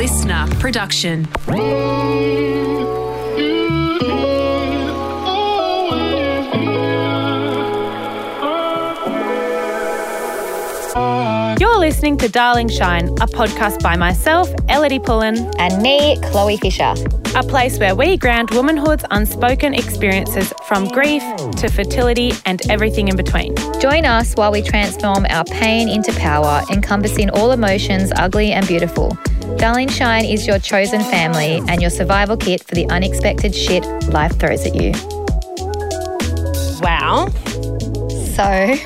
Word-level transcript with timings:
listener 0.00 0.46
production. 0.60 1.28
You're 11.60 11.78
listening 11.78 12.16
to 12.16 12.30
Darling 12.30 12.70
Shine, 12.70 13.08
a 13.08 13.26
podcast 13.26 13.82
by 13.82 13.94
myself, 13.96 14.50
Ellidy 14.70 15.04
Pullin, 15.04 15.36
And 15.58 15.82
me, 15.82 16.18
Chloe 16.30 16.56
Fisher. 16.56 16.94
a 17.34 17.42
place 17.42 17.78
where 17.78 17.94
we 17.94 18.16
ground 18.16 18.50
womanhood's 18.52 19.04
unspoken 19.10 19.74
experiences 19.74 20.54
from 20.66 20.88
grief 20.88 21.22
to 21.58 21.68
fertility 21.68 22.32
and 22.46 22.62
everything 22.70 23.08
in 23.08 23.16
between. 23.16 23.54
Join 23.80 24.06
us 24.06 24.32
while 24.32 24.50
we 24.50 24.62
transform 24.62 25.26
our 25.28 25.44
pain 25.44 25.90
into 25.90 26.10
power, 26.14 26.62
encompassing 26.70 27.28
all 27.30 27.52
emotions, 27.52 28.10
ugly 28.16 28.52
and 28.52 28.66
beautiful. 28.66 29.14
Darling 29.58 29.88
Shine 29.88 30.24
is 30.24 30.46
your 30.46 30.58
chosen 30.58 31.00
family 31.00 31.62
and 31.68 31.80
your 31.80 31.90
survival 31.90 32.36
kit 32.36 32.62
for 32.62 32.74
the 32.74 32.88
unexpected 32.90 33.54
shit 33.54 33.84
life 34.08 34.38
throws 34.38 34.66
at 34.66 34.74
you. 34.74 34.92
Wow. 36.80 37.28
So, 38.34 38.76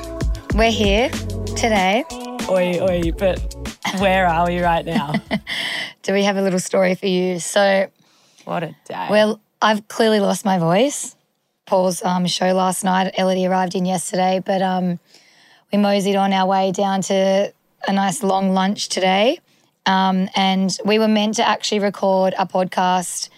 we're 0.55 0.71
here 0.71 1.11
today. 1.57 2.05
Oi, 2.49 2.81
oi, 2.81 3.13
but 3.13 3.55
where 3.99 4.27
are 4.27 4.47
we 4.47 4.61
right 4.61 4.85
now? 4.85 5.15
Do 6.03 6.13
we 6.13 6.25
have 6.25 6.37
a 6.37 6.43
little 6.43 6.59
story 6.59 6.95
for 6.95 7.07
you? 7.07 7.39
So, 7.39 7.91
what 8.45 8.63
a 8.63 8.77
day. 8.85 9.07
Well, 9.11 9.41
I've 9.63 9.89
clearly 9.89 10.21
lost 10.21 10.45
my 10.45 10.59
voice. 10.59 11.17
Paul's 11.67 12.03
um, 12.03 12.27
show 12.27 12.53
last 12.53 12.85
night, 12.85 13.15
Ellidy 13.19 13.49
arrived 13.49 13.75
in 13.75 13.87
yesterday, 13.87 14.43
but 14.45 14.61
um, 14.61 14.99
we 15.73 15.79
moseyed 15.79 16.17
on 16.17 16.33
our 16.33 16.47
way 16.47 16.73
down 16.73 17.01
to 17.03 17.53
a 17.89 17.93
nice 17.93 18.23
long 18.23 18.53
lunch 18.53 18.89
today. 18.89 19.39
Um, 19.87 20.29
and 20.35 20.77
we 20.85 20.99
were 20.99 21.09
meant 21.09 21.37
to 21.37 21.47
actually 21.47 21.81
record 21.81 22.35
a 22.39 22.47
podcast 22.47 23.29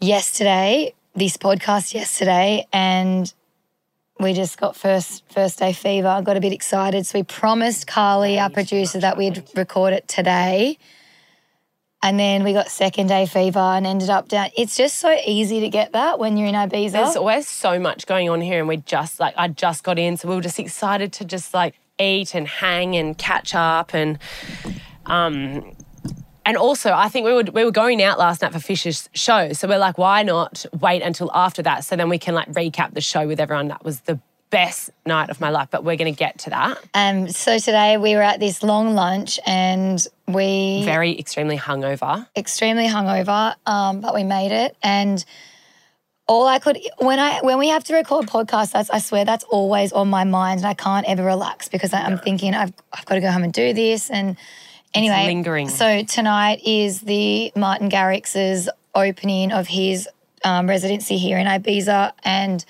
yesterday, 0.00 0.94
this 1.14 1.36
podcast 1.36 1.94
yesterday, 1.94 2.66
and 2.72 3.32
we 4.20 4.32
just 4.32 4.58
got 4.58 4.76
first 4.76 5.24
first 5.30 5.58
day 5.58 5.72
fever. 5.72 6.08
I 6.08 6.20
got 6.22 6.36
a 6.36 6.40
bit 6.40 6.52
excited, 6.52 7.06
so 7.06 7.18
we 7.18 7.22
promised 7.22 7.86
Carly, 7.86 8.38
our 8.38 8.50
producer, 8.50 9.00
that 9.00 9.16
we'd 9.16 9.42
record 9.54 9.92
it 9.92 10.06
today. 10.08 10.78
And 12.02 12.20
then 12.20 12.44
we 12.44 12.52
got 12.52 12.68
second 12.68 13.06
day 13.06 13.24
fever 13.24 13.58
and 13.58 13.86
ended 13.86 14.10
up 14.10 14.28
down. 14.28 14.50
It's 14.58 14.76
just 14.76 14.96
so 14.96 15.16
easy 15.24 15.60
to 15.60 15.70
get 15.70 15.92
that 15.92 16.18
when 16.18 16.36
you're 16.36 16.48
in 16.48 16.54
Ibiza. 16.54 16.92
There's 16.92 17.16
always 17.16 17.48
so 17.48 17.78
much 17.78 18.06
going 18.06 18.28
on 18.28 18.42
here, 18.42 18.58
and 18.58 18.68
we 18.68 18.76
just 18.76 19.18
like 19.18 19.32
I 19.38 19.48
just 19.48 19.84
got 19.84 19.98
in, 19.98 20.18
so 20.18 20.28
we 20.28 20.34
were 20.34 20.42
just 20.42 20.58
excited 20.58 21.14
to 21.14 21.24
just 21.24 21.54
like 21.54 21.78
eat 21.98 22.34
and 22.34 22.46
hang 22.46 22.94
and 22.94 23.16
catch 23.16 23.54
up 23.54 23.94
and 23.94 24.18
um 25.06 25.72
and 26.46 26.56
also 26.56 26.92
I 26.92 27.08
think 27.08 27.24
we 27.24 27.32
were 27.32 27.44
we 27.44 27.64
were 27.64 27.70
going 27.70 28.02
out 28.02 28.18
last 28.18 28.42
night 28.42 28.52
for 28.52 28.58
Fisher's 28.58 29.08
show, 29.14 29.52
so 29.52 29.66
we're 29.68 29.78
like, 29.78 29.98
why 29.98 30.22
not 30.22 30.66
wait 30.80 31.02
until 31.02 31.30
after 31.34 31.62
that 31.62 31.84
so 31.84 31.96
then 31.96 32.08
we 32.08 32.18
can 32.18 32.34
like 32.34 32.50
recap 32.52 32.94
the 32.94 33.00
show 33.00 33.26
with 33.26 33.40
everyone. 33.40 33.68
That 33.68 33.84
was 33.84 34.00
the 34.00 34.20
best 34.50 34.90
night 35.04 35.30
of 35.30 35.40
my 35.40 35.50
life, 35.50 35.68
but 35.70 35.82
we're 35.82 35.96
going 35.96 36.14
to 36.14 36.16
get 36.16 36.38
to 36.38 36.50
that. 36.50 36.78
Um, 36.94 37.28
so 37.28 37.58
today 37.58 37.96
we 37.96 38.14
were 38.14 38.22
at 38.22 38.38
this 38.38 38.62
long 38.62 38.94
lunch 38.94 39.40
and 39.46 40.06
we 40.28 40.82
Very 40.84 41.18
extremely 41.18 41.58
hungover. 41.58 42.26
extremely 42.36 42.86
hungover, 42.86 43.56
um, 43.66 44.00
but 44.00 44.14
we 44.14 44.22
made 44.22 44.52
it. 44.52 44.76
And 44.80 45.24
all 46.28 46.46
I 46.46 46.58
could 46.58 46.78
when 46.98 47.18
I 47.18 47.40
when 47.40 47.58
we 47.58 47.68
have 47.68 47.84
to 47.84 47.94
record 47.94 48.26
podcasts, 48.26 48.72
that's 48.72 48.90
I 48.90 48.98
swear 48.98 49.24
that's 49.24 49.44
always 49.44 49.92
on 49.92 50.08
my 50.08 50.24
mind, 50.24 50.60
and 50.60 50.66
I 50.66 50.74
can't 50.74 51.06
ever 51.06 51.24
relax 51.24 51.68
because 51.68 51.92
I, 51.92 52.02
I'm 52.02 52.18
thinking 52.18 52.54
I've 52.54 52.72
I've 52.92 53.04
got 53.06 53.16
to 53.16 53.20
go 53.20 53.30
home 53.30 53.42
and 53.42 53.52
do 53.52 53.72
this. 53.72 54.08
And 54.10 54.36
anyway, 54.94 55.26
lingering. 55.26 55.68
So 55.68 56.02
tonight 56.04 56.62
is 56.64 57.00
the 57.00 57.52
Martin 57.56 57.90
Garrix's 57.90 58.68
opening 58.94 59.52
of 59.52 59.66
his 59.66 60.08
um, 60.44 60.68
residency 60.68 61.16
here 61.16 61.38
in 61.38 61.46
Ibiza, 61.46 62.12
and 62.22 62.64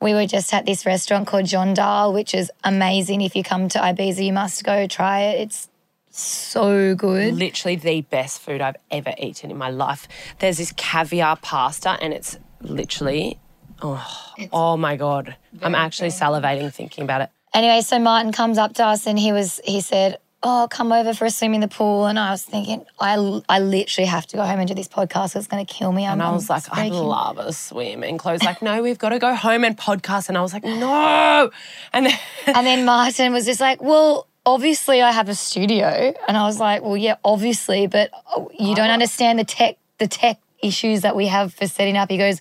we 0.00 0.14
were 0.14 0.26
just 0.26 0.52
at 0.52 0.66
this 0.66 0.86
restaurant 0.86 1.26
called 1.26 1.44
Jondal, 1.44 2.12
which 2.12 2.34
is 2.34 2.50
amazing. 2.64 3.22
If 3.22 3.34
you 3.34 3.42
come 3.42 3.68
to 3.70 3.78
Ibiza, 3.78 4.24
you 4.24 4.32
must 4.32 4.64
go 4.64 4.86
try 4.86 5.20
it. 5.22 5.40
It's 5.40 5.68
so 6.10 6.94
good. 6.94 7.34
literally 7.34 7.76
the 7.76 8.00
best 8.02 8.40
food 8.40 8.60
I've 8.60 8.76
ever 8.90 9.14
eaten 9.18 9.50
in 9.50 9.56
my 9.58 9.70
life. 9.70 10.08
There's 10.38 10.58
this 10.58 10.72
caviar 10.72 11.36
pasta, 11.36 11.98
and 12.00 12.12
it's 12.12 12.38
literally, 12.60 13.38
oh, 13.82 14.32
oh 14.52 14.76
my 14.76 14.96
god! 14.96 15.36
I'm 15.62 15.74
actually 15.74 16.10
salivating 16.10 16.72
thinking 16.72 17.04
about 17.04 17.22
it. 17.22 17.30
Anyway, 17.54 17.80
so 17.80 17.98
Martin 17.98 18.32
comes 18.32 18.58
up 18.58 18.74
to 18.74 18.84
us 18.84 19.06
and 19.06 19.18
he 19.18 19.32
was 19.32 19.60
he 19.64 19.80
said, 19.80 20.18
"Oh, 20.46 20.68
come 20.70 20.92
over 20.92 21.12
for 21.12 21.24
a 21.24 21.30
swim 21.30 21.54
in 21.54 21.60
the 21.60 21.68
pool." 21.68 22.06
And 22.06 22.18
I 22.18 22.30
was 22.30 22.42
thinking, 22.42 22.86
I 23.00 23.14
I 23.48 23.58
literally 23.58 24.06
have 24.06 24.26
to 24.28 24.36
go 24.36 24.44
home 24.44 24.60
and 24.60 24.68
do 24.68 24.74
this 24.74 24.88
podcast. 24.88 25.34
It's 25.34 25.48
going 25.48 25.64
to 25.64 25.72
kill 25.72 25.92
me. 25.92 26.06
I'm, 26.06 26.14
And 26.14 26.22
I 26.22 26.32
was 26.32 26.48
I'm 26.48 26.54
like, 26.54 26.72
I 26.72 26.88
love 26.88 27.38
a 27.38 27.52
swim. 27.52 28.02
And 28.04 28.18
Chloe's 28.18 28.42
like, 28.42 28.62
no, 28.62 28.82
we've 28.82 28.98
got 28.98 29.10
to 29.10 29.18
go 29.18 29.34
home 29.34 29.64
and 29.64 29.76
podcast. 29.76 30.28
And 30.28 30.38
I 30.38 30.42
was 30.42 30.52
like, 30.52 30.64
no. 30.64 31.50
And 31.92 32.06
then, 32.06 32.18
And 32.46 32.66
then 32.66 32.84
Martin 32.84 33.32
was 33.32 33.44
just 33.44 33.60
like, 33.60 33.82
"Well." 33.82 34.26
Obviously, 34.48 35.02
I 35.02 35.10
have 35.10 35.28
a 35.28 35.34
studio, 35.34 36.14
and 36.28 36.36
I 36.36 36.44
was 36.44 36.60
like, 36.60 36.80
"Well, 36.80 36.96
yeah, 36.96 37.16
obviously, 37.24 37.88
but 37.88 38.10
oh, 38.30 38.48
you 38.56 38.76
don't 38.76 38.90
oh. 38.90 38.92
understand 38.92 39.40
the 39.40 39.44
tech, 39.44 39.76
the 39.98 40.06
tech 40.06 40.38
issues 40.62 41.00
that 41.00 41.16
we 41.16 41.26
have 41.26 41.52
for 41.52 41.66
setting 41.66 41.96
up." 41.96 42.08
He 42.08 42.16
goes, 42.16 42.40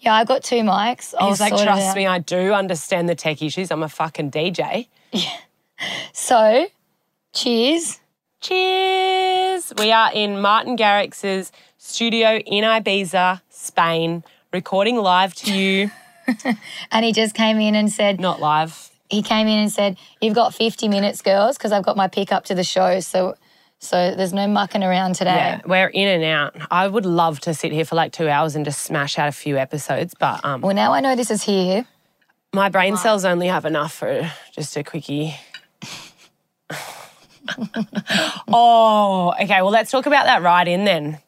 "Yeah, 0.00 0.12
I've 0.12 0.26
got 0.26 0.42
two 0.42 0.62
mics." 0.62 1.14
I'll 1.16 1.28
he's 1.28 1.38
like, 1.38 1.56
trust 1.56 1.94
me, 1.94 2.08
I 2.08 2.18
do 2.18 2.52
understand 2.52 3.08
the 3.08 3.14
tech 3.14 3.42
issues. 3.42 3.70
I'm 3.70 3.84
a 3.84 3.88
fucking 3.88 4.32
DJ. 4.32 4.88
Yeah. 5.12 5.30
So, 6.12 6.66
cheers. 7.32 8.00
Cheers. 8.40 9.72
We 9.78 9.92
are 9.92 10.10
in 10.12 10.40
Martin 10.40 10.76
Garrix's 10.76 11.52
studio 11.78 12.38
in 12.38 12.64
Ibiza, 12.64 13.42
Spain, 13.50 14.24
recording 14.52 14.96
live 14.96 15.34
to 15.36 15.52
you. 15.54 15.90
And 16.92 17.04
he 17.04 17.12
just 17.12 17.34
came 17.34 17.58
in 17.58 17.74
and 17.74 17.90
said, 17.90 18.20
Not 18.20 18.38
live. 18.40 18.90
he 19.08 19.20
came 19.20 19.48
in 19.48 19.58
and 19.58 19.72
said, 19.72 19.96
"You've 20.20 20.34
got 20.36 20.54
50 20.54 20.86
minutes, 20.86 21.22
girls, 21.22 21.58
because 21.58 21.72
I've 21.72 21.82
got 21.82 21.96
my 21.96 22.06
pickup 22.06 22.44
to 22.44 22.54
the 22.54 22.62
show. 22.62 23.00
So, 23.00 23.34
so 23.80 24.14
there's 24.14 24.32
no 24.32 24.46
mucking 24.46 24.84
around 24.84 25.16
today." 25.16 25.34
Yeah, 25.34 25.60
we're 25.66 25.88
in 25.88 26.06
and 26.06 26.22
out. 26.22 26.54
I 26.70 26.86
would 26.86 27.04
love 27.04 27.40
to 27.40 27.52
sit 27.54 27.72
here 27.72 27.84
for 27.84 27.96
like 27.96 28.12
two 28.12 28.28
hours 28.28 28.54
and 28.54 28.64
just 28.64 28.82
smash 28.82 29.18
out 29.18 29.26
a 29.28 29.32
few 29.32 29.56
episodes, 29.56 30.14
but 30.16 30.44
um, 30.44 30.60
Well, 30.60 30.74
now 30.74 30.92
I 30.92 31.00
know 31.00 31.16
this 31.16 31.32
is 31.32 31.42
here. 31.42 31.84
my 32.54 32.68
brain 32.68 32.96
cells 32.96 33.24
only 33.24 33.48
have 33.48 33.64
enough 33.64 33.92
for 33.94 34.30
just 34.52 34.76
a 34.76 34.84
quickie. 34.84 35.34
oh, 38.48 39.34
okay. 39.40 39.62
Well, 39.62 39.70
let's 39.70 39.90
talk 39.90 40.06
about 40.06 40.26
that 40.26 40.42
ride 40.42 40.68
in 40.68 40.84
then. 40.84 41.18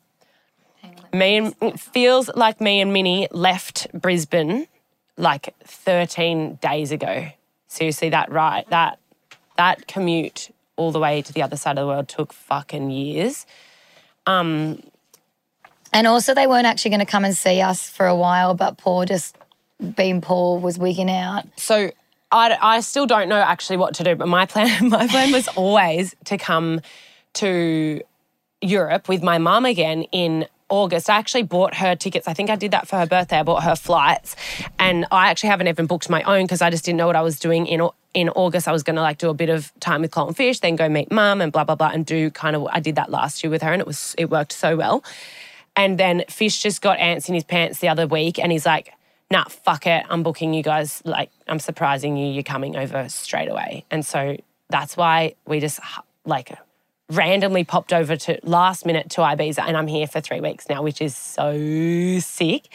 Me 1.12 1.36
and 1.36 1.54
it 1.60 1.78
feels 1.78 2.30
like 2.34 2.60
me 2.60 2.80
and 2.80 2.92
Minnie 2.92 3.28
left 3.32 3.86
Brisbane 3.92 4.66
like 5.16 5.54
13 5.64 6.56
days 6.62 6.90
ago. 6.90 7.28
Seriously, 7.68 8.10
that 8.10 8.30
ride, 8.30 8.64
that 8.70 8.98
that 9.56 9.86
commute 9.86 10.50
all 10.76 10.92
the 10.92 10.98
way 10.98 11.22
to 11.22 11.32
the 11.32 11.42
other 11.42 11.56
side 11.56 11.78
of 11.78 11.82
the 11.82 11.86
world 11.86 12.08
took 12.08 12.32
fucking 12.32 12.90
years. 12.90 13.46
Um, 14.26 14.82
and 15.92 16.06
also, 16.06 16.34
they 16.34 16.46
weren't 16.46 16.66
actually 16.66 16.90
going 16.90 17.00
to 17.00 17.06
come 17.06 17.24
and 17.24 17.36
see 17.36 17.60
us 17.60 17.88
for 17.88 18.06
a 18.06 18.16
while, 18.16 18.54
but 18.54 18.78
Paul 18.78 19.04
just, 19.04 19.36
being 19.96 20.22
Paul, 20.22 20.58
was 20.58 20.78
wigging 20.78 21.10
out. 21.10 21.44
So 21.56 21.90
I, 22.32 22.56
I 22.60 22.80
still 22.80 23.06
don't 23.06 23.28
know 23.28 23.36
actually 23.40 23.76
what 23.76 23.94
to 23.96 24.04
do, 24.04 24.16
but 24.16 24.26
my 24.26 24.46
plan 24.46 24.88
my 24.88 25.06
plan 25.06 25.32
was 25.32 25.48
always 25.48 26.16
to 26.24 26.38
come 26.38 26.80
to 27.34 28.00
Europe 28.60 29.08
with 29.08 29.22
my 29.22 29.38
mum 29.38 29.64
again 29.64 30.04
in 30.04 30.46
August. 30.68 31.10
I 31.10 31.16
actually 31.16 31.42
bought 31.42 31.74
her 31.74 31.94
tickets. 31.94 32.26
I 32.26 32.32
think 32.32 32.48
I 32.48 32.56
did 32.56 32.70
that 32.70 32.88
for 32.88 32.96
her 32.96 33.06
birthday. 33.06 33.38
I 33.38 33.42
bought 33.42 33.62
her 33.62 33.76
flights, 33.76 34.34
and 34.78 35.06
I 35.12 35.28
actually 35.28 35.50
haven't 35.50 35.68
even 35.68 35.86
booked 35.86 36.08
my 36.08 36.22
own 36.22 36.44
because 36.44 36.62
I 36.62 36.70
just 36.70 36.84
didn't 36.84 36.96
know 36.96 37.06
what 37.06 37.16
I 37.16 37.22
was 37.22 37.38
doing 37.38 37.66
in 37.66 37.86
in 38.14 38.30
August. 38.30 38.66
I 38.66 38.72
was 38.72 38.82
going 38.82 38.96
to 38.96 39.02
like 39.02 39.18
do 39.18 39.28
a 39.28 39.34
bit 39.34 39.50
of 39.50 39.72
time 39.80 40.00
with 40.00 40.10
Colin 40.10 40.34
Fish, 40.34 40.60
then 40.60 40.76
go 40.76 40.88
meet 40.88 41.12
mum 41.12 41.40
and 41.40 41.52
blah 41.52 41.64
blah 41.64 41.74
blah, 41.74 41.90
and 41.92 42.06
do 42.06 42.30
kind 42.30 42.56
of. 42.56 42.66
I 42.72 42.80
did 42.80 42.96
that 42.96 43.10
last 43.10 43.44
year 43.44 43.50
with 43.50 43.62
her, 43.62 43.72
and 43.72 43.80
it 43.80 43.86
was 43.86 44.14
it 44.16 44.30
worked 44.30 44.52
so 44.52 44.76
well. 44.76 45.04
And 45.76 45.98
then 45.98 46.24
Fish 46.28 46.62
just 46.62 46.82
got 46.82 46.98
ants 46.98 47.28
in 47.28 47.34
his 47.34 47.44
pants 47.44 47.80
the 47.80 47.88
other 47.88 48.06
week, 48.06 48.38
and 48.38 48.50
he's 48.50 48.66
like, 48.66 48.92
"Nah, 49.32 49.44
fuck 49.44 49.86
it, 49.86 50.04
I'm 50.08 50.22
booking 50.22 50.52
you 50.54 50.62
guys. 50.62 51.02
Like, 51.04 51.30
I'm 51.48 51.58
surprising 51.58 52.16
you. 52.16 52.30
You're 52.32 52.42
coming 52.42 52.76
over 52.76 53.08
straight 53.08 53.48
away." 53.48 53.84
And 53.90 54.04
so 54.04 54.36
that's 54.68 54.96
why 54.96 55.34
we 55.46 55.58
just 55.58 55.80
like 56.24 56.56
randomly 57.10 57.64
popped 57.64 57.92
over 57.92 58.16
to 58.16 58.38
last 58.42 58.86
minute 58.86 59.10
to 59.10 59.22
Ibiza, 59.22 59.64
and 59.66 59.76
I'm 59.76 59.86
here 59.86 60.06
for 60.06 60.20
three 60.20 60.40
weeks 60.40 60.68
now, 60.68 60.82
which 60.82 61.00
is 61.00 61.16
so 61.16 62.18
sick. 62.20 62.68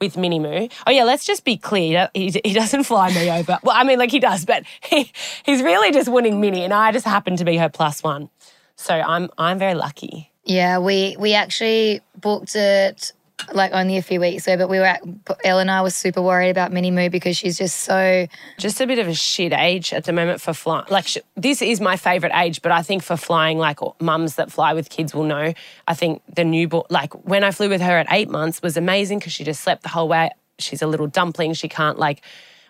With 0.00 0.16
Minnie 0.16 0.38
Moo. 0.38 0.68
Oh 0.86 0.92
yeah, 0.92 1.02
let's 1.02 1.26
just 1.26 1.44
be 1.44 1.56
clear. 1.56 2.08
He, 2.14 2.30
he 2.44 2.52
doesn't 2.52 2.84
fly 2.84 3.12
me 3.12 3.28
over. 3.32 3.58
Well, 3.64 3.74
I 3.76 3.82
mean, 3.82 3.98
like 3.98 4.12
he 4.12 4.20
does, 4.20 4.44
but 4.44 4.62
he, 4.84 5.10
he's 5.44 5.60
really 5.60 5.90
just 5.90 6.08
winning 6.08 6.40
Minnie, 6.40 6.62
and 6.62 6.72
I 6.72 6.92
just 6.92 7.04
happen 7.04 7.34
to 7.34 7.44
be 7.44 7.56
her 7.56 7.68
plus 7.68 8.00
one. 8.00 8.30
So 8.76 8.94
I'm 8.94 9.28
I'm 9.36 9.58
very 9.58 9.74
lucky. 9.74 10.30
Yeah, 10.44 10.78
we 10.78 11.16
we 11.18 11.34
actually 11.34 12.00
booked 12.16 12.54
it 12.54 13.12
like 13.52 13.72
only 13.72 13.96
a 13.96 14.02
few 14.02 14.20
weeks 14.20 14.46
ago, 14.46 14.56
but 14.56 14.68
we 14.68 14.78
were 14.78 14.84
at, 14.84 15.02
Ell 15.44 15.58
and 15.58 15.70
I 15.70 15.80
was 15.80 15.94
super 15.94 16.20
worried 16.20 16.50
about 16.50 16.72
Minnie 16.72 16.90
Moo 16.90 17.08
because 17.08 17.36
she's 17.36 17.56
just 17.56 17.80
so, 17.80 18.26
just 18.58 18.80
a 18.80 18.86
bit 18.86 18.98
of 18.98 19.08
a 19.08 19.14
shit 19.14 19.52
age 19.52 19.92
at 19.92 20.04
the 20.04 20.12
moment 20.12 20.40
for 20.40 20.52
flying. 20.52 20.86
Like 20.90 21.06
sh- 21.06 21.18
this 21.36 21.62
is 21.62 21.80
my 21.80 21.96
favorite 21.96 22.32
age, 22.34 22.62
but 22.62 22.72
I 22.72 22.82
think 22.82 23.02
for 23.02 23.16
flying, 23.16 23.58
like 23.58 23.78
mums 24.00 24.34
that 24.36 24.50
fly 24.52 24.72
with 24.74 24.90
kids 24.90 25.14
will 25.14 25.24
know. 25.24 25.54
I 25.86 25.94
think 25.94 26.22
the 26.34 26.44
newborn, 26.44 26.84
like 26.90 27.12
when 27.26 27.44
I 27.44 27.50
flew 27.50 27.68
with 27.68 27.80
her 27.80 27.96
at 27.96 28.06
eight 28.10 28.28
months, 28.28 28.60
was 28.60 28.76
amazing 28.76 29.18
because 29.18 29.32
she 29.32 29.44
just 29.44 29.60
slept 29.62 29.82
the 29.82 29.88
whole 29.88 30.08
way. 30.08 30.30
She's 30.58 30.82
a 30.82 30.86
little 30.86 31.06
dumpling. 31.06 31.54
She 31.54 31.68
can't 31.68 31.98
like 31.98 32.22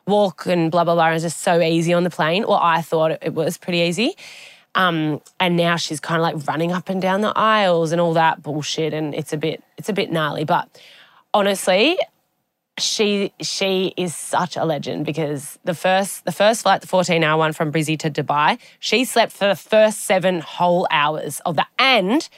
walk 0.06 0.47
and 0.47 0.70
blah 0.70 0.85
blah 0.85 0.94
blah. 0.94 1.11
It's 1.11 1.23
just 1.23 1.41
so 1.41 1.61
easy 1.61 1.93
on 1.93 2.05
the 2.05 2.11
plane. 2.11 2.44
Well, 2.47 2.61
I 2.61 2.82
thought 2.82 3.12
it 3.23 3.35
was 3.35 3.59
pretty 3.59 3.79
easy. 3.79 4.15
Um, 4.79 5.21
and 5.41 5.57
now 5.57 5.75
she's 5.75 5.99
kind 5.99 6.21
of 6.21 6.23
like 6.23 6.47
running 6.47 6.71
up 6.71 6.89
and 6.89 7.03
down 7.03 7.21
the 7.21 7.33
aisles 7.37 7.91
and 7.91 8.01
all 8.01 8.15
that 8.15 8.43
bullshit, 8.45 8.95
and 8.95 9.13
it's 9.13 9.33
a 9.33 9.37
bit 9.37 9.63
it's 9.77 9.89
a 9.89 9.93
bit 9.93 10.13
gnarly. 10.13 10.45
But 10.45 10.81
honestly, 11.35 11.99
she 12.79 13.33
she 13.43 13.93
is 13.97 14.15
such 14.15 14.57
a 14.57 14.65
legend 14.65 15.05
because 15.05 15.59
the 15.65 15.75
first 15.75 16.25
the 16.25 16.33
first 16.33 16.63
flight, 16.63 16.81
the 16.81 16.87
14 16.87 17.25
hour 17.25 17.37
one 17.37 17.53
from 17.53 17.73
Brizzy 17.73 17.99
to 17.99 18.11
Dubai, 18.11 18.61
she 18.79 19.05
slept 19.05 19.33
for 19.33 19.49
the 19.49 19.57
first 19.57 20.05
seven 20.05 20.41
whole 20.41 20.87
hours 20.93 21.41
of 21.41 21.57
that. 21.57 21.69
And 21.77 22.29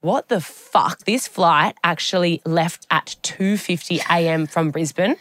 what 0.00 0.28
the 0.28 0.40
fuck? 0.40 1.04
This 1.04 1.28
flight 1.28 1.76
actually 1.84 2.40
left 2.46 2.86
at 2.90 3.16
2:50 3.22 4.00
a.m. 4.10 4.46
from 4.46 4.70
Brisbane. 4.70 5.16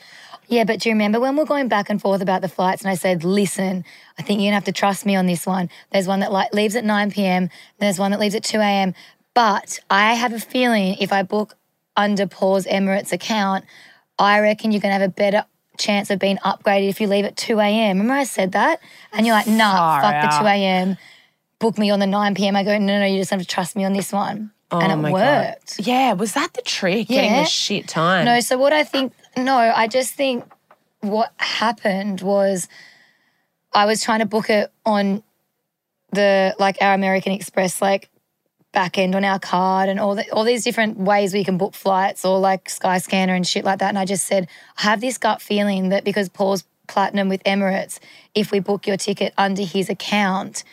Yeah. 0.51 0.63
But 0.65 0.79
do 0.81 0.89
you 0.89 0.93
remember 0.95 1.19
when 1.19 1.33
we 1.35 1.39
we're 1.39 1.45
going 1.45 1.67
back 1.67 1.89
and 1.89 1.99
forth 1.99 2.21
about 2.21 2.41
the 2.41 2.47
flights 2.49 2.81
and 2.83 2.91
I 2.91 2.95
said, 2.95 3.23
listen, 3.23 3.83
I 4.19 4.21
think 4.21 4.39
you're 4.39 4.51
going 4.51 4.51
to 4.51 4.55
have 4.55 4.65
to 4.65 4.71
trust 4.71 5.05
me 5.05 5.15
on 5.15 5.25
this 5.25 5.45
one. 5.47 5.69
There's 5.91 6.07
one 6.07 6.19
that 6.19 6.31
like 6.31 6.53
leaves 6.53 6.75
at 6.75 6.83
9 6.85 7.11
p.m., 7.11 7.49
there's 7.79 7.97
one 7.97 8.11
that 8.11 8.19
leaves 8.19 8.35
at 8.35 8.43
2 8.43 8.59
a.m. 8.59 8.93
But 9.33 9.79
I 9.89 10.13
have 10.13 10.33
a 10.33 10.39
feeling 10.39 10.97
if 10.99 11.11
I 11.11 11.23
book 11.23 11.55
under 11.97 12.27
Paul's 12.27 12.65
Emirates 12.65 13.11
account, 13.11 13.65
I 14.19 14.39
reckon 14.41 14.71
you're 14.71 14.81
going 14.81 14.93
to 14.93 14.99
have 14.99 15.09
a 15.09 15.13
better 15.13 15.45
chance 15.77 16.09
of 16.11 16.19
being 16.19 16.37
upgraded 16.37 16.89
if 16.89 17.01
you 17.01 17.07
leave 17.07 17.25
at 17.25 17.37
2 17.37 17.57
a.m. 17.59 17.97
Remember 17.97 18.13
I 18.13 18.25
said 18.25 18.51
that? 18.51 18.81
And 19.13 19.25
you're 19.25 19.35
like, 19.35 19.47
nah, 19.47 19.71
Far 19.77 20.01
fuck 20.01 20.13
out. 20.15 20.31
the 20.31 20.39
2 20.39 20.45
a.m. 20.47 20.97
Book 21.59 21.77
me 21.77 21.89
on 21.91 21.99
the 21.99 22.07
9 22.07 22.35
p.m. 22.35 22.55
I 22.55 22.63
go, 22.63 22.77
no, 22.77 22.99
no, 22.99 23.05
you 23.05 23.17
just 23.19 23.31
have 23.31 23.39
to 23.39 23.45
trust 23.47 23.75
me 23.75 23.85
on 23.85 23.93
this 23.93 24.11
one. 24.11 24.51
and 24.71 24.91
oh 24.91 24.95
it 24.95 24.97
Oh 24.97 25.01
my 25.01 25.11
worked. 25.11 25.77
God. 25.77 25.87
Yeah, 25.87 26.13
was 26.13 26.33
that 26.33 26.53
the 26.53 26.61
trick? 26.61 27.07
Getting 27.07 27.31
Yeah. 27.31 27.43
the 27.43 27.49
shit 27.49 27.87
time. 27.87 28.25
No, 28.25 28.39
so 28.41 28.57
what 28.57 28.73
I 28.73 28.83
think, 28.83 29.13
no, 29.37 29.55
I 29.57 29.87
just 29.87 30.13
think 30.13 30.45
what 31.01 31.31
happened 31.37 32.21
was 32.21 32.67
I 33.73 33.85
was 33.85 34.01
trying 34.03 34.19
to 34.19 34.25
book 34.25 34.49
it 34.49 34.71
on 34.85 35.23
the, 36.11 36.55
like 36.59 36.77
our 36.81 36.93
American 36.93 37.31
Express, 37.31 37.81
like 37.81 38.09
back 38.73 38.97
end 38.97 39.15
on 39.15 39.25
our 39.25 39.39
card 39.39 39.89
and 39.89 39.99
all 39.99 40.15
the, 40.15 40.29
all 40.31 40.43
these 40.43 40.63
different 40.63 40.97
ways 40.97 41.33
we 41.33 41.43
can 41.43 41.57
book 41.57 41.73
flights 41.73 42.23
or 42.23 42.39
like 42.39 42.65
Skyscanner 42.69 43.35
and 43.35 43.45
shit 43.45 43.65
like 43.65 43.79
that. 43.79 43.89
And 43.89 43.97
I 43.99 44.05
just 44.05 44.27
said, 44.27 44.47
I 44.77 44.83
have 44.83 45.01
this 45.01 45.17
gut 45.17 45.41
feeling 45.41 45.89
that 45.89 46.03
because 46.03 46.29
Paul's 46.29 46.63
platinum 46.87 47.29
with 47.29 47.43
Emirates, 47.43 47.99
if 48.35 48.51
we 48.51 48.59
book 48.59 48.87
your 48.87 48.97
ticket 48.97 49.33
under 49.37 49.63
his 49.63 49.89
account, 49.89 50.63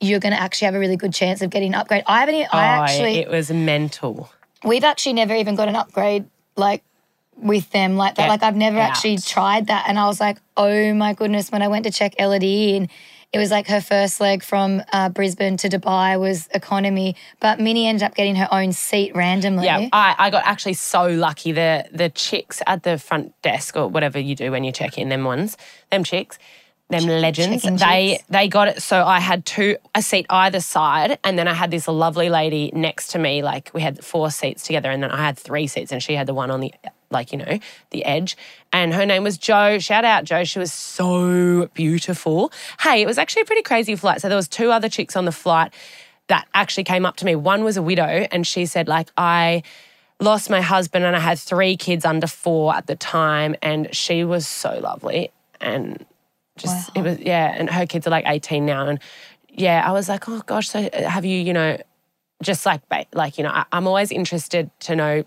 you're 0.00 0.20
going 0.20 0.34
to 0.34 0.40
actually 0.40 0.66
have 0.66 0.74
a 0.74 0.78
really 0.78 0.96
good 0.96 1.12
chance 1.14 1.40
of 1.42 1.50
getting 1.50 1.74
an 1.74 1.80
upgrade. 1.80 2.04
I 2.06 2.20
haven't, 2.20 2.34
e- 2.34 2.46
oh, 2.52 2.58
I 2.58 2.64
actually, 2.64 3.16
it 3.16 3.30
was 3.30 3.50
mental. 3.50 4.30
we've 4.64 4.84
actually 4.84 5.14
never 5.14 5.34
even 5.34 5.54
got 5.54 5.68
an 5.68 5.76
upgrade 5.76 6.26
like 6.56 6.82
with 7.36 7.70
them 7.70 7.96
like 7.96 8.16
that. 8.16 8.24
Get 8.24 8.28
like 8.28 8.42
I've 8.42 8.56
never 8.56 8.78
out. 8.78 8.90
actually 8.90 9.18
tried 9.18 9.66
that. 9.68 9.86
And 9.88 9.98
I 9.98 10.06
was 10.06 10.20
like, 10.20 10.38
oh 10.56 10.94
my 10.94 11.14
goodness, 11.14 11.50
when 11.50 11.62
I 11.62 11.68
went 11.68 11.84
to 11.84 11.90
check 11.90 12.14
Ellidy 12.18 12.74
in, 12.74 12.88
it 13.34 13.38
was 13.38 13.50
like 13.50 13.66
her 13.66 13.80
first 13.80 14.20
leg 14.20 14.44
from 14.44 14.80
uh, 14.92 15.08
Brisbane 15.08 15.56
to 15.56 15.68
Dubai 15.68 16.20
was 16.20 16.46
economy, 16.54 17.16
but 17.40 17.58
Minnie 17.58 17.88
ended 17.88 18.04
up 18.04 18.14
getting 18.14 18.36
her 18.36 18.48
own 18.52 18.72
seat 18.72 19.14
randomly. 19.16 19.64
Yeah, 19.64 19.88
I, 19.92 20.14
I 20.16 20.30
got 20.30 20.46
actually 20.46 20.74
so 20.74 21.08
lucky. 21.08 21.50
The 21.50 21.84
the 21.90 22.10
chicks 22.10 22.62
at 22.68 22.84
the 22.84 22.96
front 22.96 23.34
desk 23.42 23.76
or 23.76 23.88
whatever 23.88 24.20
you 24.20 24.36
do 24.36 24.52
when 24.52 24.62
you 24.62 24.70
check 24.70 24.98
in, 24.98 25.08
them 25.08 25.24
ones, 25.24 25.56
them 25.90 26.04
chicks, 26.04 26.38
them 26.90 27.06
legends. 27.06 27.62
checking 27.62 27.76
They 27.76 28.16
chicks. 28.16 28.24
they 28.28 28.48
got 28.48 28.68
it. 28.68 28.82
So 28.82 29.04
I 29.04 29.20
had 29.20 29.46
two 29.46 29.76
a 29.94 30.02
seat 30.02 30.26
either 30.28 30.60
side, 30.60 31.18
and 31.24 31.38
then 31.38 31.48
I 31.48 31.54
had 31.54 31.70
this 31.70 31.88
lovely 31.88 32.28
lady 32.28 32.70
next 32.74 33.08
to 33.08 33.18
me. 33.18 33.42
Like 33.42 33.70
we 33.74 33.80
had 33.80 34.04
four 34.04 34.30
seats 34.30 34.64
together, 34.64 34.90
and 34.90 35.02
then 35.02 35.10
I 35.10 35.22
had 35.22 35.38
three 35.38 35.66
seats, 35.66 35.92
and 35.92 36.02
she 36.02 36.14
had 36.14 36.26
the 36.26 36.34
one 36.34 36.50
on 36.50 36.60
the 36.60 36.74
like 37.10 37.32
you 37.32 37.38
know 37.38 37.58
the 37.90 38.04
edge. 38.04 38.36
And 38.72 38.92
her 38.92 39.06
name 39.06 39.22
was 39.24 39.38
Joe. 39.38 39.78
Shout 39.78 40.04
out 40.04 40.24
Joe. 40.24 40.44
She 40.44 40.58
was 40.58 40.72
so 40.72 41.68
beautiful. 41.74 42.52
Hey, 42.80 43.02
it 43.02 43.06
was 43.06 43.18
actually 43.18 43.42
a 43.42 43.46
pretty 43.46 43.62
crazy 43.62 43.96
flight. 43.96 44.20
So 44.20 44.28
there 44.28 44.36
was 44.36 44.48
two 44.48 44.70
other 44.70 44.88
chicks 44.88 45.16
on 45.16 45.24
the 45.24 45.32
flight 45.32 45.72
that 46.28 46.46
actually 46.54 46.84
came 46.84 47.04
up 47.06 47.16
to 47.16 47.24
me. 47.24 47.34
One 47.34 47.64
was 47.64 47.76
a 47.76 47.82
widow, 47.82 48.26
and 48.30 48.46
she 48.46 48.66
said 48.66 48.88
like 48.88 49.08
I 49.16 49.62
lost 50.20 50.48
my 50.48 50.60
husband 50.60 51.04
and 51.04 51.16
I 51.16 51.20
had 51.20 51.38
three 51.38 51.76
kids 51.76 52.04
under 52.04 52.26
four 52.26 52.74
at 52.74 52.86
the 52.86 52.96
time, 52.96 53.56
and 53.62 53.94
she 53.94 54.22
was 54.22 54.46
so 54.46 54.78
lovely 54.80 55.30
and 55.60 56.04
just 56.56 56.90
it 56.96 57.02
was 57.02 57.18
yeah, 57.18 57.54
and 57.56 57.68
her 57.68 57.86
kids 57.86 58.06
are 58.06 58.10
like 58.10 58.24
eighteen 58.26 58.66
now, 58.66 58.86
and 58.86 58.98
yeah, 59.48 59.82
I 59.86 59.92
was 59.92 60.08
like, 60.08 60.28
oh 60.28 60.42
gosh, 60.46 60.68
so 60.68 60.88
have 60.92 61.24
you 61.24 61.38
you 61.38 61.52
know, 61.52 61.78
just 62.42 62.64
like 62.66 62.80
like 63.12 63.38
you 63.38 63.44
know, 63.44 63.50
I, 63.50 63.64
I'm 63.72 63.86
always 63.86 64.12
interested 64.12 64.70
to 64.80 64.96
know 64.96 65.24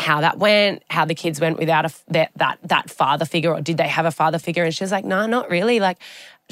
how 0.00 0.20
that 0.20 0.38
went, 0.38 0.82
how 0.90 1.04
the 1.04 1.14
kids 1.14 1.40
went 1.40 1.58
without 1.58 1.84
a 1.84 1.92
that 2.08 2.30
that 2.36 2.58
that 2.64 2.90
father 2.90 3.24
figure, 3.24 3.52
or 3.52 3.60
did 3.60 3.76
they 3.76 3.88
have 3.88 4.06
a 4.06 4.10
father 4.10 4.38
figure? 4.38 4.64
And 4.64 4.74
she 4.74 4.84
was 4.84 4.92
like, 4.92 5.04
no, 5.04 5.26
not 5.26 5.50
really. 5.50 5.80
Like 5.80 5.98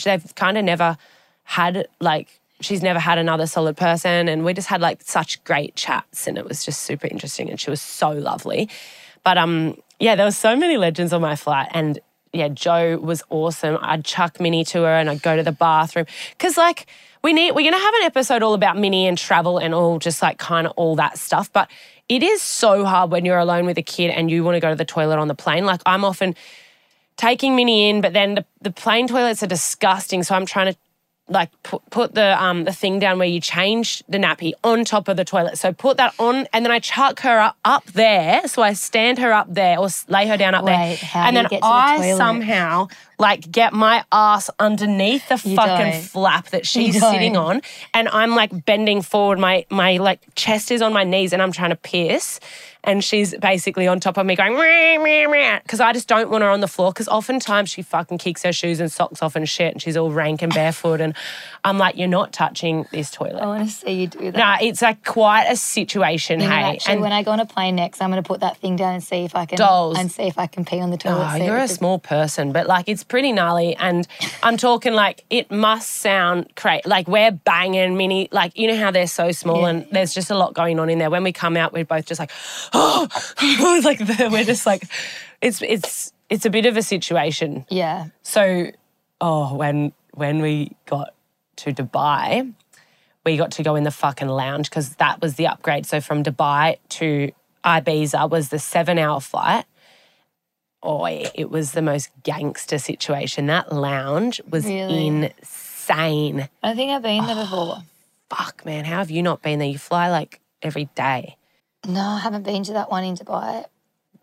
they've 0.02 0.34
kind 0.34 0.58
of 0.58 0.64
never 0.64 0.96
had 1.44 1.86
like 2.00 2.40
she's 2.60 2.82
never 2.82 2.98
had 2.98 3.18
another 3.18 3.46
solid 3.46 3.76
person, 3.76 4.28
and 4.28 4.44
we 4.44 4.54
just 4.54 4.68
had 4.68 4.80
like 4.80 5.02
such 5.02 5.42
great 5.44 5.74
chats, 5.74 6.26
and 6.26 6.38
it 6.38 6.44
was 6.46 6.64
just 6.64 6.82
super 6.82 7.06
interesting, 7.06 7.50
and 7.50 7.60
she 7.60 7.70
was 7.70 7.82
so 7.82 8.10
lovely. 8.10 8.68
But 9.24 9.38
um, 9.38 9.76
yeah, 9.98 10.16
there 10.16 10.26
was 10.26 10.36
so 10.36 10.56
many 10.56 10.76
legends 10.76 11.12
on 11.12 11.20
my 11.20 11.36
flight, 11.36 11.68
and 11.72 11.98
yeah, 12.32 12.48
Joe 12.48 12.98
was 12.98 13.22
awesome. 13.30 13.78
I'd 13.80 14.04
chuck 14.04 14.40
Minnie 14.40 14.64
to 14.66 14.82
her, 14.82 14.94
and 14.94 15.10
I'd 15.10 15.22
go 15.22 15.36
to 15.36 15.42
the 15.42 15.52
bathroom 15.52 16.06
because 16.30 16.56
like 16.56 16.86
we 17.22 17.32
need 17.32 17.52
we're 17.52 17.70
gonna 17.70 17.82
have 17.82 17.94
an 17.94 18.02
episode 18.02 18.42
all 18.42 18.54
about 18.54 18.76
Minnie 18.76 19.06
and 19.06 19.18
travel 19.18 19.58
and 19.58 19.74
all 19.74 19.98
just 19.98 20.22
like 20.22 20.38
kind 20.38 20.66
of 20.66 20.72
all 20.76 20.96
that 20.96 21.18
stuff, 21.18 21.52
but. 21.52 21.70
It 22.08 22.22
is 22.22 22.42
so 22.42 22.84
hard 22.84 23.10
when 23.10 23.24
you're 23.24 23.38
alone 23.38 23.64
with 23.64 23.78
a 23.78 23.82
kid 23.82 24.10
and 24.10 24.30
you 24.30 24.44
want 24.44 24.56
to 24.56 24.60
go 24.60 24.68
to 24.68 24.76
the 24.76 24.84
toilet 24.84 25.18
on 25.18 25.28
the 25.28 25.34
plane. 25.34 25.64
Like 25.64 25.80
I'm 25.86 26.04
often 26.04 26.34
taking 27.16 27.56
Minnie 27.56 27.88
in, 27.88 28.00
but 28.00 28.12
then 28.12 28.34
the, 28.34 28.44
the 28.60 28.70
plane 28.70 29.06
toilets 29.06 29.42
are 29.42 29.46
disgusting. 29.46 30.22
So 30.22 30.34
I'm 30.34 30.44
trying 30.44 30.72
to 30.72 30.78
like 31.32 31.50
put, 31.62 31.82
put 31.90 32.14
the 32.14 32.42
um 32.42 32.64
the 32.64 32.72
thing 32.72 32.98
down 32.98 33.18
where 33.18 33.28
you 33.28 33.40
change 33.40 34.02
the 34.08 34.18
nappy 34.18 34.52
on 34.62 34.84
top 34.84 35.08
of 35.08 35.16
the 35.16 35.24
toilet. 35.24 35.58
So 35.58 35.72
put 35.72 35.96
that 35.96 36.14
on, 36.18 36.46
and 36.52 36.64
then 36.64 36.70
I 36.70 36.78
chuck 36.78 37.20
her 37.20 37.38
up, 37.40 37.56
up 37.64 37.84
there. 37.92 38.46
So 38.48 38.62
I 38.62 38.74
stand 38.74 39.18
her 39.18 39.32
up 39.32 39.52
there 39.52 39.78
or 39.78 39.88
lay 40.08 40.26
her 40.26 40.36
down 40.36 40.54
up 40.54 40.64
there, 40.64 40.76
Wait, 40.76 40.98
how 40.98 41.24
and 41.24 41.34
do 41.34 41.38
you 41.38 41.42
then 41.42 41.50
get 41.50 41.56
to 41.62 41.68
the 41.68 41.74
I 41.74 42.14
somehow 42.16 42.88
like 43.22 43.50
get 43.50 43.72
my 43.72 44.04
ass 44.12 44.50
underneath 44.58 45.26
the 45.28 45.40
You 45.48 45.56
fucking 45.56 45.90
don't. 45.92 46.02
flap 46.02 46.48
that 46.48 46.66
she's 46.66 47.00
sitting 47.00 47.36
on, 47.36 47.62
and 47.94 48.08
I'm 48.08 48.34
like 48.34 48.64
bending 48.66 49.00
forward. 49.00 49.38
My 49.38 49.64
my 49.70 49.96
like 49.96 50.20
chest 50.34 50.70
is 50.70 50.82
on 50.82 50.92
my 50.92 51.04
knees, 51.04 51.32
and 51.32 51.40
I'm 51.40 51.52
trying 51.52 51.70
to 51.70 51.76
pierce. 51.76 52.38
And 52.84 53.04
she's 53.04 53.32
basically 53.38 53.86
on 53.86 54.00
top 54.00 54.16
of 54.18 54.26
me 54.26 54.34
going, 54.34 54.56
because 55.62 55.78
I 55.78 55.92
just 55.92 56.08
don't 56.08 56.30
want 56.30 56.42
her 56.42 56.50
on 56.50 56.58
the 56.58 56.66
floor. 56.66 56.90
Because 56.90 57.06
oftentimes 57.06 57.70
she 57.70 57.80
fucking 57.80 58.18
kicks 58.18 58.42
her 58.42 58.52
shoes 58.52 58.80
and 58.80 58.90
socks 58.90 59.22
off 59.22 59.36
and 59.36 59.48
shit, 59.48 59.74
and 59.74 59.80
she's 59.80 59.96
all 59.96 60.10
rank 60.10 60.42
and 60.42 60.52
barefoot. 60.52 61.00
And 61.00 61.14
I'm 61.62 61.78
like, 61.78 61.96
you're 61.96 62.08
not 62.08 62.32
touching 62.32 62.86
this 62.90 63.12
toilet. 63.12 63.40
I 63.40 63.46
want 63.46 63.68
to 63.68 63.72
see 63.72 63.92
you 63.92 64.06
do 64.08 64.32
that. 64.32 64.36
Nah, 64.36 64.56
it's 64.66 64.82
like 64.82 65.04
quite 65.04 65.44
a 65.48 65.54
situation, 65.54 66.40
You 66.40 66.48
know, 66.48 66.52
hey. 66.56 66.62
actually, 66.74 66.98
when 66.98 67.12
I 67.12 67.22
go 67.22 67.30
on 67.30 67.38
a 67.38 67.46
plane 67.46 67.76
next, 67.76 68.02
I'm 68.02 68.10
going 68.10 68.20
to 68.20 68.26
put 68.26 68.40
that 68.40 68.56
thing 68.56 68.74
down 68.74 68.94
and 68.94 69.04
see 69.04 69.24
if 69.24 69.36
I 69.36 69.46
can 69.46 69.58
Dolls. 69.58 69.96
and 69.96 70.10
see 70.10 70.24
if 70.24 70.36
I 70.36 70.48
can 70.48 70.64
pee 70.64 70.80
on 70.80 70.90
the 70.90 70.96
toilet. 70.96 71.24
Oh, 71.34 71.38
seat 71.38 71.44
you're 71.44 71.58
a 71.58 71.68
small 71.68 72.00
person, 72.00 72.50
but 72.50 72.66
like 72.66 72.88
it's 72.88 73.04
pretty 73.12 73.30
gnarly. 73.30 73.76
And 73.76 74.08
I'm 74.42 74.56
talking 74.56 74.94
like 74.94 75.26
it 75.28 75.50
must 75.50 75.88
sound 76.00 76.50
crazy. 76.56 76.80
Like 76.86 77.06
we're 77.08 77.30
banging 77.30 77.94
Minnie, 77.98 78.30
like 78.32 78.56
you 78.58 78.66
know 78.68 78.76
how 78.76 78.90
they're 78.90 79.06
so 79.06 79.32
small 79.32 79.60
Yeah. 79.60 79.68
and 79.68 79.86
there's 79.92 80.14
just 80.14 80.30
a 80.30 80.34
lot 80.34 80.54
going 80.54 80.80
on 80.80 80.88
in 80.88 80.98
there. 80.98 81.10
When 81.10 81.22
we 81.22 81.30
come 81.30 81.58
out, 81.58 81.74
we're 81.74 81.84
both 81.84 82.06
just 82.06 82.18
like, 82.18 82.30
oh, 82.72 83.06
like 83.84 83.98
the, 83.98 84.30
we're 84.32 84.44
just 84.44 84.64
like, 84.64 84.84
it's 85.42 85.60
it's 85.60 86.14
it's 86.30 86.46
a 86.46 86.50
bit 86.50 86.64
of 86.64 86.78
a 86.78 86.82
situation. 86.82 87.66
Yeah. 87.68 88.06
So, 88.22 88.70
oh, 89.20 89.54
when 89.56 89.92
when 90.14 90.40
we 90.40 90.74
got 90.86 91.14
to 91.56 91.72
Dubai, 91.74 92.50
we 93.26 93.36
got 93.36 93.50
to 93.52 93.62
go 93.62 93.74
in 93.76 93.84
the 93.84 93.90
fucking 93.90 94.28
lounge 94.28 94.70
because 94.70 94.94
that 94.96 95.20
was 95.20 95.34
the 95.34 95.48
upgrade. 95.48 95.84
So 95.84 96.00
from 96.00 96.22
Dubai 96.22 96.78
to 96.96 97.30
Ibiza 97.62 98.30
was 98.30 98.48
the 98.48 98.58
seven 98.58 98.98
hour 98.98 99.20
flight. 99.20 99.66
Oh, 100.82 101.06
it 101.06 101.50
was 101.50 101.72
the 101.72 101.82
most 101.82 102.10
gangster 102.24 102.78
situation. 102.78 103.46
That 103.46 103.72
lounge 103.72 104.40
was 104.50 104.64
Really? 104.64 105.06
insane. 105.06 106.48
I 106.62 106.74
think 106.74 106.90
I've 106.90 107.02
been 107.02 107.24
there 107.26 107.36
oh, 107.38 107.42
before. 107.42 107.76
Fuck, 108.30 108.64
man, 108.64 108.84
how 108.84 108.98
have 108.98 109.10
you 109.10 109.22
not 109.22 109.42
been 109.42 109.58
there? 109.58 109.68
You 109.68 109.78
fly 109.78 110.10
like 110.10 110.40
every 110.62 110.86
day. 110.94 111.36
No, 111.86 112.00
I 112.00 112.18
haven't 112.20 112.44
been 112.44 112.62
to 112.64 112.72
that 112.74 112.90
one 112.90 113.04
in 113.04 113.14
Dubai. 113.16 113.64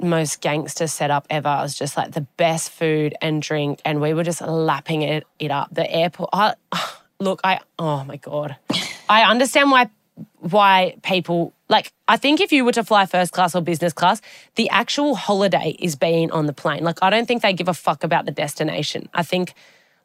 most 0.02 0.42
gangster 0.42 0.88
setup 0.88 1.28
ever. 1.30 1.50
It 1.60 1.62
was 1.62 1.76
just 1.78 1.96
like 1.98 2.12
the 2.12 2.22
best 2.38 2.72
food 2.72 3.14
and 3.22 3.42
drink, 3.42 3.82
and 3.86 4.02
we 4.02 4.14
were 4.14 4.24
just 4.24 4.42
lapping 4.42 5.02
it, 5.02 5.26
it 5.40 5.52
up. 5.52 5.68
The 5.74 5.90
airport. 5.92 6.30
I, 6.34 6.56
look, 7.20 7.42
I 7.44 7.60
oh 7.78 8.04
my 8.06 8.16
god, 8.18 8.56
I 9.10 9.24
understand 9.24 9.72
why 9.72 9.90
why 10.40 10.96
people 11.04 11.54
like 11.68 11.92
I 12.08 12.18
think 12.18 12.42
if 12.42 12.52
you 12.52 12.66
were 12.66 12.72
to 12.74 12.84
fly 12.84 13.06
first 13.06 13.32
class 13.32 13.56
or 13.56 13.62
business 13.62 13.94
class, 13.94 14.22
the 14.56 14.70
actual 14.70 15.16
holiday 15.16 15.76
is 15.80 15.96
being 15.96 16.32
on 16.32 16.46
the 16.46 16.54
plane. 16.54 16.84
Like 16.84 17.00
I 17.02 17.10
don't 17.10 17.28
think 17.28 17.42
they 17.42 17.54
give 17.54 17.68
a 17.68 17.74
fuck 17.74 18.04
about 18.04 18.26
the 18.26 18.32
destination. 18.32 19.10
I 19.14 19.24
think 19.24 19.54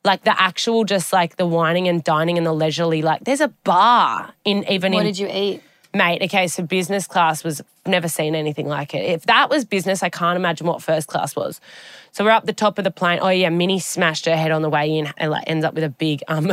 like 0.05 0.25
the 0.25 0.39
actual 0.41 0.85
just 0.85 1.13
like 1.13 1.37
the 1.37 1.47
whining 1.47 1.89
and 1.89 2.05
dining 2.05 2.37
and 2.37 2.47
the 2.47 2.53
leisurely 2.53 3.03
like 3.03 3.25
there's 3.25 3.41
a 3.41 3.49
bar 3.49 4.35
in 4.45 4.65
even 4.71 4.93
What 4.93 5.01
in 5.01 5.07
did 5.07 5.19
you 5.19 5.29
eat? 5.33 5.63
mate, 5.95 6.23
okay, 6.23 6.49
so 6.49 6.63
business 6.63 7.07
class 7.07 7.45
was 7.45 7.63
never 7.87 8.09
seen 8.09 8.35
anything 8.35 8.67
like 8.67 8.95
it. 8.95 9.05
If 9.05 9.27
that 9.27 9.49
was 9.49 9.65
business, 9.65 10.03
I 10.03 10.09
can't 10.09 10.37
imagine 10.37 10.67
what 10.67 10.83
first 10.83 11.07
class 11.07 11.37
was. 11.37 11.61
So 12.11 12.25
we're 12.25 12.33
up 12.33 12.47
the 12.47 12.53
top 12.53 12.79
of 12.79 12.85
the 12.85 12.91
plane. 12.91 13.21
Oh 13.23 13.29
yeah, 13.29 13.49
Minnie 13.49 13.79
smashed 13.79 14.27
her 14.27 14.37
head 14.37 14.51
on 14.51 14.63
the 14.63 14.71
way 14.71 14.99
in 14.99 15.13
and 15.17 15.31
like 15.31 15.45
ends 15.47 15.65
up 15.65 15.75
with 15.75 15.85
a 15.85 15.89
big 15.89 16.23
um 16.29 16.53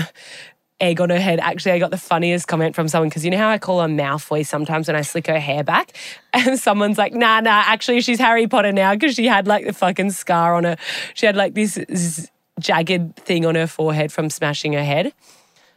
egg 0.82 1.00
on 1.00 1.10
her 1.10 1.20
head. 1.20 1.40
Actually, 1.40 1.74
I 1.74 1.80
got 1.80 1.92
the 1.92 1.98
funniest 1.98 2.48
comment 2.48 2.76
from 2.76 2.88
someone 2.88 3.10
because 3.10 3.24
you 3.24 3.32
know 3.32 3.38
how 3.38 3.50
I 3.50 3.58
call 3.58 3.82
her 3.82 3.88
Malfoy 3.88 4.46
sometimes 4.46 4.88
when 4.88 4.96
I 4.96 5.02
slick 5.02 5.28
her 5.28 5.40
hair 5.40 5.64
back, 5.64 5.96
and 6.34 6.60
someone's 6.60 6.98
like, 6.98 7.14
"Nah, 7.14 7.40
nah, 7.40 7.64
actually 7.66 8.02
she's 8.02 8.20
Harry 8.20 8.48
Potter 8.48 8.72
now 8.72 8.94
because 8.94 9.16
she 9.16 9.28
had 9.28 9.48
like 9.48 9.66
the 9.66 9.74
fucking 9.74 10.12
scar 10.12 10.56
on 10.56 10.66
her. 10.66 10.78
She 11.14 11.26
had 11.26 11.36
like 11.36 11.54
this 11.54 11.80
z- 11.96 12.28
jagged 12.60 13.16
thing 13.16 13.46
on 13.46 13.56
her 13.56 13.68
forehead 13.68 14.12
from 14.12 14.30
smashing 14.30 14.74
her 14.74 14.84
head." 14.84 15.14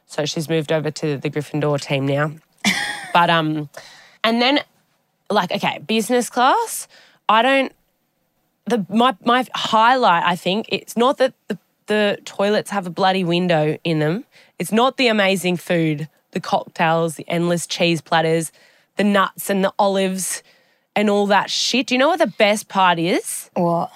So 0.07 0.25
she's 0.27 0.49
moved 0.49 0.73
over 0.73 0.91
to 0.91 1.17
the 1.19 1.31
Gryffindor 1.31 1.81
team 1.81 2.07
now. 2.07 2.33
But 3.13 3.31
um, 3.31 3.69
and 4.25 4.43
then 4.43 4.59
like 5.31 5.53
okay, 5.53 5.79
business 5.87 6.29
class. 6.29 6.89
I 7.29 7.43
don't. 7.43 7.73
The 8.67 8.85
my 8.89 9.15
my 9.25 9.47
highlight. 9.55 10.25
I 10.25 10.35
think 10.35 10.67
it's 10.71 10.97
not 10.97 11.19
that 11.19 11.35
the 11.47 11.59
the 11.87 12.19
toilets 12.25 12.71
have 12.71 12.87
a 12.87 12.91
bloody 12.91 13.25
window 13.25 13.79
in 13.85 13.99
them. 13.99 14.25
It's 14.59 14.73
not 14.73 14.97
the 14.97 15.09
amazing 15.09 15.57
food, 15.57 16.09
the 16.33 16.41
cocktails, 16.41 17.17
the 17.17 17.29
endless 17.29 17.67
cheese 17.67 18.01
platters, 18.01 18.53
the 18.97 19.05
nuts 19.05 19.51
and 19.51 19.65
the 19.65 19.73
olives, 19.79 20.43
and 20.97 21.11
all 21.11 21.27
that 21.27 21.51
shit. 21.51 21.89
Do 21.89 21.95
you 21.95 21.99
know 21.99 22.09
what 22.09 22.19
the 22.21 22.27
best 22.27 22.69
part 22.69 22.99
is? 22.99 23.51
What? 23.55 23.91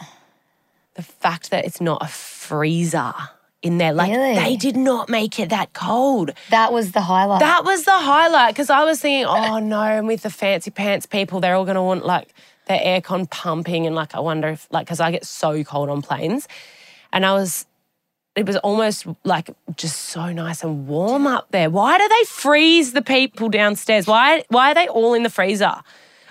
The 0.94 1.02
fact 1.02 1.50
that 1.50 1.64
it's 1.64 1.80
not 1.80 2.02
a 2.02 2.08
freezer 2.08 3.14
in 3.62 3.78
there. 3.78 3.92
Like 3.92 4.10
Really? 4.10 4.34
they 4.34 4.56
did 4.56 4.76
not 4.76 5.08
make 5.08 5.38
it 5.38 5.50
that 5.50 5.72
cold. 5.72 6.32
That 6.50 6.72
was 6.72 6.92
the 6.92 7.00
highlight. 7.00 7.40
That 7.40 7.64
was 7.64 7.84
the 7.84 7.92
highlight 7.92 8.54
because 8.54 8.70
I 8.70 8.84
was 8.84 9.00
thinking, 9.00 9.26
oh 9.26 9.58
no, 9.58 9.80
and 9.80 10.06
with 10.06 10.22
the 10.22 10.30
fancy 10.30 10.70
pants 10.70 11.06
people, 11.06 11.40
they're 11.40 11.54
all 11.54 11.64
going 11.64 11.74
to 11.76 11.82
want 11.82 12.04
like 12.04 12.34
their 12.66 12.80
aircon 12.80 13.28
pumping. 13.30 13.86
And 13.86 13.94
like, 13.94 14.14
I 14.14 14.20
wonder 14.20 14.48
if, 14.48 14.68
like, 14.70 14.86
because 14.86 15.00
I 15.00 15.10
get 15.10 15.24
so 15.24 15.62
cold 15.64 15.88
on 15.88 16.02
planes. 16.02 16.46
And 17.12 17.24
I 17.24 17.32
was, 17.32 17.66
it 18.38 18.46
was 18.46 18.56
almost 18.58 19.06
like 19.24 19.50
just 19.76 19.96
so 19.96 20.32
nice 20.32 20.62
and 20.62 20.86
warm 20.86 21.26
up 21.26 21.50
there. 21.50 21.70
Why 21.70 21.98
do 21.98 22.08
they 22.08 22.24
freeze 22.24 22.92
the 22.92 23.02
people 23.02 23.48
downstairs? 23.48 24.06
Why, 24.06 24.44
why 24.48 24.70
are 24.70 24.74
they 24.74 24.88
all 24.88 25.14
in 25.14 25.22
the 25.22 25.30
freezer? 25.30 25.74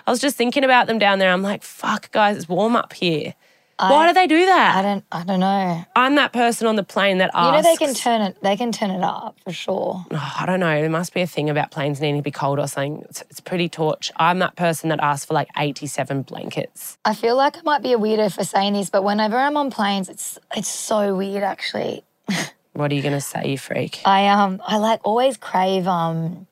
I 0.06 0.10
was 0.10 0.20
just 0.20 0.36
thinking 0.36 0.64
about 0.64 0.86
them 0.86 0.98
down 0.98 1.18
there. 1.18 1.30
I'm 1.30 1.42
like, 1.42 1.62
fuck, 1.62 2.10
guys, 2.12 2.36
it's 2.36 2.48
warm 2.48 2.76
up 2.76 2.92
here. 2.94 3.34
Why 3.78 4.08
do 4.08 4.12
they 4.14 4.26
do 4.26 4.46
that? 4.46 4.76
I 4.76 4.82
don't. 4.82 5.04
I 5.12 5.24
don't 5.24 5.40
know. 5.40 5.84
I'm 5.94 6.16
that 6.16 6.32
person 6.32 6.66
on 6.66 6.76
the 6.76 6.82
plane 6.82 7.18
that 7.18 7.30
asks. 7.32 7.46
You 7.46 7.52
know 7.52 7.62
they 7.62 7.76
can 7.76 7.94
turn 7.94 8.20
it. 8.22 8.36
They 8.42 8.56
can 8.56 8.72
turn 8.72 8.90
it 8.90 9.02
up 9.02 9.36
for 9.44 9.52
sure. 9.52 10.04
Oh, 10.10 10.34
I 10.40 10.46
don't 10.46 10.60
know. 10.60 10.80
There 10.80 10.90
must 10.90 11.14
be 11.14 11.20
a 11.20 11.26
thing 11.26 11.48
about 11.48 11.70
planes 11.70 12.00
needing 12.00 12.16
to 12.16 12.22
be 12.22 12.30
cold 12.32 12.58
or 12.58 12.66
something. 12.66 13.04
It's, 13.08 13.22
it's 13.30 13.40
pretty 13.40 13.68
torch. 13.68 14.10
I'm 14.16 14.40
that 14.40 14.56
person 14.56 14.88
that 14.88 15.00
asks 15.00 15.26
for 15.26 15.34
like 15.34 15.48
87 15.56 16.22
blankets. 16.22 16.98
I 17.04 17.14
feel 17.14 17.36
like 17.36 17.56
I 17.56 17.62
might 17.62 17.82
be 17.82 17.92
a 17.92 17.98
weirdo 17.98 18.34
for 18.34 18.44
saying 18.44 18.72
this, 18.72 18.90
but 18.90 19.04
whenever 19.04 19.36
I'm 19.36 19.56
on 19.56 19.70
planes, 19.70 20.08
it's 20.08 20.38
it's 20.56 20.68
so 20.68 21.14
weird 21.16 21.42
actually. 21.42 22.04
What 22.74 22.92
are 22.92 22.94
you 22.94 23.02
going 23.02 23.14
to 23.14 23.20
say, 23.20 23.48
you 23.48 23.58
freak? 23.58 24.02
I 24.04 24.28
um 24.28 24.62
I 24.64 24.76
like 24.76 25.00
always 25.02 25.36
crave 25.36 25.88
um 25.88 26.46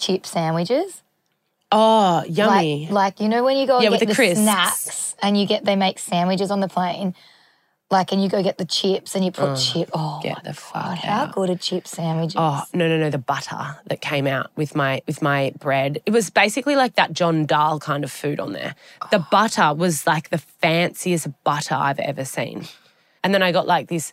chip 0.00 0.24
sandwiches. 0.24 1.02
Oh, 1.70 2.24
yummy. 2.28 2.84
Like, 2.86 2.92
like 2.92 3.20
you 3.20 3.28
know 3.28 3.44
when 3.44 3.56
you 3.56 3.66
go 3.66 3.76
and 3.76 3.84
Yeah, 3.84 3.90
get 3.90 4.00
the 4.00 4.14
the, 4.14 4.34
snacks 4.34 5.14
and 5.22 5.38
you 5.38 5.46
get 5.46 5.64
they 5.64 5.76
make 5.76 5.98
sandwiches 5.98 6.50
on 6.50 6.60
the 6.60 6.68
plane, 6.68 7.14
like 7.90 8.12
and 8.12 8.22
you 8.22 8.28
go 8.28 8.42
get 8.42 8.58
the 8.58 8.64
chips 8.64 9.14
and 9.14 9.24
you 9.24 9.30
put 9.30 9.56
chip. 9.56 9.90
Oh, 9.92 10.20
get 10.22 10.44
the 10.44 10.50
God, 10.50 10.56
fuck 10.56 10.98
how 10.98 11.26
good 11.26 11.50
are 11.50 11.56
chip 11.56 11.86
sandwiches? 11.86 12.36
Oh 12.38 12.62
no 12.72 12.88
no 12.88 12.96
no! 12.98 13.10
The 13.10 13.18
butter 13.18 13.76
that 13.86 14.00
came 14.00 14.26
out 14.26 14.50
with 14.56 14.74
my 14.74 15.02
with 15.06 15.20
my 15.20 15.52
bread. 15.58 16.00
It 16.06 16.10
was 16.10 16.30
basically 16.30 16.76
like 16.76 16.94
that 16.94 17.12
Jondal 17.12 17.80
kind 17.80 18.02
of 18.02 18.10
food 18.10 18.40
on 18.40 18.52
there. 18.52 18.74
The 19.10 19.18
oh. 19.18 19.26
butter 19.30 19.74
was 19.74 20.06
like 20.06 20.30
the 20.30 20.38
fanciest 20.38 21.28
butter 21.44 21.74
I've 21.74 21.98
ever 21.98 22.24
seen. 22.24 22.66
And 23.22 23.34
then 23.34 23.42
I 23.42 23.52
got 23.52 23.66
like 23.66 23.88
this 23.88 24.12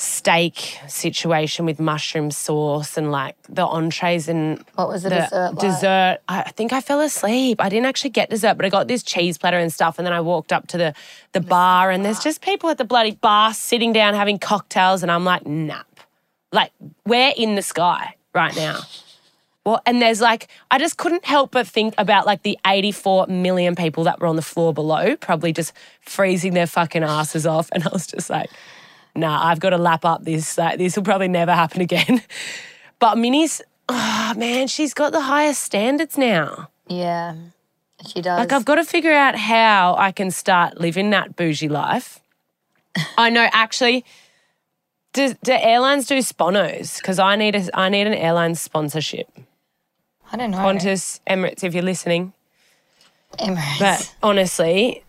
steak 0.00 0.78
situation 0.86 1.66
with 1.66 1.80
mushroom 1.80 2.30
sauce 2.30 2.96
and 2.96 3.10
like 3.10 3.34
the 3.48 3.66
entrees 3.66 4.28
and 4.28 4.64
What 4.76 4.88
was 4.88 5.02
the 5.02 5.08
the 5.08 5.16
dessert 5.16 5.50
like? 5.54 5.58
dessert. 5.58 6.18
I 6.28 6.42
think 6.52 6.72
I 6.72 6.80
fell 6.80 7.00
asleep. 7.00 7.60
I 7.60 7.68
didn't 7.68 7.86
actually 7.86 8.10
get 8.10 8.30
dessert, 8.30 8.54
but 8.54 8.64
I 8.64 8.68
got 8.68 8.86
this 8.86 9.02
cheese 9.02 9.36
platter 9.36 9.58
and 9.58 9.72
stuff. 9.72 9.98
And 9.98 10.06
then 10.06 10.12
I 10.12 10.20
walked 10.20 10.52
up 10.52 10.68
to 10.68 10.78
the 10.78 10.94
the 11.32 11.40
bar, 11.40 11.90
and 11.90 12.04
there's 12.04 12.20
just 12.20 12.42
people 12.42 12.70
at 12.70 12.78
the 12.78 12.84
bloody 12.84 13.10
bar 13.10 13.52
sitting 13.52 13.92
down 13.92 14.14
having 14.14 14.38
cocktails, 14.38 15.02
and 15.02 15.10
I'm 15.10 15.24
like, 15.24 15.44
nap. 15.46 15.86
Like 16.52 16.70
we're 17.04 17.32
in 17.36 17.56
the 17.56 17.62
sky 17.62 18.14
right 18.32 18.54
now. 18.54 18.80
Well, 19.66 19.82
and 19.84 20.00
there's 20.00 20.20
like, 20.20 20.46
I 20.70 20.78
just 20.78 20.96
couldn't 20.96 21.24
help 21.26 21.50
but 21.50 21.66
think 21.66 21.92
about 21.98 22.24
like 22.24 22.42
the 22.42 22.56
84 22.64 23.26
million 23.26 23.74
people 23.74 24.04
that 24.04 24.18
were 24.20 24.26
on 24.28 24.36
the 24.36 24.42
floor 24.42 24.72
below, 24.72 25.16
probably 25.16 25.52
just 25.52 25.72
freezing 26.00 26.54
their 26.54 26.66
fucking 26.68 27.02
asses 27.02 27.44
off. 27.46 27.68
And 27.72 27.82
I 27.84 27.90
was 27.92 28.06
just 28.06 28.30
like, 28.30 28.48
nah, 29.18 29.46
I've 29.46 29.60
got 29.60 29.70
to 29.70 29.78
lap 29.78 30.04
up 30.04 30.24
this. 30.24 30.56
Like, 30.56 30.78
this 30.78 30.96
will 30.96 31.04
probably 31.04 31.28
never 31.28 31.52
happen 31.52 31.80
again. 31.80 32.22
But 33.00 33.16
Minnie's, 33.16 33.62
oh 33.88 34.34
man, 34.36 34.66
she's 34.66 34.92
got 34.92 35.12
the 35.12 35.20
highest 35.20 35.62
standards 35.62 36.18
now. 36.18 36.68
Yeah, 36.88 37.36
she 38.04 38.20
does. 38.20 38.36
Like, 38.36 38.50
I've 38.50 38.64
got 38.64 38.74
to 38.74 38.84
figure 38.84 39.12
out 39.12 39.36
how 39.36 39.94
I 39.96 40.10
can 40.10 40.32
start 40.32 40.80
living 40.80 41.10
that 41.10 41.36
bougie 41.36 41.68
life. 41.68 42.18
I 43.16 43.30
know, 43.30 43.48
actually. 43.52 44.04
Do, 45.12 45.32
do 45.44 45.52
airlines 45.52 46.06
do 46.06 46.18
sponos? 46.18 46.96
Because 46.96 47.20
I 47.20 47.36
need 47.36 47.54
a, 47.54 47.68
I 47.72 47.88
need 47.88 48.08
an 48.08 48.14
airline 48.14 48.56
sponsorship. 48.56 49.28
I 50.32 50.36
don't 50.36 50.50
know. 50.50 50.58
Qantas, 50.58 51.20
Emirates, 51.28 51.62
if 51.62 51.72
you're 51.72 51.84
listening. 51.84 52.32
Emirates. 53.38 53.78
But 53.78 54.14
honestly, 54.22 55.04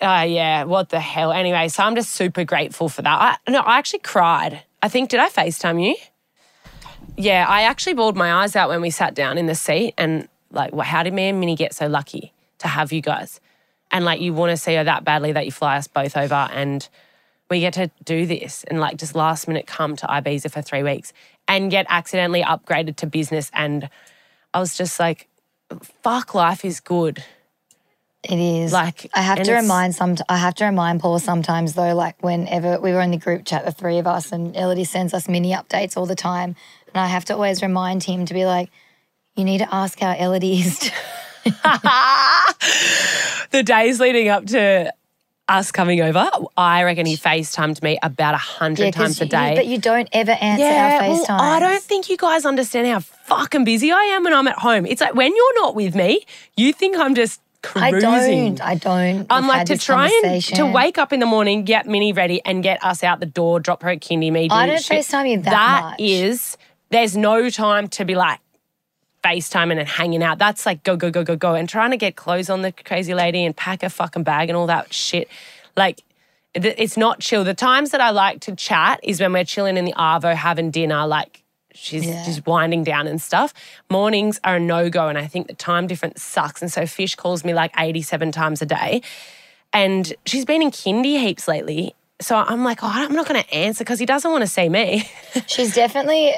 uh, 0.00 0.24
yeah, 0.26 0.64
what 0.64 0.88
the 0.88 1.00
hell? 1.00 1.32
Anyway, 1.32 1.68
so 1.68 1.82
I'm 1.82 1.94
just 1.94 2.12
super 2.12 2.44
grateful 2.44 2.88
for 2.88 3.02
that. 3.02 3.40
I, 3.46 3.50
no, 3.50 3.60
I 3.60 3.78
actually 3.78 4.00
cried. 4.00 4.62
I 4.82 4.88
think, 4.88 5.10
did 5.10 5.20
I 5.20 5.28
FaceTime 5.28 5.82
you? 5.82 5.96
Yeah, 7.16 7.46
I 7.48 7.62
actually 7.62 7.94
bawled 7.94 8.16
my 8.16 8.42
eyes 8.42 8.56
out 8.56 8.68
when 8.68 8.80
we 8.80 8.90
sat 8.90 9.14
down 9.14 9.38
in 9.38 9.46
the 9.46 9.54
seat 9.54 9.94
and 9.96 10.28
like, 10.50 10.72
well, 10.72 10.86
how 10.86 11.02
did 11.02 11.12
me 11.12 11.24
and 11.28 11.38
Minnie 11.38 11.56
get 11.56 11.74
so 11.74 11.86
lucky 11.86 12.32
to 12.58 12.68
have 12.68 12.92
you 12.92 13.00
guys? 13.00 13.40
And 13.90 14.04
like, 14.04 14.20
you 14.20 14.32
want 14.32 14.50
to 14.50 14.56
see 14.56 14.74
her 14.74 14.84
that 14.84 15.04
badly 15.04 15.32
that 15.32 15.44
you 15.44 15.52
fly 15.52 15.76
us 15.76 15.86
both 15.86 16.16
over 16.16 16.48
and 16.52 16.88
we 17.50 17.60
get 17.60 17.74
to 17.74 17.90
do 18.04 18.26
this 18.26 18.64
and 18.64 18.80
like 18.80 18.96
just 18.96 19.14
last 19.14 19.46
minute 19.46 19.66
come 19.66 19.96
to 19.96 20.06
Ibiza 20.06 20.50
for 20.50 20.62
three 20.62 20.82
weeks 20.82 21.12
and 21.46 21.70
get 21.70 21.86
accidentally 21.88 22.42
upgraded 22.42 22.96
to 22.96 23.06
business. 23.06 23.50
And 23.52 23.88
I 24.52 24.60
was 24.60 24.76
just 24.76 24.98
like, 24.98 25.28
fuck, 26.02 26.34
life 26.34 26.64
is 26.64 26.80
good. 26.80 27.22
It 28.24 28.38
is. 28.38 28.72
Like, 28.72 29.10
I 29.12 29.20
have 29.20 29.42
to 29.42 29.52
remind 29.52 29.94
some. 29.94 30.16
I 30.28 30.38
have 30.38 30.54
to 30.56 30.64
remind 30.64 31.00
Paul 31.00 31.18
sometimes 31.18 31.74
though. 31.74 31.94
Like 31.94 32.22
whenever 32.22 32.80
we 32.80 32.92
were 32.92 33.00
in 33.00 33.10
the 33.10 33.18
group 33.18 33.44
chat, 33.44 33.64
the 33.64 33.72
three 33.72 33.98
of 33.98 34.06
us, 34.06 34.32
and 34.32 34.54
Ellidy 34.54 34.86
sends 34.86 35.12
us 35.12 35.28
mini 35.28 35.52
updates 35.52 35.96
all 35.96 36.06
the 36.06 36.14
time, 36.14 36.56
and 36.88 37.02
I 37.02 37.06
have 37.06 37.24
to 37.26 37.34
always 37.34 37.62
remind 37.62 38.04
him 38.04 38.24
to 38.26 38.34
be 38.34 38.46
like, 38.46 38.70
"You 39.36 39.44
need 39.44 39.58
to 39.58 39.74
ask 39.74 39.98
how 40.00 40.14
Ellidy 40.14 40.64
is." 40.64 40.90
the 43.50 43.62
days 43.62 44.00
leading 44.00 44.28
up 44.28 44.46
to 44.46 44.92
us 45.46 45.70
coming 45.70 46.00
over, 46.00 46.30
I 46.56 46.84
reckon 46.84 47.04
he 47.04 47.16
FaceTimed 47.16 47.82
me 47.82 47.98
about 48.02 48.32
a 48.32 48.38
hundred 48.38 48.94
times 48.94 49.20
a 49.20 49.26
day. 49.26 49.54
but 49.54 49.66
you 49.66 49.76
don't 49.76 50.08
ever 50.12 50.30
answer 50.30 50.64
yeah, 50.64 51.00
our 51.02 51.08
well, 51.08 51.24
FaceTime. 51.24 51.40
I 51.40 51.60
don't 51.60 51.82
think 51.82 52.08
you 52.08 52.16
guys 52.16 52.46
understand 52.46 52.86
how 52.86 53.00
fucking 53.00 53.64
busy 53.64 53.92
I 53.92 54.04
am 54.04 54.24
when 54.24 54.32
I'm 54.32 54.48
at 54.48 54.58
home. 54.58 54.86
It's 54.86 55.02
like 55.02 55.14
when 55.14 55.36
you're 55.36 55.60
not 55.60 55.74
with 55.74 55.94
me, 55.94 56.24
you 56.56 56.72
think 56.72 56.96
I'm 56.96 57.14
just 57.14 57.42
I 57.74 57.90
don't. 57.90 58.60
I 58.60 58.74
don't. 58.74 59.26
I'm 59.30 59.44
We've 59.44 59.48
like 59.48 59.66
to 59.66 59.78
try 59.78 60.08
and 60.24 60.42
to 60.42 60.66
wake 60.66 60.98
up 60.98 61.12
in 61.12 61.20
the 61.20 61.26
morning, 61.26 61.64
get 61.64 61.86
Minnie 61.86 62.12
ready, 62.12 62.40
and 62.44 62.62
get 62.62 62.82
us 62.84 63.02
out 63.02 63.20
the 63.20 63.26
door, 63.26 63.60
drop 63.60 63.82
her 63.82 63.90
at 63.90 64.00
kindy 64.00 64.32
me. 64.32 64.48
do 64.48 64.54
I 64.54 64.66
don't 64.66 64.80
shit. 64.80 65.04
FaceTime 65.04 65.30
you 65.30 65.36
that 65.38 65.50
That 65.50 65.82
much. 65.82 66.00
is, 66.00 66.56
there's 66.90 67.16
no 67.16 67.50
time 67.50 67.88
to 67.88 68.04
be 68.04 68.14
like 68.14 68.40
FaceTiming 69.22 69.78
and 69.78 69.88
hanging 69.88 70.22
out. 70.22 70.38
That's 70.38 70.66
like 70.66 70.82
go, 70.82 70.96
go, 70.96 71.10
go, 71.10 71.24
go, 71.24 71.36
go. 71.36 71.54
And 71.54 71.68
trying 71.68 71.90
to 71.92 71.96
get 71.96 72.16
clothes 72.16 72.50
on 72.50 72.62
the 72.62 72.72
crazy 72.72 73.14
lady 73.14 73.44
and 73.44 73.56
pack 73.56 73.82
a 73.82 73.90
fucking 73.90 74.22
bag 74.22 74.50
and 74.50 74.56
all 74.56 74.66
that 74.66 74.92
shit. 74.92 75.28
Like, 75.76 76.02
it's 76.54 76.96
not 76.96 77.20
chill. 77.20 77.42
The 77.42 77.54
times 77.54 77.90
that 77.90 78.00
I 78.00 78.10
like 78.10 78.40
to 78.42 78.54
chat 78.54 79.00
is 79.02 79.20
when 79.20 79.32
we're 79.32 79.44
chilling 79.44 79.76
in 79.76 79.84
the 79.84 79.94
Arvo 79.94 80.34
having 80.34 80.70
dinner, 80.70 81.06
like 81.06 81.42
she's 81.74 82.06
Yeah. 82.06 82.24
just 82.24 82.46
winding 82.46 82.84
down 82.84 83.06
and 83.06 83.20
stuff. 83.20 83.52
Mornings 83.90 84.40
are 84.44 84.56
a 84.56 84.60
no 84.60 84.88
go. 84.88 85.08
And 85.08 85.18
I 85.18 85.26
think 85.26 85.48
the 85.48 85.54
time 85.54 85.86
difference 85.86 86.22
sucks. 86.22 86.62
And 86.62 86.72
so 86.72 86.86
Fish 86.86 87.14
calls 87.16 87.44
me 87.44 87.52
like 87.52 87.72
87 87.76 88.32
times 88.32 88.62
a 88.62 88.66
day. 88.66 89.02
And 89.72 90.14
she's 90.24 90.44
been 90.44 90.62
in 90.62 90.70
kindy 90.70 91.18
heaps 91.20 91.48
lately. 91.48 91.94
So 92.20 92.36
I'm 92.36 92.62
like, 92.64 92.82
oh, 92.82 92.90
I'm 92.90 93.12
not 93.12 93.26
going 93.28 93.42
to 93.42 93.54
answer 93.54 93.82
because 93.84 93.98
he 93.98 94.06
doesn't 94.06 94.30
want 94.30 94.42
to 94.42 94.46
see 94.48 94.68
me. 94.68 95.10
She's 95.48 95.74
definitely 95.74 96.32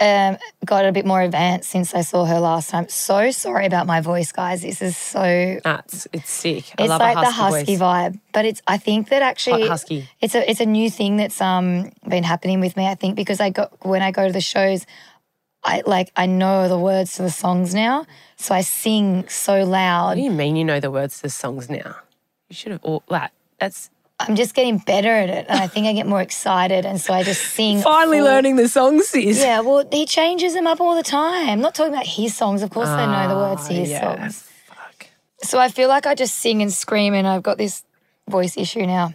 um, 0.00 0.36
got 0.64 0.84
a 0.84 0.92
bit 0.92 1.04
more 1.06 1.20
advanced 1.22 1.70
since 1.70 1.94
I 1.94 2.00
saw 2.02 2.24
her 2.24 2.40
last 2.40 2.70
time. 2.70 2.88
So 2.88 3.30
sorry 3.30 3.66
about 3.66 3.86
my 3.86 4.00
voice, 4.00 4.32
guys. 4.32 4.62
This 4.62 4.80
is 4.82 4.96
so. 4.96 5.58
That's 5.62 6.08
it's 6.12 6.30
sick. 6.30 6.72
I 6.78 6.82
It's 6.84 6.88
love 6.88 7.00
like 7.00 7.16
a 7.16 7.20
the 7.20 7.30
husky, 7.30 7.58
husky 7.58 7.76
voice. 7.76 7.80
vibe, 7.80 8.20
but 8.32 8.44
it's. 8.44 8.62
I 8.66 8.78
think 8.78 9.08
that 9.10 9.22
actually 9.22 9.62
Hot 9.62 9.70
husky. 9.70 10.08
It's 10.20 10.34
a 10.34 10.48
it's 10.50 10.60
a 10.60 10.66
new 10.66 10.90
thing 10.90 11.16
that's 11.16 11.40
um 11.40 11.92
been 12.08 12.24
happening 12.24 12.60
with 12.60 12.76
me. 12.76 12.86
I 12.86 12.94
think 12.94 13.16
because 13.16 13.40
I 13.40 13.50
got 13.50 13.84
when 13.84 14.02
I 14.02 14.10
go 14.10 14.26
to 14.26 14.32
the 14.32 14.40
shows, 14.40 14.86
I 15.62 15.82
like 15.86 16.10
I 16.16 16.26
know 16.26 16.68
the 16.68 16.78
words 16.78 17.14
to 17.16 17.22
the 17.22 17.30
songs 17.30 17.74
now, 17.74 18.06
so 18.36 18.54
I 18.54 18.62
sing 18.62 19.28
so 19.28 19.64
loud. 19.64 20.08
What 20.10 20.14
do 20.16 20.20
you 20.22 20.30
mean 20.30 20.56
you 20.56 20.64
know 20.64 20.80
the 20.80 20.90
words 20.90 21.16
to 21.16 21.22
the 21.24 21.30
songs 21.30 21.68
now? 21.68 21.96
You 22.48 22.54
should 22.54 22.72
have. 22.72 22.82
all 22.84 23.02
That 23.08 23.32
that's 23.58 23.90
I'm 24.20 24.36
just 24.36 24.54
getting 24.54 24.76
better 24.78 25.08
at 25.08 25.30
it, 25.30 25.46
and 25.48 25.58
I 25.60 25.66
think 25.66 25.86
I 25.86 25.92
get 25.94 26.06
more 26.06 26.20
excited, 26.20 26.84
and 26.84 27.00
so 27.00 27.14
I 27.14 27.22
just 27.22 27.40
sing. 27.42 27.80
finally 27.82 28.18
full- 28.18 28.26
learning 28.26 28.56
the 28.56 28.68
songs, 28.68 29.08
sis. 29.08 29.38
Yeah, 29.38 29.60
well, 29.60 29.84
he 29.90 30.04
changes 30.06 30.52
them 30.54 30.66
up 30.66 30.80
all 30.80 30.94
the 30.94 31.02
time. 31.02 31.48
I'm 31.48 31.60
not 31.62 31.74
talking 31.74 31.94
about 31.94 32.06
his 32.06 32.36
songs. 32.36 32.62
Of 32.62 32.68
course, 32.70 32.88
I 32.88 33.06
know 33.06 33.28
the 33.34 33.40
words 33.40 33.66
to 33.68 33.74
his 33.74 33.88
Ah, 33.88 33.92
yeah. 33.92 34.00
songs. 34.18 34.50
Fuck. 34.66 35.06
So 35.42 35.58
I 35.58 35.68
feel 35.70 35.88
like 35.88 36.06
I 36.06 36.14
just 36.14 36.34
sing 36.38 36.60
and 36.60 36.70
scream, 36.72 37.14
and 37.14 37.26
I've 37.26 37.42
got 37.42 37.56
this 37.56 37.82
voice 38.28 38.56
issue 38.58 38.84
now. 38.86 39.14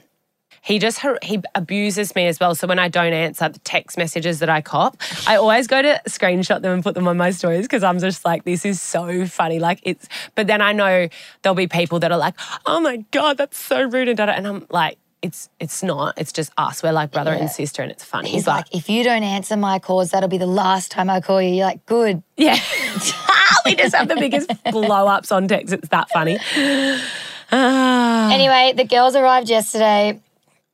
He 0.66 0.80
just 0.80 1.00
he 1.22 1.42
abuses 1.54 2.16
me 2.16 2.26
as 2.28 2.40
well. 2.40 2.56
So 2.56 2.66
when 2.68 2.80
I 2.80 2.88
don't 2.88 3.14
answer 3.14 3.48
the 3.50 3.60
text 3.60 3.98
messages 4.00 4.40
that 4.40 4.50
I 4.50 4.62
cop, 4.62 4.98
I 5.28 5.36
always 5.36 5.68
go 5.68 5.82
to 5.82 6.02
screenshot 6.10 6.62
them 6.62 6.74
and 6.74 6.84
put 6.84 6.96
them 6.96 7.08
on 7.08 7.18
my 7.18 7.30
stories 7.30 7.66
because 7.66 7.84
I'm 7.84 8.00
just 8.00 8.26
like, 8.26 8.46
this 8.46 8.66
is 8.66 8.82
so 8.82 9.28
funny. 9.28 9.60
Like 9.60 9.80
it's, 9.84 10.08
but 10.34 10.48
then 10.48 10.62
I 10.62 10.72
know 10.72 11.08
there'll 11.44 11.56
be 11.56 11.68
people 11.68 12.00
that 12.00 12.12
are 12.12 12.18
like, 12.18 12.34
oh 12.66 12.80
my 12.80 12.98
god, 13.12 13.38
that's 13.38 13.58
so 13.60 13.84
rude 13.84 14.08
and 14.08 14.18
da. 14.18 14.26
And 14.26 14.48
I'm 14.48 14.66
like, 14.72 14.98
it's 15.22 15.50
it's 15.60 15.84
not. 15.84 16.16
It's 16.18 16.32
just 16.32 16.52
us. 16.58 16.82
We're 16.82 16.92
like 16.94 17.12
brother 17.12 17.32
Yeah. 17.34 17.42
and 17.42 17.50
sister, 17.52 17.84
and 17.84 17.92
it's 17.92 18.04
funny. 18.04 18.30
He's 18.32 18.48
like, 18.48 18.66
if 18.74 18.90
you 18.90 19.04
don't 19.04 19.24
answer 19.24 19.56
my 19.58 19.78
calls, 19.80 20.10
that'll 20.12 20.30
be 20.30 20.38
the 20.40 20.46
last 20.48 20.90
time 20.92 21.10
I 21.12 21.22
call 21.22 21.42
you. 21.42 21.50
You're 21.54 21.66
like, 21.68 21.86
good. 21.86 22.24
yeah, 22.38 22.58
we 23.66 23.76
just 23.76 23.94
have 23.96 24.08
the 24.08 24.16
biggest 24.16 24.50
blow 24.72 25.08
ups 25.08 25.32
on 25.32 25.48
text. 25.48 25.74
It's 25.74 25.90
that 25.90 26.10
funny. 26.10 26.40
Anyway, 27.52 28.74
the 28.76 28.84
girls 28.84 29.16
arrived 29.16 29.50
yesterday. 29.50 30.20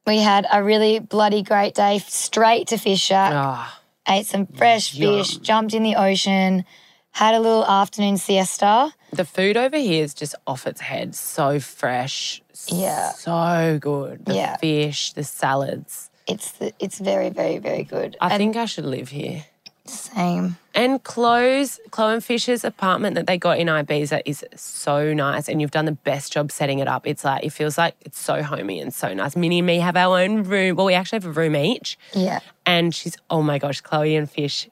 We 0.08 0.20
had 0.20 0.48
a 0.52 0.64
really 0.64 1.00
bloody 1.00 1.44
great 1.44 1.76
day. 1.76 2.00
Straight 2.00 2.68
to 2.68 2.78
Fish 2.78 3.02
Shack. 3.02 3.34
Ah. 3.36 3.80
Ate 4.08 4.26
some 4.26 4.48
fresh 4.48 4.98
fish. 4.98 5.38
Jumped 5.38 5.74
in 5.74 5.84
the 5.84 5.96
ocean. 5.96 6.66
Had 7.12 7.36
a 7.36 7.40
little 7.40 7.66
afternoon 7.66 8.18
siesta. 8.18 8.94
The 9.14 9.26
food 9.26 9.58
over 9.58 9.78
here 9.78 10.04
is 10.04 10.14
just 10.14 10.34
off 10.48 10.66
its 10.66 10.82
head. 10.82 11.14
So 11.14 11.60
fresh. 11.60 12.42
Yeah. 12.68 13.12
So 13.12 13.78
good. 13.80 14.26
The 14.26 14.36
Yeah. 14.36 14.58
fish, 14.58 15.14
the 15.14 15.24
salads. 15.24 16.10
It's 16.28 16.52
the, 16.54 16.72
it's 16.80 17.00
very 17.00 17.30
very 17.30 17.58
very 17.60 17.84
good. 17.84 18.16
I 18.22 18.30
and 18.30 18.38
think 18.38 18.56
I 18.56 18.66
should 18.66 18.86
live 18.86 19.10
here. 19.10 19.46
Same. 19.86 20.58
And 20.74 21.04
Chloe's, 21.04 21.80
Chloe 21.92 22.14
and 22.14 22.24
Fisher's 22.24 22.64
apartment 22.64 23.16
that 23.16 23.28
they 23.28 23.38
got 23.38 23.60
in 23.60 23.68
Ibiza 23.68 24.22
is 24.26 24.46
so 24.56 25.14
nice. 25.14 25.50
And 25.50 25.62
you've 25.62 25.72
done 25.72 25.86
the 25.86 25.92
best 25.92 26.32
job 26.34 26.52
setting 26.52 26.80
it 26.80 26.88
up. 26.88 27.06
It's 27.06 27.24
like, 27.26 27.44
it 27.44 27.50
feels 27.52 27.78
like 27.78 27.96
it's 28.02 28.20
so 28.20 28.42
homey 28.44 28.80
and 28.80 28.94
so 28.94 29.14
nice. 29.14 29.36
Minnie 29.36 29.60
and 29.60 29.68
me 29.68 29.80
have 29.80 29.98
our 29.98 30.20
own 30.20 30.44
room. 30.44 30.76
Well, 30.76 30.86
we 30.86 30.94
actually 30.94 31.18
have 31.18 31.26
a 31.26 31.32
room 31.32 31.56
each. 31.56 31.98
Yeah. 32.14 32.40
And 32.66 32.96
she's, 32.96 33.18
oh 33.30 33.42
my 33.42 33.58
gosh, 33.58 33.82
Chloe 33.82 34.16
and 34.16 34.30
Fish 34.30 34.70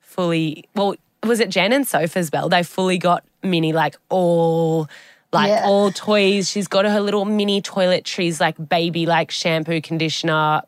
fully, 0.00 0.64
well, 0.74 0.94
was 1.22 1.40
it 1.40 1.50
Jen 1.50 1.72
and 1.72 1.86
Soph 1.86 2.16
as 2.16 2.30
well? 2.32 2.48
They 2.48 2.62
fully 2.62 2.98
got 2.98 3.24
Minnie 3.42 3.72
like 3.72 3.96
all, 4.08 4.88
like 5.32 5.48
Yeah. 5.48 5.64
all 5.66 5.90
toys. 5.90 6.50
She's 6.50 6.68
got 6.68 6.84
her 6.84 7.00
little 7.00 7.24
mini 7.24 7.60
toiletries, 7.62 8.40
like 8.40 8.56
baby, 8.68 9.06
like 9.06 9.30
shampoo, 9.30 9.80
conditioner, 9.80 10.62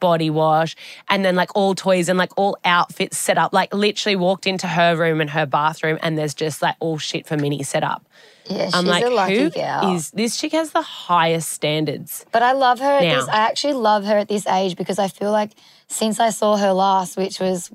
body 0.00 0.30
wash, 0.30 0.76
and 1.08 1.24
then 1.24 1.34
like 1.36 1.50
all 1.56 1.74
toys 1.74 2.08
and 2.08 2.18
like 2.18 2.30
all 2.36 2.56
outfits 2.64 3.16
set 3.18 3.38
up. 3.38 3.52
Like 3.52 3.72
literally 3.74 4.16
walked 4.16 4.46
into 4.46 4.66
her 4.66 4.96
room 4.96 5.20
and 5.20 5.30
her 5.30 5.46
bathroom, 5.46 5.98
and 6.02 6.16
there's 6.18 6.34
just 6.34 6.62
like 6.62 6.76
all 6.80 6.98
shit 6.98 7.26
for 7.26 7.36
Minnie 7.36 7.62
set 7.62 7.82
up. 7.84 8.04
Yeah, 8.50 8.64
she's 8.66 8.74
I'm 8.74 8.86
like, 8.86 9.04
a 9.04 9.10
lucky 9.10 9.38
who 9.38 9.50
gal. 9.50 9.94
is 9.94 10.10
this 10.12 10.40
chick? 10.40 10.52
Has 10.52 10.70
the 10.72 10.80
highest 10.80 11.50
standards. 11.50 12.24
But 12.32 12.42
I 12.42 12.52
love 12.52 12.78
her 12.80 12.92
at 12.98 13.02
Now. 13.02 13.20
this. 13.20 13.28
I 13.28 13.38
actually 13.40 13.74
love 13.74 14.04
her 14.06 14.16
at 14.16 14.28
this 14.28 14.46
age 14.46 14.74
because 14.76 14.98
I 14.98 15.08
feel 15.08 15.30
like 15.32 15.50
since 15.88 16.18
I 16.18 16.30
saw 16.30 16.56
her 16.56 16.72
last, 16.72 17.16
which 17.18 17.40
was 17.40 17.70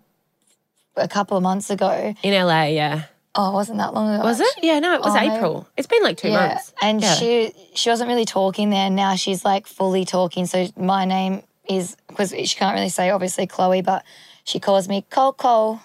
a 0.96 1.08
couple 1.08 1.38
of 1.38 1.44
months 1.44 1.70
ago. 1.70 2.13
In 2.24 2.34
LA, 2.34 2.63
yeah. 2.65 3.03
Oh, 3.36 3.50
it 3.50 3.53
wasn't 3.53 3.80
that 3.80 3.94
long 3.96 4.13
ago. 4.13 4.24
Was 4.24 4.39
it? 4.39 4.48
Yeah, 4.62 4.77
no, 4.80 4.94
it 4.94 5.01
was 5.01 5.12
Oh, 5.15 5.20
maybe- 5.20 5.36
April. 5.36 5.68
It's 5.75 5.88
been 5.88 6.03
like 6.03 6.18
two 6.18 6.30
Yeah, 6.30 6.48
months. 6.48 6.74
and 6.82 7.02
Yeah. 7.02 7.15
she 7.15 7.52
she 7.74 7.89
wasn't 7.89 8.08
really 8.10 8.26
talking 8.26 8.69
there. 8.69 8.89
Now 8.91 9.15
she's 9.15 9.43
like 9.43 9.65
fully 9.65 10.06
talking. 10.06 10.45
So 10.45 10.67
my 10.78 11.06
name 11.06 11.41
is 11.69 11.95
because 12.08 12.32
she 12.32 12.56
can't 12.56 12.76
really 12.76 12.89
say 12.89 13.10
obviously 13.10 13.47
Chloe, 13.47 13.82
but 13.82 14.04
she 14.43 14.60
calls 14.60 14.88
me 14.88 15.06
Coco. 15.10 15.80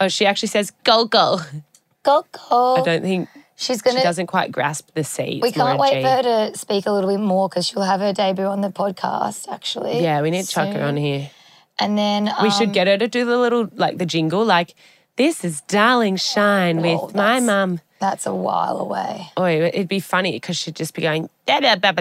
Oh, 0.00 0.08
she 0.08 0.26
actually 0.26 0.48
says 0.48 0.72
go 0.84 1.04
go. 1.04 1.40
Coco. 2.04 2.76
I 2.76 2.82
don't 2.84 3.02
think 3.02 3.28
She's 3.56 3.82
gonna. 3.82 3.98
she 3.98 4.02
doesn't 4.04 4.28
quite 4.28 4.52
grasp 4.52 4.90
the 4.94 5.02
C. 5.04 5.40
we 5.42 5.50
can't 5.50 5.78
wait 5.80 5.94
G. 5.94 6.02
for 6.02 6.08
her 6.08 6.22
to 6.22 6.56
speak 6.58 6.86
a 6.86 6.92
little 6.92 7.10
bit 7.10 7.18
more 7.20 7.48
because 7.48 7.66
she'll 7.66 7.82
have 7.82 8.00
her 8.00 8.12
debut 8.12 8.44
on 8.44 8.60
the 8.60 8.70
podcast. 8.70 9.48
Actually, 9.48 10.00
Yeah, 10.00 10.22
we 10.22 10.30
need 10.30 10.44
to 10.44 10.50
chuck 10.50 10.72
her 10.72 10.82
on 10.84 10.96
here. 10.96 11.30
And 11.80 11.98
then 11.98 12.24
We 12.40 12.48
um, 12.48 12.50
should 12.50 12.72
get 12.72 12.86
her 12.86 12.96
to 12.96 13.08
do 13.08 13.24
the 13.24 13.36
little 13.36 13.68
like 13.74 13.98
the 13.98 14.06
jingle, 14.06 14.44
like 14.44 14.74
this 15.16 15.44
is 15.44 15.60
Darling 15.62 16.16
Shine 16.16 16.78
Oh, 16.78 17.06
with 17.06 17.14
my 17.14 17.40
mum. 17.40 17.80
That's 18.00 18.26
a 18.26 18.34
while 18.34 18.78
away. 18.78 19.26
Oh, 19.36 19.44
it'd 19.44 19.88
be 19.88 19.98
funny 19.98 20.32
because 20.32 20.56
she'd 20.56 20.76
just 20.76 20.94
be 20.94 21.02
going. 21.02 21.28
"Da, 21.46 21.58
da, 21.58 21.74
ba, 21.74 21.92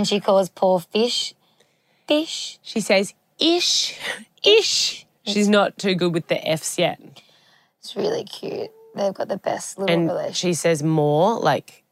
ba, 0.00 0.04
da, 0.04 0.18
ba, 0.18 0.20
da, 0.20 0.20
ba, 0.20 0.20
ba." 0.20 0.20
And 0.20 0.20
she 0.20 0.20
calls 0.20 0.48
poor 0.48 0.80
fish, 0.80 1.34
fish. 2.06 2.58
She 2.62 2.80
says 2.80 3.14
ish, 3.38 3.98
ish. 4.44 5.06
She's 5.24 5.48
not 5.48 5.78
too 5.78 5.94
good 5.94 6.12
with 6.14 6.28
the 6.28 6.46
F's 6.48 6.78
yet, 6.78 7.00
It's 7.80 7.96
really 7.96 8.24
cute. 8.24 8.70
They've 8.94 9.12
got 9.12 9.28
the 9.28 9.36
best 9.38 9.78
little 9.78 9.94
and 9.94 10.08
relationship. 10.08 10.34
she 10.36 10.54
says 10.54 10.82
more. 10.82 11.38
Like 11.40 11.84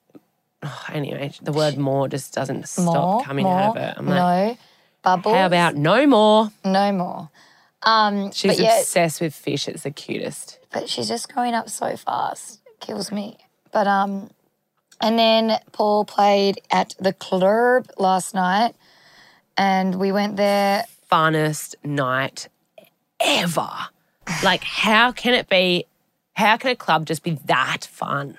oh, 0.62 0.84
anyway, 0.92 1.32
the 1.42 1.52
word 1.52 1.76
more 1.76 2.08
just 2.08 2.32
doesn't 2.32 2.68
stop 2.68 2.84
More, 2.84 3.22
coming 3.24 3.44
more, 3.44 3.58
out 3.60 3.76
of 3.76 3.82
her. 3.82 3.94
I'm 3.96 4.06
like, 4.06 4.16
no, 4.16 4.56
bubbles. 5.02 5.34
how 5.34 5.46
about 5.46 5.74
no 5.76 6.06
more? 6.06 6.50
no 6.64 6.92
more? 6.92 7.30
Um, 7.82 8.32
She's 8.32 8.52
but 8.56 8.60
yeah, 8.60 8.78
obsessed 8.80 9.20
with 9.20 9.34
fish. 9.34 9.68
It's 9.68 9.82
the 9.82 9.90
cutest. 9.90 10.58
but 10.72 10.88
she's 10.88 11.08
just 11.08 11.32
growing 11.32 11.54
up 11.54 11.68
so 11.68 11.96
fast. 11.96 12.60
It 12.66 12.80
kills 12.80 13.12
me. 13.12 13.36
But 13.72 13.86
um, 13.86 14.30
and 15.00 15.18
then 15.18 15.59
Paul 15.72 16.04
played 16.04 16.61
at 16.70 16.94
the 16.98 17.12
club 17.12 17.90
last 17.98 18.35
night, 18.35 18.74
and 19.57 19.96
we 19.96 20.12
went 20.12 20.37
there. 20.37 20.85
funnest 21.11 21.74
night 21.85 22.48
ever. 23.20 23.70
Like, 24.42 24.64
how 24.64 25.12
can 25.12 25.35
it 25.35 25.48
be? 25.48 25.87
How 26.35 26.57
can 26.57 26.70
a 26.70 26.76
club 26.76 27.07
just 27.07 27.22
be 27.22 27.38
that 27.44 27.85
fun? 27.90 28.38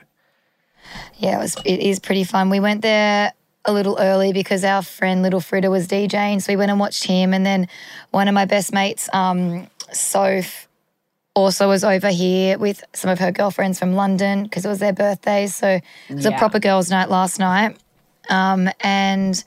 Yeah, 1.17 1.37
it 1.37 1.41
was. 1.41 1.55
It 1.65 1.79
is 1.79 1.99
pretty 1.99 2.23
fun. 2.23 2.49
We 2.49 2.59
went 2.59 2.81
there 2.81 3.33
a 3.63 3.73
little 3.73 3.97
early 3.99 4.33
because 4.33 4.63
our 4.63 4.81
friend 4.81 5.21
Little 5.23 5.39
Fritter 5.39 5.71
was 5.71 5.87
DJing, 5.87 6.41
so 6.41 6.51
we 6.51 6.57
went 6.57 6.71
and 6.71 6.79
watched 6.79 7.05
him. 7.05 7.33
And 7.33 7.45
then 7.45 7.67
one 8.11 8.27
of 8.27 8.33
my 8.33 8.45
best 8.45 8.73
mates, 8.73 9.09
um, 9.13 9.67
Soph, 9.91 10.67
also 11.35 11.67
was 11.67 11.83
over 11.83 12.09
here 12.09 12.57
with 12.57 12.83
some 12.93 13.11
of 13.11 13.19
her 13.19 13.31
girlfriends 13.31 13.77
from 13.77 13.93
London 13.93 14.43
because 14.43 14.65
it 14.65 14.69
was 14.69 14.79
their 14.79 14.93
birthdays. 14.93 15.53
So 15.53 15.79
it 16.09 16.15
was 16.15 16.25
a 16.25 16.31
proper 16.31 16.59
girls' 16.59 16.89
night 16.89 17.09
last 17.09 17.37
night. 17.39 17.77
Um, 18.29 18.69
and 18.79 19.43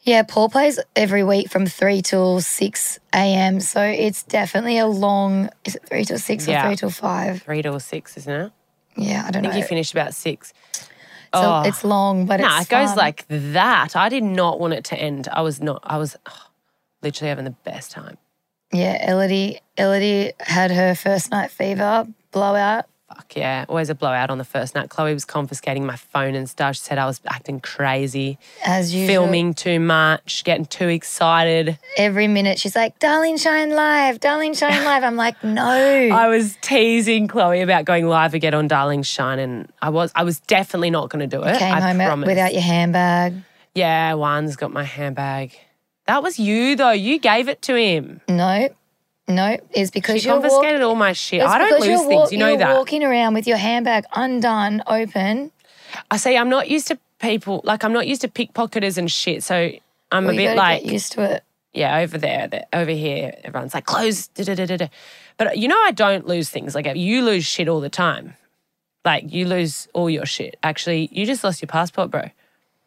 yeah, 0.00 0.22
Paul 0.22 0.48
plays 0.48 0.80
every 0.96 1.22
week 1.22 1.50
from 1.50 1.66
three 1.66 2.02
till 2.02 2.40
six 2.40 2.98
a.m. 3.14 3.60
So 3.60 3.80
it's 3.82 4.22
definitely 4.24 4.78
a 4.78 4.86
long. 4.86 5.50
Is 5.64 5.76
it 5.76 5.86
three 5.86 6.04
till 6.04 6.18
six 6.18 6.48
Yeah. 6.48 6.64
or 6.64 6.68
three 6.68 6.76
till 6.76 6.90
five? 6.90 7.42
Three 7.42 7.62
to 7.62 7.78
six, 7.78 8.16
isn't 8.16 8.32
it? 8.32 8.52
Yeah, 8.96 9.24
I 9.26 9.30
don't 9.30 9.40
I 9.40 9.50
think 9.50 9.54
know. 9.54 9.58
you 9.60 9.64
finished 9.64 9.92
about 9.92 10.14
six. 10.14 10.52
So 11.34 11.40
oh. 11.42 11.62
it's 11.62 11.82
long, 11.84 12.26
but 12.26 12.38
Nah, 12.38 12.60
it 12.60 12.68
goes 12.68 12.90
fun. 12.90 12.96
like 12.96 13.24
that. 13.28 13.96
I 13.96 14.08
did 14.08 14.22
not 14.22 14.60
want 14.60 14.72
it 14.72 14.84
to 14.84 14.96
end. 14.96 15.26
I 15.32 15.42
was 15.42 15.60
not. 15.60 15.80
I 15.82 15.98
was 15.98 16.16
oh, 16.26 16.46
literally 17.02 17.28
having 17.28 17.44
the 17.44 17.50
best 17.64 17.90
time. 17.90 18.18
Yeah, 18.74 19.08
Ellidy, 19.10 19.58
Ellidy 19.78 20.32
had 20.40 20.70
her 20.72 20.94
first 20.94 21.30
night 21.30 21.50
fever 21.50 22.06
blowout. 22.32 22.86
Fuck 23.08 23.36
yeah! 23.36 23.64
Always 23.68 23.90
a 23.90 23.94
blowout 23.94 24.30
on 24.30 24.38
the 24.38 24.44
first 24.44 24.74
night. 24.74 24.88
Chloe 24.90 25.14
was 25.14 25.24
confiscating 25.24 25.86
my 25.86 25.94
phone 25.94 26.34
and 26.34 26.50
stuff. 26.50 26.74
She 26.74 26.80
said 26.80 26.98
I 26.98 27.06
was 27.06 27.20
acting 27.26 27.60
crazy, 27.60 28.38
As 28.64 28.92
usual, 28.92 29.06
filming 29.26 29.54
too 29.54 29.78
much, 29.78 30.42
getting 30.42 30.64
too 30.66 30.88
excited. 30.88 31.78
every 31.96 32.26
minute. 32.26 32.58
She's 32.58 32.74
like, 32.74 32.98
"Darling, 32.98 33.36
shine 33.36 33.70
live, 33.70 34.18
darling, 34.18 34.54
shine 34.54 34.84
live." 34.90 35.04
I'm 35.04 35.14
like, 35.14 35.44
"No." 35.44 35.62
I 35.62 36.26
was 36.26 36.56
teasing 36.60 37.28
Chloe 37.28 37.60
about 37.60 37.84
going 37.84 38.08
live 38.08 38.34
again 38.34 38.54
on 38.54 38.66
Darling 38.66 39.04
Shine, 39.04 39.38
and 39.38 39.70
I 39.80 39.90
was 39.90 40.10
I 40.16 40.24
was 40.24 40.40
definitely 40.40 40.90
not 40.90 41.08
going 41.10 41.20
to 41.28 41.36
do 41.36 41.44
it. 41.44 41.56
Came 41.58 41.72
I 41.74 41.80
home 41.80 41.98
promise. 41.98 42.26
without 42.26 42.52
your 42.52 42.62
handbag. 42.62 43.34
Yeah, 43.76 44.14
Juan's 44.14 44.56
got 44.56 44.72
my 44.72 44.82
handbag. 44.84 45.52
That 46.06 46.22
was 46.22 46.38
you 46.38 46.76
though. 46.76 46.90
You 46.90 47.18
gave 47.18 47.48
it 47.48 47.62
to 47.62 47.76
him. 47.76 48.20
No, 48.28 48.68
no, 49.28 49.56
it's 49.70 49.90
because 49.90 50.20
She 50.20 50.28
you're 50.28 50.38
walk- 50.38 50.50
confiscated 50.50 50.82
all 50.82 50.94
my 50.94 51.12
shit. 51.12 51.42
I 51.42 51.58
don't 51.58 51.80
lose 51.80 52.02
things. 52.06 52.32
You 52.32 52.38
know 52.38 52.48
you're 52.48 52.58
that. 52.58 52.76
walking 52.76 53.02
around 53.04 53.34
with 53.34 53.46
your 53.46 53.56
handbag 53.56 54.04
undone, 54.14 54.82
open. 54.86 55.50
I 56.10 56.16
say 56.18 56.36
I'm 56.36 56.48
not 56.50 56.68
used 56.68 56.88
to 56.88 56.98
people 57.20 57.62
like 57.64 57.84
I'm 57.84 57.92
not 57.92 58.06
used 58.06 58.20
to 58.22 58.28
pickpocketers 58.28 58.98
and 58.98 59.10
shit. 59.10 59.42
So 59.42 59.70
I'm 60.12 60.24
Well, 60.24 60.34
a 60.34 60.36
bit 60.36 60.56
like 60.56 60.82
get 60.82 60.92
used 60.92 61.12
to 61.12 61.22
it. 61.22 61.44
Yeah, 61.72 61.98
over 61.98 62.18
there, 62.18 62.46
the, 62.46 62.66
over 62.72 62.90
here, 62.92 63.34
everyone's 63.42 63.74
like 63.74 63.84
close. 63.86 64.28
Da, 64.28 64.44
da, 64.44 64.54
da, 64.54 64.66
da, 64.66 64.76
da. 64.76 64.88
But 65.38 65.58
you 65.58 65.66
know, 65.68 65.80
I 65.80 65.90
don't 65.90 66.26
lose 66.26 66.48
things. 66.50 66.74
Like 66.74 66.86
uh, 66.86 66.92
you 66.92 67.22
lose 67.24 67.44
shit 67.44 67.68
all 67.68 67.80
the 67.80 67.88
time. 67.88 68.34
Like 69.04 69.32
you 69.32 69.46
lose 69.46 69.88
all 69.92 70.08
your 70.10 70.26
shit. 70.26 70.56
Actually, 70.62 71.08
you 71.12 71.24
just 71.26 71.42
lost 71.42 71.60
your 71.62 71.66
passport, 71.68 72.10
bro. 72.10 72.30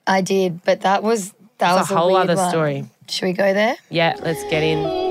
I 0.06 0.22
did, 0.22 0.64
but 0.64 0.82
that 0.82 1.02
was 1.04 1.34
that 1.58 1.72
It's 1.78 1.90
was 1.90 1.92
a 1.92 1.96
whole 1.98 2.16
other 2.16 2.36
one. 2.36 2.50
story. 2.50 2.86
Should 3.10 3.26
we 3.26 3.34
go 3.34 3.54
there? 3.54 3.78
Yeah, 3.90 4.16
let's 4.22 4.44
get 4.50 4.64
in. 4.64 5.08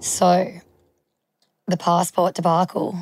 So, 0.00 0.50
the 1.66 1.76
passport 1.76 2.34
debacle. 2.34 2.96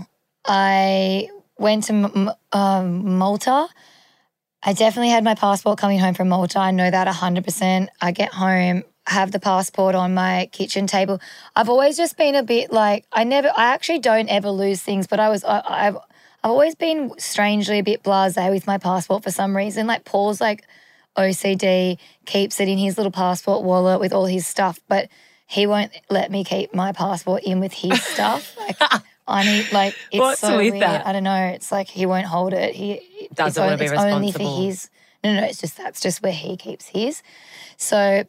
I 0.44 1.28
went 1.58 1.84
to 1.84 2.34
um, 2.52 3.18
Malta. 3.18 3.68
I 4.62 4.72
definitely 4.72 5.10
had 5.10 5.22
my 5.22 5.34
passport 5.34 5.78
coming 5.78 5.98
home 5.98 6.14
from 6.14 6.28
Malta. 6.28 6.58
I 6.58 6.72
know 6.72 6.90
that 6.90 7.06
100%. 7.06 7.88
I 8.00 8.10
get 8.10 8.32
home, 8.32 8.82
have 9.06 9.32
the 9.32 9.38
passport 9.40 9.94
on 9.94 10.14
my 10.14 10.48
kitchen 10.52 10.86
table. 10.86 11.20
I've 11.54 11.68
always 11.68 11.96
just 11.96 12.16
been 12.16 12.34
a 12.34 12.42
bit 12.42 12.72
like, 12.72 13.04
I 13.12 13.24
never, 13.24 13.48
I 13.56 13.66
actually 13.74 14.00
don't 14.00 14.28
ever 14.28 14.50
lose 14.50 14.82
things, 14.82 15.06
but 15.06 15.20
I 15.20 15.28
was, 15.28 15.44
I, 15.44 15.62
I've, 15.64 15.96
I've 15.96 16.50
always 16.50 16.74
been 16.74 17.12
strangely 17.18 17.78
a 17.78 17.82
bit 17.82 18.02
blasé 18.02 18.50
with 18.50 18.66
my 18.66 18.78
passport 18.78 19.22
for 19.22 19.30
some 19.30 19.56
reason. 19.56 19.86
Like, 19.86 20.04
Paul's 20.04 20.40
like 20.40 20.64
OCD, 21.16 21.98
keeps 22.24 22.60
it 22.60 22.68
in 22.68 22.78
his 22.78 22.96
little 22.96 23.12
passport 23.12 23.62
wallet 23.64 24.00
with 24.00 24.12
all 24.12 24.26
his 24.26 24.46
stuff, 24.46 24.78
but 24.88 25.08
he 25.46 25.66
won't 25.66 25.92
let 26.10 26.30
me 26.30 26.44
keep 26.44 26.74
my 26.74 26.92
passport 26.92 27.42
in 27.44 27.60
with 27.60 27.72
his 27.72 28.02
stuff. 28.14 28.56
Like, 28.58 28.76
I 29.28 29.44
need 29.44 29.72
like 29.72 29.94
it's 30.12 30.20
What's 30.20 30.40
so 30.40 30.56
weird. 30.56 30.80
that? 30.82 31.06
I 31.06 31.12
don't 31.12 31.24
know. 31.24 31.46
It's 31.46 31.72
like 31.72 31.88
he 31.88 32.06
won't 32.06 32.26
hold 32.26 32.52
it. 32.52 32.74
He 32.74 33.28
Doesn't 33.34 33.48
it's 33.48 33.58
wanna 33.58 33.76
be 33.78 33.84
it's 33.86 33.92
only 33.94 34.30
for 34.32 34.38
responsible. 34.38 34.66
his. 34.66 34.90
No, 35.24 35.34
no. 35.34 35.44
It's 35.44 35.60
just 35.60 35.76
that's 35.76 36.00
just 36.00 36.22
where 36.22 36.32
he 36.32 36.56
keeps 36.56 36.86
his. 36.86 37.22
So 37.76 38.24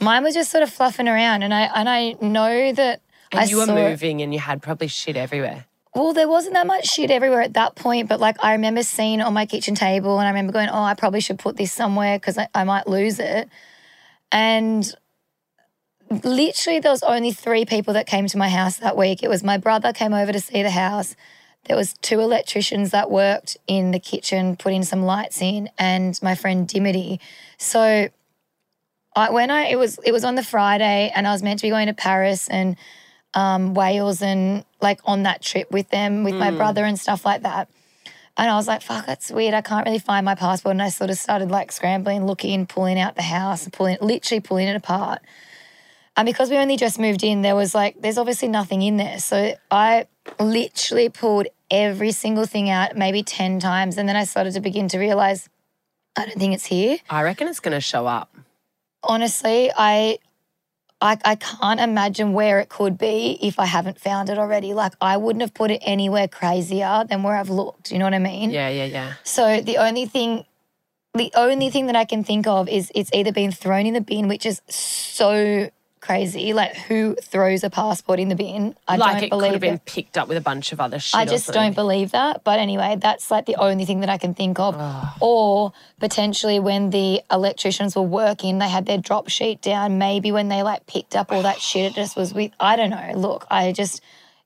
mine 0.00 0.22
was 0.22 0.34
just 0.34 0.50
sort 0.50 0.62
of 0.62 0.70
fluffing 0.70 1.08
around, 1.08 1.42
and 1.42 1.52
I 1.52 1.62
and 1.74 1.88
I 1.88 2.16
know 2.20 2.72
that 2.72 3.00
And 3.32 3.40
I 3.40 3.44
you 3.44 3.56
were 3.58 3.66
moving 3.66 4.22
and 4.22 4.32
you 4.32 4.40
had 4.40 4.62
probably 4.62 4.88
shit 4.88 5.16
everywhere. 5.16 5.66
well, 5.94 6.12
there 6.12 6.28
wasn't 6.28 6.54
that 6.54 6.66
much 6.66 6.86
shit 6.86 7.10
everywhere 7.10 7.40
at 7.40 7.54
that 7.54 7.74
point, 7.74 8.08
but 8.08 8.20
like 8.20 8.36
I 8.44 8.52
remember 8.52 8.82
seeing 8.82 9.20
on 9.20 9.32
my 9.32 9.46
kitchen 9.46 9.74
table 9.74 10.18
and 10.18 10.26
I 10.26 10.30
remember 10.30 10.52
going, 10.52 10.68
oh, 10.68 10.82
I 10.82 10.94
probably 10.94 11.20
should 11.20 11.38
put 11.38 11.56
this 11.56 11.72
somewhere 11.72 12.18
because 12.18 12.36
I, 12.38 12.48
I 12.54 12.64
might 12.64 12.86
lose 12.86 13.18
it. 13.18 13.48
And 14.30 14.94
literally, 16.24 16.80
there 16.80 16.92
was 16.92 17.02
only 17.02 17.32
three 17.32 17.64
people 17.64 17.94
that 17.94 18.06
came 18.06 18.26
to 18.26 18.38
my 18.38 18.48
house 18.48 18.76
that 18.78 18.96
week. 18.96 19.22
It 19.22 19.28
was 19.28 19.42
my 19.42 19.56
brother 19.56 19.92
came 19.92 20.12
over 20.12 20.32
to 20.32 20.40
see 20.40 20.62
the 20.62 20.70
house. 20.70 21.16
There 21.64 21.76
was 21.76 21.94
two 22.02 22.20
electricians 22.20 22.90
that 22.90 23.10
worked 23.10 23.56
in 23.66 23.90
the 23.90 23.98
kitchen, 23.98 24.56
putting 24.56 24.84
some 24.84 25.02
lights 25.02 25.40
in, 25.42 25.68
and 25.78 26.20
my 26.22 26.34
friend 26.34 26.68
Dimity. 26.68 27.20
So 27.58 28.08
I, 29.16 29.30
when 29.30 29.50
I 29.50 29.64
it 29.66 29.76
was 29.76 29.98
it 30.04 30.12
was 30.12 30.24
on 30.24 30.34
the 30.34 30.44
Friday, 30.44 31.10
and 31.14 31.26
I 31.26 31.32
was 31.32 31.42
meant 31.42 31.58
to 31.60 31.66
be 31.66 31.70
going 31.70 31.86
to 31.86 31.94
Paris 31.94 32.48
and 32.48 32.76
um, 33.34 33.74
Wales 33.74 34.22
and 34.22 34.64
like 34.80 35.00
on 35.04 35.24
that 35.24 35.42
trip 35.42 35.70
with 35.70 35.88
them 35.88 36.22
with 36.22 36.34
my 36.34 36.50
brother 36.50 36.84
and 36.84 36.98
stuff 36.98 37.24
like 37.24 37.42
that. 37.42 37.68
And 38.38 38.50
I 38.50 38.56
was 38.56 38.68
like, 38.68 38.82
fuck, 38.82 39.06
that's 39.06 39.30
weird. 39.30 39.54
I 39.54 39.62
can't 39.62 39.86
really 39.86 39.98
find 39.98 40.24
my 40.24 40.34
passport. 40.34 40.72
And 40.72 40.82
I 40.82 40.90
sort 40.90 41.08
of 41.08 41.16
started 41.16 41.50
like 41.50 41.72
scrambling, 41.72 42.26
looking, 42.26 42.66
pulling 42.66 42.98
out 42.98 43.16
the 43.16 43.22
house 43.22 43.64
and 43.64 43.72
pulling, 43.72 43.96
literally 44.02 44.40
pulling 44.40 44.68
it 44.68 44.76
apart. 44.76 45.20
And 46.18 46.26
because 46.26 46.50
we 46.50 46.56
only 46.56 46.76
just 46.76 46.98
moved 46.98 47.24
in, 47.24 47.40
there 47.40 47.54
was 47.54 47.74
like, 47.74 48.00
there's 48.00 48.18
obviously 48.18 48.48
nothing 48.48 48.82
in 48.82 48.98
there. 48.98 49.18
So 49.20 49.54
I 49.70 50.06
literally 50.38 51.08
pulled 51.08 51.46
every 51.70 52.12
single 52.12 52.44
thing 52.44 52.68
out, 52.68 52.96
maybe 52.96 53.22
10 53.22 53.58
times. 53.58 53.96
And 53.96 54.06
then 54.06 54.16
I 54.16 54.24
started 54.24 54.52
to 54.52 54.60
begin 54.60 54.88
to 54.88 54.98
realize, 54.98 55.48
I 56.14 56.26
don't 56.26 56.38
think 56.38 56.54
it's 56.54 56.66
here 56.66 56.98
I 57.08 57.22
reckon 57.22 57.48
it's 57.48 57.60
going 57.60 57.74
to 57.74 57.80
show 57.80 58.06
up. 58.06 58.34
Honestly, 59.02 59.70
I, 59.76 60.18
I 61.00 61.18
I 61.24 61.34
can't 61.36 61.80
imagine 61.80 62.32
where 62.32 62.58
it 62.60 62.68
could 62.68 62.96
be 62.98 63.38
if 63.42 63.58
I 63.58 63.66
haven't 63.66 64.00
found 64.00 64.30
it 64.30 64.38
already. 64.38 64.74
Like 64.74 64.94
I 65.00 65.16
wouldn't 65.16 65.42
have 65.42 65.54
put 65.54 65.70
it 65.70 65.80
anywhere 65.84 66.28
crazier 66.28 67.04
than 67.08 67.22
where 67.22 67.36
I've 67.36 67.50
looked. 67.50 67.92
You 67.92 67.98
know 67.98 68.06
what 68.06 68.14
I 68.14 68.18
mean? 68.18 68.50
Yeah, 68.50 68.68
yeah, 68.68 68.84
yeah. 68.84 69.14
So 69.24 69.60
the 69.60 69.78
only 69.78 70.06
thing 70.06 70.44
the 71.14 71.32
only 71.34 71.70
thing 71.70 71.86
that 71.86 71.96
I 71.96 72.04
can 72.04 72.24
think 72.24 72.46
of 72.46 72.68
is 72.68 72.92
it's 72.94 73.10
either 73.12 73.32
been 73.32 73.52
thrown 73.52 73.86
in 73.86 73.94
the 73.94 74.00
bin, 74.00 74.28
which 74.28 74.46
is 74.46 74.60
so 74.68 75.70
crazy. 76.06 76.52
Like 76.52 76.76
who 76.76 77.16
throws 77.16 77.64
a 77.64 77.70
passport 77.70 78.20
in 78.20 78.28
the 78.28 78.36
bin? 78.36 78.76
I 78.86 78.96
like 78.96 79.14
don't 79.14 79.16
it 79.16 79.20
could 79.22 79.30
believe 79.30 79.52
have 79.52 79.60
been 79.60 79.74
it. 79.74 79.84
picked 79.84 80.16
up 80.16 80.28
with 80.28 80.36
a 80.36 80.40
bunch 80.40 80.72
of 80.72 80.80
other 80.80 81.00
shit. 81.00 81.18
I 81.18 81.24
just 81.24 81.52
don't 81.52 81.74
believe 81.74 82.12
that. 82.12 82.44
But 82.44 82.60
anyway, 82.60 82.96
that's 82.98 83.30
like 83.30 83.46
the 83.46 83.56
only 83.56 83.84
thing 83.84 84.00
that 84.00 84.08
I 84.08 84.16
can 84.16 84.32
think 84.32 84.60
of. 84.60 84.76
Or 85.20 85.72
potentially 85.98 86.60
when 86.60 86.90
the 86.90 87.22
electricians 87.30 87.96
were 87.96 88.02
working, 88.02 88.58
they 88.58 88.68
had 88.68 88.86
their 88.86 88.98
drop 88.98 89.28
sheet 89.28 89.60
down. 89.60 89.98
Maybe 89.98 90.30
when 90.30 90.48
they 90.48 90.62
like 90.62 90.86
picked 90.86 91.16
up 91.16 91.32
all 91.32 91.42
that 91.42 91.60
shit, 91.60 91.92
it 91.92 91.94
just 91.94 92.16
was 92.16 92.32
with, 92.32 92.52
I 92.60 92.76
don't 92.76 92.90
know. 92.90 93.12
Look, 93.16 93.46
I 93.50 93.72
just, 93.72 94.00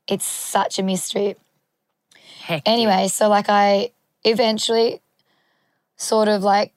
it's 0.09 0.25
such 0.25 0.79
a 0.79 0.83
mystery. 0.83 1.37
Hectic. 2.40 2.62
Anyway, 2.66 3.09
so 3.09 3.29
like 3.29 3.46
I 3.49 3.90
eventually 4.25 5.03
sort 5.96 6.29
of 6.29 6.42
like 6.42 6.73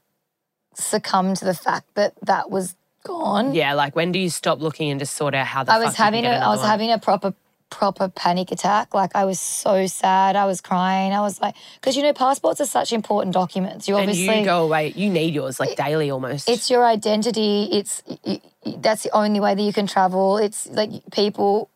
succumbed 0.75 1.37
to 1.37 1.45
the 1.45 1.53
fact 1.53 1.87
that 1.95 2.13
that 2.21 2.51
was 2.51 2.75
gone. 3.03 3.53
Yeah, 3.53 3.73
like 3.73 3.95
when 3.95 4.11
do 4.11 4.19
you 4.19 4.29
stop 4.29 4.59
looking 4.61 4.89
and 4.91 4.99
just 4.99 5.13
sort 5.15 5.35
out 5.35 5.45
how 5.47 5.63
the 5.63 5.73
I 5.73 5.79
was 5.79 5.95
having 5.95 6.25
a, 6.25 6.29
I 6.29 6.49
was 6.49 6.59
one? 6.59 6.69
having 6.69 6.91
a 6.91 6.97
proper 6.97 7.33
proper 7.69 8.07
panic 8.07 8.51
attack. 8.51 8.93
Like 8.93 9.15
I 9.15 9.25
was 9.25 9.39
so 9.39 9.87
sad. 9.87 10.35
I 10.35 10.45
was 10.45 10.61
crying. 10.61 11.11
I 11.11 11.21
was 11.21 11.41
like, 11.41 11.55
because 11.75 11.95
you 11.97 12.03
know, 12.03 12.13
passports 12.13 12.61
are 12.61 12.67
such 12.67 12.93
important 12.93 13.33
documents. 13.33 13.87
You 13.87 13.95
and 13.97 14.09
obviously 14.09 14.39
you 14.39 14.45
go 14.45 14.63
away. 14.63 14.93
You 14.95 15.09
need 15.09 15.33
yours 15.33 15.59
like 15.59 15.75
daily 15.75 16.11
almost. 16.11 16.49
it's 16.49 16.69
your 16.69 16.85
identity. 16.85 17.69
It's 17.71 18.03
y- 18.07 18.41
y- 18.65 18.75
that's 18.77 19.03
the 19.03 19.11
only 19.15 19.39
way 19.39 19.55
that 19.55 19.61
you 19.61 19.73
can 19.73 19.87
travel. 19.87 20.37
It's 20.37 20.67
like 20.69 20.91
people, 21.11 21.69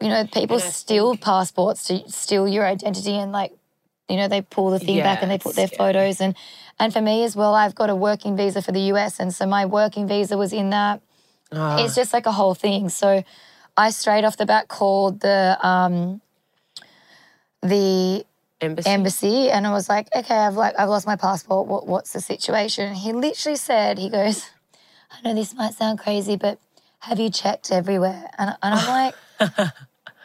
you 0.00 0.08
know, 0.08 0.24
people 0.26 0.60
steal 0.60 1.16
passports 1.16 1.84
to 1.88 2.08
steal 2.08 2.46
your 2.46 2.64
identity 2.64 3.16
and 3.16 3.32
like, 3.32 3.52
you 4.12 4.18
know, 4.18 4.28
they 4.28 4.42
pull 4.42 4.70
the 4.70 4.78
thing 4.78 4.96
back 5.02 5.22
and 5.22 5.30
they 5.30 5.38
put 5.38 5.56
their 5.56 5.68
photos 5.68 6.20
and 6.20 6.36
and 6.78 6.92
for 6.92 7.00
me 7.00 7.24
as 7.24 7.34
well, 7.34 7.54
I've 7.54 7.74
got 7.74 7.90
a 7.90 7.96
working 7.96 8.36
visa 8.36 8.60
for 8.62 8.72
the 8.72 8.84
US 8.92 9.18
and 9.20 9.34
so 9.34 9.46
my 9.46 9.64
working 9.66 10.06
visa 10.06 10.36
was 10.36 10.52
in 10.52 10.70
that. 10.70 11.00
Ah, 11.50 11.82
It's 11.82 11.94
just 11.94 12.12
like 12.12 12.26
a 12.26 12.32
whole 12.32 12.54
thing. 12.54 12.88
So 12.88 13.24
I 13.76 13.90
straight 13.90 14.24
off 14.24 14.36
the 14.36 14.46
bat 14.46 14.68
called 14.68 15.20
the 15.20 15.58
um 15.66 16.20
the 17.62 18.24
embassy. 18.60 18.90
embassy 18.90 19.50
and 19.50 19.66
I 19.66 19.72
was 19.72 19.88
like, 19.88 20.08
okay, 20.14 20.34
I've 20.36 20.54
like 20.56 20.74
I've 20.78 20.88
lost 20.88 21.06
my 21.06 21.16
passport. 21.16 21.66
What, 21.68 21.86
what's 21.86 22.12
the 22.12 22.20
situation? 22.20 22.94
He 22.94 23.12
literally 23.12 23.56
said, 23.56 23.98
he 23.98 24.08
goes, 24.08 24.50
I 25.10 25.22
know 25.28 25.34
this 25.34 25.54
might 25.54 25.74
sound 25.74 25.98
crazy, 25.98 26.36
but 26.36 26.58
have 27.00 27.18
you 27.18 27.30
checked 27.30 27.70
everywhere? 27.70 28.30
And, 28.38 28.56
and 28.62 28.74
I'm 28.74 28.88
like, 28.88 29.14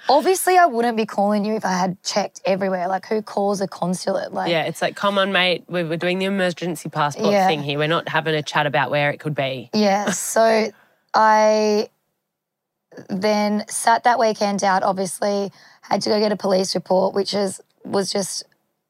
obviously 0.09 0.57
I 0.57 0.65
wouldn't 0.65 0.97
be 0.97 1.05
calling 1.05 1.45
you 1.45 1.55
if 1.55 1.65
I 1.65 1.73
had 1.73 2.01
checked 2.03 2.41
everywhere. 2.45 2.87
Like 2.87 3.05
who 3.07 3.21
calls 3.21 3.61
a 3.61 3.67
consulate? 3.67 4.33
Like 4.33 4.49
yeah, 4.51 4.63
it's 4.63 4.81
like, 4.81 4.95
come 4.95 5.17
on, 5.17 5.31
mate. 5.31 5.65
We 5.67 5.83
We're 5.83 5.97
doing 5.97 6.19
the 6.19 6.25
emergency 6.25 6.89
passport 6.89 7.31
Yeah. 7.31 7.47
thing 7.47 7.63
here. 7.63 7.77
We're 7.77 7.87
not 7.87 8.09
having 8.09 8.35
a 8.35 8.43
chat 8.43 8.65
about 8.65 8.91
where 8.91 9.09
it 9.11 9.19
could 9.19 9.35
be. 9.35 9.69
Yeah. 9.73 10.11
So 10.11 10.71
I 11.13 11.89
then 13.09 13.63
sat 13.67 14.03
that 14.03 14.19
weekend 14.19 14.63
out, 14.63 14.83
obviously, 14.83 15.51
had 15.81 16.01
to 16.01 16.09
go 16.09 16.19
get 16.19 16.31
a 16.31 16.37
police 16.37 16.75
report, 16.75 17.13
which 17.13 17.33
is 17.33 17.61
was 17.83 18.11
just 18.11 18.43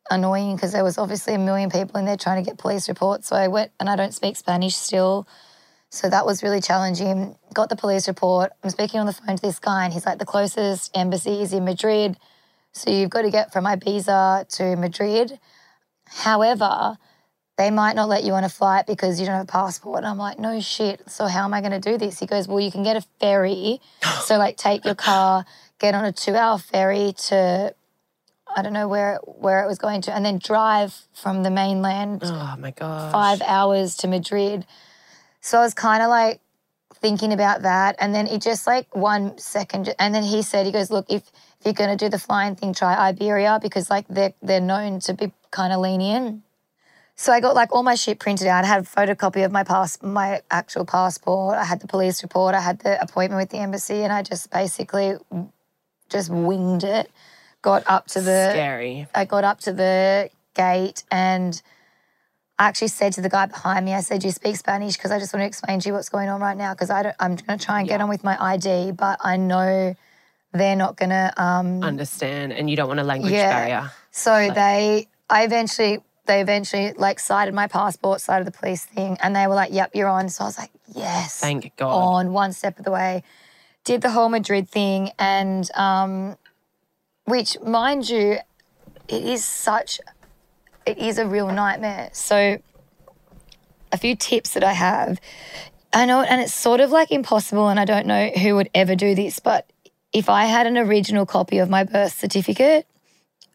annoying 0.09 0.55
because 0.55 0.71
there 0.71 0.83
was 0.83 0.97
obviously 0.97 1.33
a 1.33 1.37
million 1.37 1.69
people 1.69 1.99
in 1.99 2.05
there 2.05 2.17
trying 2.17 2.43
to 2.43 2.49
get 2.49 2.57
police 2.57 2.87
reports. 2.87 3.27
So 3.27 3.35
I 3.35 3.47
went 3.47 3.71
and 3.79 3.89
I 3.89 3.95
don't 3.95 4.13
speak 4.13 4.37
Spanish 4.37 4.75
still. 4.75 5.27
So 5.89 6.09
that 6.09 6.25
was 6.25 6.43
really 6.43 6.61
challenging. 6.61 7.35
Got 7.57 7.69
the 7.69 7.75
police 7.75 8.07
report. 8.07 8.51
I'm 8.63 8.69
speaking 8.69 8.99
on 8.99 9.07
the 9.07 9.13
phone 9.13 9.35
to 9.35 9.41
this 9.41 9.57
guy, 9.57 9.83
and 9.83 9.91
he's 9.91 10.05
like, 10.05 10.19
the 10.19 10.27
closest 10.27 10.95
embassy 10.95 11.41
is 11.41 11.53
in 11.53 11.65
Madrid. 11.65 12.15
So 12.71 12.91
you've 12.91 13.09
got 13.09 13.23
to 13.23 13.31
get 13.31 13.51
from 13.51 13.65
Ibiza 13.65 14.47
to 14.57 14.75
Madrid. 14.75 15.39
However, 16.05 16.99
they 17.57 17.71
might 17.71 17.95
not 17.95 18.09
let 18.09 18.23
you 18.23 18.33
on 18.33 18.43
a 18.43 18.49
flight 18.49 18.85
because 18.85 19.19
you 19.19 19.25
don't 19.25 19.33
have 19.33 19.45
a 19.45 19.51
passport. 19.51 19.97
And 19.97 20.05
I'm 20.05 20.19
like, 20.19 20.37
no 20.37 20.61
shit. 20.61 21.09
So 21.09 21.25
how 21.25 21.45
am 21.45 21.53
I 21.55 21.61
going 21.61 21.71
to 21.71 21.79
do 21.79 21.97
this? 21.97 22.19
He 22.19 22.27
goes, 22.27 22.47
well, 22.47 22.59
you 22.59 22.69
can 22.69 22.83
get 22.83 22.95
a 22.95 23.01
ferry. 23.19 23.81
so 24.21 24.37
like 24.37 24.55
take 24.57 24.85
your 24.85 24.93
car, 24.93 25.43
get 25.79 25.95
on 25.95 26.05
a 26.05 26.11
two 26.11 26.35
hour 26.35 26.59
ferry 26.59 27.13
to, 27.29 27.73
I 28.55 28.61
don't 28.61 28.73
know 28.73 28.87
where, 28.87 29.19
where 29.25 29.63
it 29.63 29.67
was 29.67 29.79
going 29.79 30.03
to, 30.03 30.15
and 30.15 30.23
then 30.23 30.37
drive 30.37 30.93
from 31.11 31.41
the 31.41 31.49
mainland 31.49 32.21
Oh 32.23 32.55
my 32.59 32.69
god. 32.69 33.11
five 33.11 33.41
hours 33.41 33.95
to 33.97 34.07
Madrid. 34.07 34.67
So 35.41 35.57
I 35.57 35.61
was 35.61 35.73
kind 35.73 36.03
of 36.03 36.09
like 36.09 36.39
thinking 36.97 37.33
about 37.33 37.61
that. 37.63 37.95
And 37.99 38.13
then 38.13 38.27
it 38.27 38.41
just 38.41 38.67
like 38.67 38.95
one 38.95 39.37
second. 39.37 39.93
And 39.99 40.13
then 40.13 40.23
he 40.23 40.41
said, 40.41 40.65
he 40.65 40.71
goes, 40.71 40.91
look, 40.91 41.05
if, 41.09 41.23
if 41.59 41.65
you're 41.65 41.73
going 41.73 41.95
to 41.95 42.05
do 42.05 42.09
the 42.09 42.19
flying 42.19 42.55
thing, 42.55 42.73
try 42.73 42.95
Iberia 42.95 43.59
because 43.61 43.89
like 43.89 44.07
they're, 44.07 44.33
they're 44.41 44.61
known 44.61 44.99
to 45.01 45.13
be 45.13 45.31
kind 45.51 45.73
of 45.73 45.79
lenient. 45.79 46.43
So 47.19 47.33
I 47.33 47.39
got 47.39 47.55
like 47.55 47.73
all 47.73 47.81
my 47.81 47.95
shit 47.95 48.19
printed 48.19 48.47
out. 48.47 48.63
I 48.63 48.67
had 48.67 48.83
a 48.83 48.85
photocopy 48.85 49.43
of 49.43 49.51
my 49.51 49.63
pass, 49.63 50.01
my 50.03 50.41
actual 50.51 50.85
passport. 50.85 51.57
I 51.57 51.63
had 51.63 51.79
the 51.79 51.87
police 51.87 52.21
report. 52.21 52.53
I 52.53 52.61
had 52.61 52.79
the 52.79 53.01
appointment 53.01 53.41
with 53.41 53.49
the 53.49 53.57
embassy, 53.57 54.03
and 54.03 54.13
I 54.13 54.21
just 54.21 54.51
basically 54.51 55.15
just 56.09 56.29
winged 56.29 56.83
it. 56.83 57.09
got 57.63 57.83
up 57.87 58.05
to 58.09 58.21
the 58.21 58.51
Scary. 58.51 59.07
I 59.15 59.25
got 59.25 59.43
up 59.43 59.59
to 59.61 59.73
the 59.73 60.29
gate 60.53 61.03
and 61.09 61.59
I 62.59 62.67
actually 62.67 62.87
said 62.87 63.13
to 63.13 63.21
the 63.21 63.29
guy 63.29 63.45
behind 63.45 63.85
me, 63.85 63.93
I 63.93 64.01
said, 64.01 64.23
you 64.23 64.31
speak 64.31 64.55
Spanish? 64.55 64.97
Because 64.97 65.11
I 65.11 65.19
just 65.19 65.31
want 65.33 65.41
to 65.43 65.47
explain 65.47 65.79
to 65.79 65.89
you 65.89 65.93
what's 65.93 66.09
going 66.09 66.27
on 66.27 66.41
right 66.41 66.57
now. 66.57 66.73
Because 66.73 66.89
I 66.89 67.03
don't, 67.03 67.15
I'm 67.19 67.35
going 67.35 67.59
to 67.59 67.63
try 67.65 67.79
and 67.79 67.87
get 67.87 68.01
on 68.01 68.09
with 68.09 68.23
my 68.23 68.35
ID, 68.53 68.93
but 68.93 69.19
I 69.21 69.37
know 69.37 69.95
they're 70.53 70.75
not 70.75 70.97
going 70.97 71.09
to." 71.09 71.33
Um, 71.37 71.83
Understand. 71.83 72.53
And 72.53 72.69
you 72.69 72.75
don't 72.75 72.87
want 72.87 72.99
a 72.99 73.03
language 73.03 73.33
Yeah. 73.33 73.49
barrier. 73.49 73.91
so 74.11 74.49
they, 74.49 75.07
I 75.29 75.43
eventually, 75.43 75.99
they 76.25 76.41
eventually 76.41 76.93
like 76.93 77.19
cited 77.19 77.53
my 77.53 77.67
passport, 77.67 78.21
cited 78.21 78.47
the 78.47 78.51
police 78.51 78.85
thing, 78.85 79.17
and 79.21 79.35
they 79.35 79.45
were 79.45 79.55
like, 79.55 79.71
"Yep, 79.71 79.91
you're 79.93 80.09
on." 80.09 80.27
So 80.29 80.43
I 80.43 80.47
was 80.47 80.57
like, 80.57 80.71
"Yes." 80.93 81.39
Thank 81.39 81.75
God. 81.77 81.93
on 81.93 82.33
one 82.33 82.53
step 82.53 82.79
of 82.79 82.85
the 82.85 82.91
way. 82.91 83.23
Did 83.83 84.01
the 84.01 84.09
whole 84.09 84.27
Madrid 84.29 84.67
thing, 84.67 85.11
and 85.19 85.69
um, 85.75 86.37
which, 87.25 87.57
mind 87.61 88.09
you, 88.09 88.39
it 89.07 89.23
is 89.23 89.45
such, 89.45 90.01
it 90.87 90.97
is 90.97 91.17
a 91.17 91.27
real 91.27 91.51
nightmare. 91.51 92.09
So, 92.13 92.57
a 93.91 93.97
few 93.97 94.15
tips 94.15 94.51
that 94.51 94.63
I 94.63 94.73
have. 94.73 95.19
I 95.93 96.05
know, 96.05 96.21
and 96.21 96.41
it's 96.41 96.53
sort 96.53 96.79
of 96.81 96.91
like 96.91 97.11
impossible, 97.11 97.69
and 97.69 97.79
I 97.79 97.85
don't 97.85 98.05
know 98.05 98.29
who 98.29 98.55
would 98.55 98.69
ever 98.73 98.95
do 98.95 99.15
this, 99.15 99.39
but 99.39 99.69
if 100.13 100.29
I 100.29 100.45
had 100.45 100.67
an 100.67 100.77
original 100.77 101.25
copy 101.25 101.57
of 101.59 101.69
my 101.69 101.83
birth 101.83 102.13
certificate, 102.17 102.85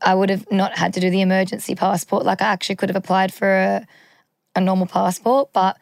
I 0.01 0.15
would 0.15 0.31
have 0.31 0.51
not 0.51 0.77
had 0.77 0.95
to 0.95 1.01
do 1.01 1.11
the 1.11 1.21
emergency 1.21 1.75
passport. 1.75 2.25
Like 2.25 2.43
I 2.43 2.47
actually 2.47 2.77
could 2.77 2.89
have 2.89 2.97
applied 2.97 3.33
for 3.33 3.49
a, 3.55 3.87
a 4.57 4.61
normal 4.61 4.87
passport, 4.87 5.51
but 5.53 5.77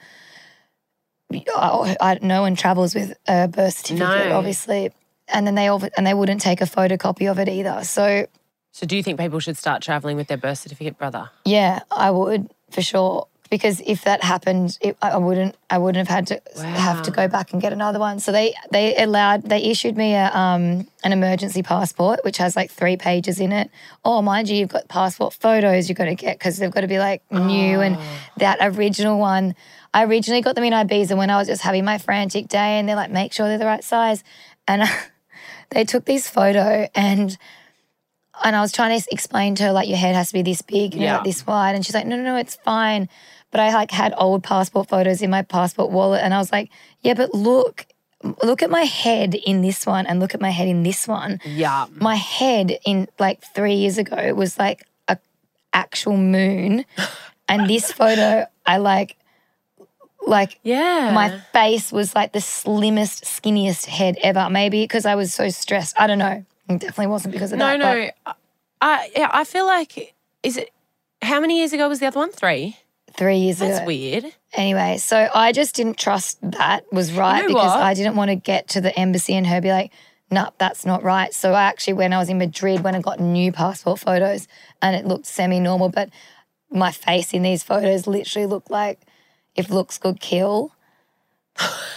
I, 1.32 1.96
I, 2.00 2.18
no 2.20 2.42
one 2.42 2.56
travels 2.56 2.94
with 2.94 3.16
a 3.26 3.48
birth 3.48 3.74
certificate, 3.78 4.28
No. 4.28 4.36
obviously. 4.36 4.90
And 5.28 5.46
then 5.46 5.54
they 5.54 5.68
all, 5.68 5.82
and 5.96 6.06
they 6.06 6.14
wouldn't 6.14 6.40
take 6.40 6.60
a 6.60 6.64
photocopy 6.64 7.30
of 7.30 7.38
it 7.38 7.48
either. 7.48 7.84
So 7.84 8.26
So 8.72 8.86
do 8.86 8.96
you 8.96 9.02
think 9.02 9.18
people 9.18 9.40
should 9.40 9.56
start 9.56 9.82
traveling 9.82 10.16
with 10.16 10.28
their 10.28 10.36
birth 10.38 10.58
certificate, 10.58 10.98
brother? 10.98 11.30
yeah, 11.44 11.80
I 11.90 12.10
would 12.10 12.50
for 12.70 12.82
sure. 12.82 13.26
Because 13.50 13.80
if 13.84 14.04
that 14.04 14.22
happened, 14.22 14.78
it, 14.80 14.96
I 15.02 15.16
wouldn't. 15.16 15.56
I 15.68 15.78
wouldn't 15.78 16.06
have 16.06 16.16
had 16.16 16.28
to 16.28 16.62
have 16.62 17.02
to 17.02 17.10
go 17.10 17.26
back 17.26 17.52
and 17.52 17.60
get 17.60 17.72
another 17.72 17.98
one. 17.98 18.20
So 18.20 18.30
they 18.30 18.54
they 18.70 18.96
allowed. 18.96 19.42
They 19.42 19.64
issued 19.64 19.96
me 19.96 20.14
a 20.14 20.26
um 20.32 20.86
an 21.02 21.12
emergency 21.12 21.64
passport, 21.64 22.20
which 22.22 22.38
has 22.38 22.54
like 22.54 22.70
three 22.70 22.96
pages 22.96 23.40
in 23.40 23.50
it. 23.50 23.68
Oh, 24.04 24.22
mind 24.22 24.48
you, 24.48 24.56
you've 24.56 24.68
got 24.68 24.86
passport 24.86 25.34
photos 25.34 25.88
you've 25.88 25.98
got 25.98 26.04
to 26.04 26.14
get 26.14 26.38
because 26.38 26.58
they've 26.58 26.70
got 26.70 26.82
to 26.82 26.86
be 26.86 27.00
like 27.00 27.22
new. 27.32 27.80
And 27.80 27.98
that 28.36 28.58
original 28.60 29.18
one, 29.18 29.56
I 29.92 30.04
originally 30.04 30.42
got 30.42 30.54
them 30.54 30.62
in 30.62 30.72
Ibiza 30.72 31.16
when 31.16 31.28
I 31.28 31.36
was 31.36 31.48
just 31.48 31.62
having 31.62 31.84
my 31.84 31.98
frantic 31.98 32.46
day, 32.46 32.78
and 32.78 32.88
they're 32.88 32.94
like, 32.94 33.10
make 33.10 33.32
sure 33.32 33.48
they're 33.48 33.58
the 33.58 33.66
right 33.66 33.82
size. 33.82 34.22
And 34.68 34.88
they 35.70 35.82
took 35.82 36.04
this 36.04 36.30
photo 36.30 36.88
and 36.94 37.36
and 38.44 38.56
I 38.56 38.60
was 38.60 38.72
trying 38.72 38.98
to 39.00 39.06
explain 39.12 39.54
to 39.56 39.64
her 39.64 39.72
like 39.72 39.88
your 39.88 39.96
head 39.98 40.14
has 40.14 40.28
to 40.28 40.34
be 40.34 40.42
this 40.42 40.62
big, 40.62 40.94
you 40.94 41.00
know, 41.00 41.06
Yeah. 41.06 41.14
like 41.16 41.24
this 41.24 41.46
wide, 41.46 41.74
and 41.74 41.84
she's 41.84 41.94
like, 41.94 42.06
no, 42.06 42.16
no, 42.16 42.22
no, 42.22 42.36
it's 42.36 42.56
fine. 42.56 43.08
But 43.50 43.60
I 43.60 43.72
like 43.74 43.90
had 43.90 44.14
old 44.16 44.42
passport 44.44 44.88
photos 44.88 45.22
in 45.22 45.30
my 45.30 45.42
passport 45.42 45.90
wallet, 45.90 46.22
and 46.22 46.32
I 46.32 46.38
was 46.38 46.52
like, 46.52 46.70
yeah, 47.02 47.14
but 47.14 47.34
look, 47.34 47.86
look 48.44 48.62
at 48.62 48.70
my 48.70 48.82
head 48.82 49.34
in 49.34 49.60
this 49.62 49.86
one, 49.86 50.06
and 50.06 50.20
look 50.20 50.34
at 50.34 50.40
my 50.40 50.50
head 50.50 50.68
in 50.68 50.82
this 50.82 51.08
one. 51.08 51.40
Yeah. 51.44 51.86
My 51.94 52.14
head 52.16 52.78
in 52.86 53.08
like 53.18 53.42
three 53.54 53.74
years 53.74 53.98
ago 53.98 54.34
was 54.34 54.58
like 54.58 54.86
a 55.08 55.18
actual 55.72 56.16
moon, 56.16 56.84
and 57.48 57.68
this 57.68 57.90
photo, 57.92 58.46
I 58.66 58.76
like, 58.76 59.16
like 60.26 60.58
Yeah. 60.62 61.12
my 61.12 61.40
face 61.52 61.90
was 61.90 62.14
like 62.14 62.32
the 62.32 62.40
slimmest, 62.40 63.24
skinniest 63.24 63.86
head 63.86 64.16
ever. 64.22 64.48
Maybe 64.50 64.82
because 64.84 65.06
I 65.06 65.14
was 65.14 65.32
so 65.34 65.48
stressed. 65.48 65.98
I 65.98 66.06
don't 66.06 66.18
know. 66.18 66.44
It 66.74 66.80
definitely 66.80 67.08
wasn't 67.08 67.32
because 67.32 67.52
of 67.52 67.58
no, 67.58 67.66
that. 67.78 68.14
but- 68.24 68.32
no. 68.32 68.34
I 68.82 69.10
yeah, 69.16 69.28
I 69.32 69.44
feel 69.44 69.66
like 69.66 70.14
is 70.42 70.56
it 70.56 70.70
how 71.22 71.38
many 71.40 71.58
years 71.58 71.72
ago 71.72 71.88
was 71.88 71.98
the 72.00 72.06
other 72.06 72.18
one? 72.20 72.32
Three. 72.32 72.76
three 73.12 73.36
years 73.38 73.58
That's 73.58 73.78
ago. 73.78 73.86
weird. 73.86 74.24
Anyway, 74.54 74.96
so 74.98 75.28
I 75.34 75.52
just 75.52 75.74
didn't 75.74 75.98
trust 75.98 76.38
that 76.42 76.90
was 76.92 77.12
right 77.12 77.42
know 77.42 77.48
because 77.48 77.72
what? 77.74 77.80
I 77.82 77.92
didn't 77.94 78.16
want 78.16 78.30
to 78.30 78.36
get 78.36 78.68
to 78.68 78.80
the 78.80 78.96
embassy 78.98 79.34
and 79.34 79.46
her 79.46 79.60
be 79.60 79.68
like, 79.70 79.92
nah, 80.30 80.50
that's 80.58 80.86
not 80.86 81.02
right. 81.02 81.34
So 81.34 81.52
I 81.52 81.64
actually, 81.64 81.92
when 81.94 82.12
I 82.12 82.18
was 82.18 82.28
in 82.30 82.38
Madrid, 82.38 82.82
when 82.82 82.94
I 82.94 83.00
got 83.00 83.20
new 83.20 83.52
passport 83.52 83.98
photos 84.00 84.48
and 84.80 84.96
it 84.96 85.04
looked 85.04 85.26
semi 85.26 85.60
normal, 85.60 85.88
but 85.90 86.08
my 86.70 86.90
face 86.92 87.34
in 87.34 87.42
these 87.42 87.62
photos 87.62 88.06
literally 88.06 88.46
looked 88.46 88.70
like 88.70 89.00
if 89.56 89.68
looks 89.68 89.98
could 89.98 90.20
kill, 90.20 90.72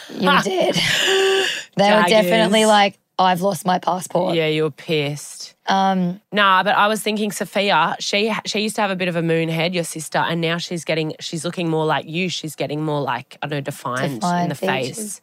you're 0.09 0.41
dead. 0.43 0.75
they 1.77 1.91
were 1.93 2.03
definitely 2.09 2.65
like, 2.65 2.99
I've 3.19 3.41
lost 3.41 3.65
my 3.65 3.78
passport. 3.80 4.36
Yeah, 4.36 4.47
you're 4.47 4.71
pissed. 4.71 5.54
Um, 5.67 6.19
nah, 6.32 6.63
but 6.63 6.76
I 6.76 6.88
was 6.88 7.02
thinking 7.02 7.32
Sophia. 7.32 7.95
She 7.99 8.34
she 8.45 8.62
used 8.62 8.76
to 8.76 8.82
have 8.82 8.91
a 8.91 8.95
bit 8.95 9.08
of 9.08 9.15
a 9.15 9.21
moon 9.21 9.49
head, 9.49 9.76
your 9.76 9.84
sister, 9.84 10.17
and 10.17 10.41
now 10.41 10.58
she's 10.58 10.84
getting 10.84 11.13
she's 11.19 11.45
looking 11.45 11.69
more 11.69 11.86
like 11.86 12.08
you. 12.08 12.28
She's 12.30 12.56
getting 12.56 12.82
more 12.84 13.02
like 13.02 13.38
I 13.41 13.47
don't 13.47 13.58
know 13.58 13.62
defined, 13.62 14.23
in 14.23 14.49
the 14.49 14.56
features. 14.56 14.95
face. 14.97 15.21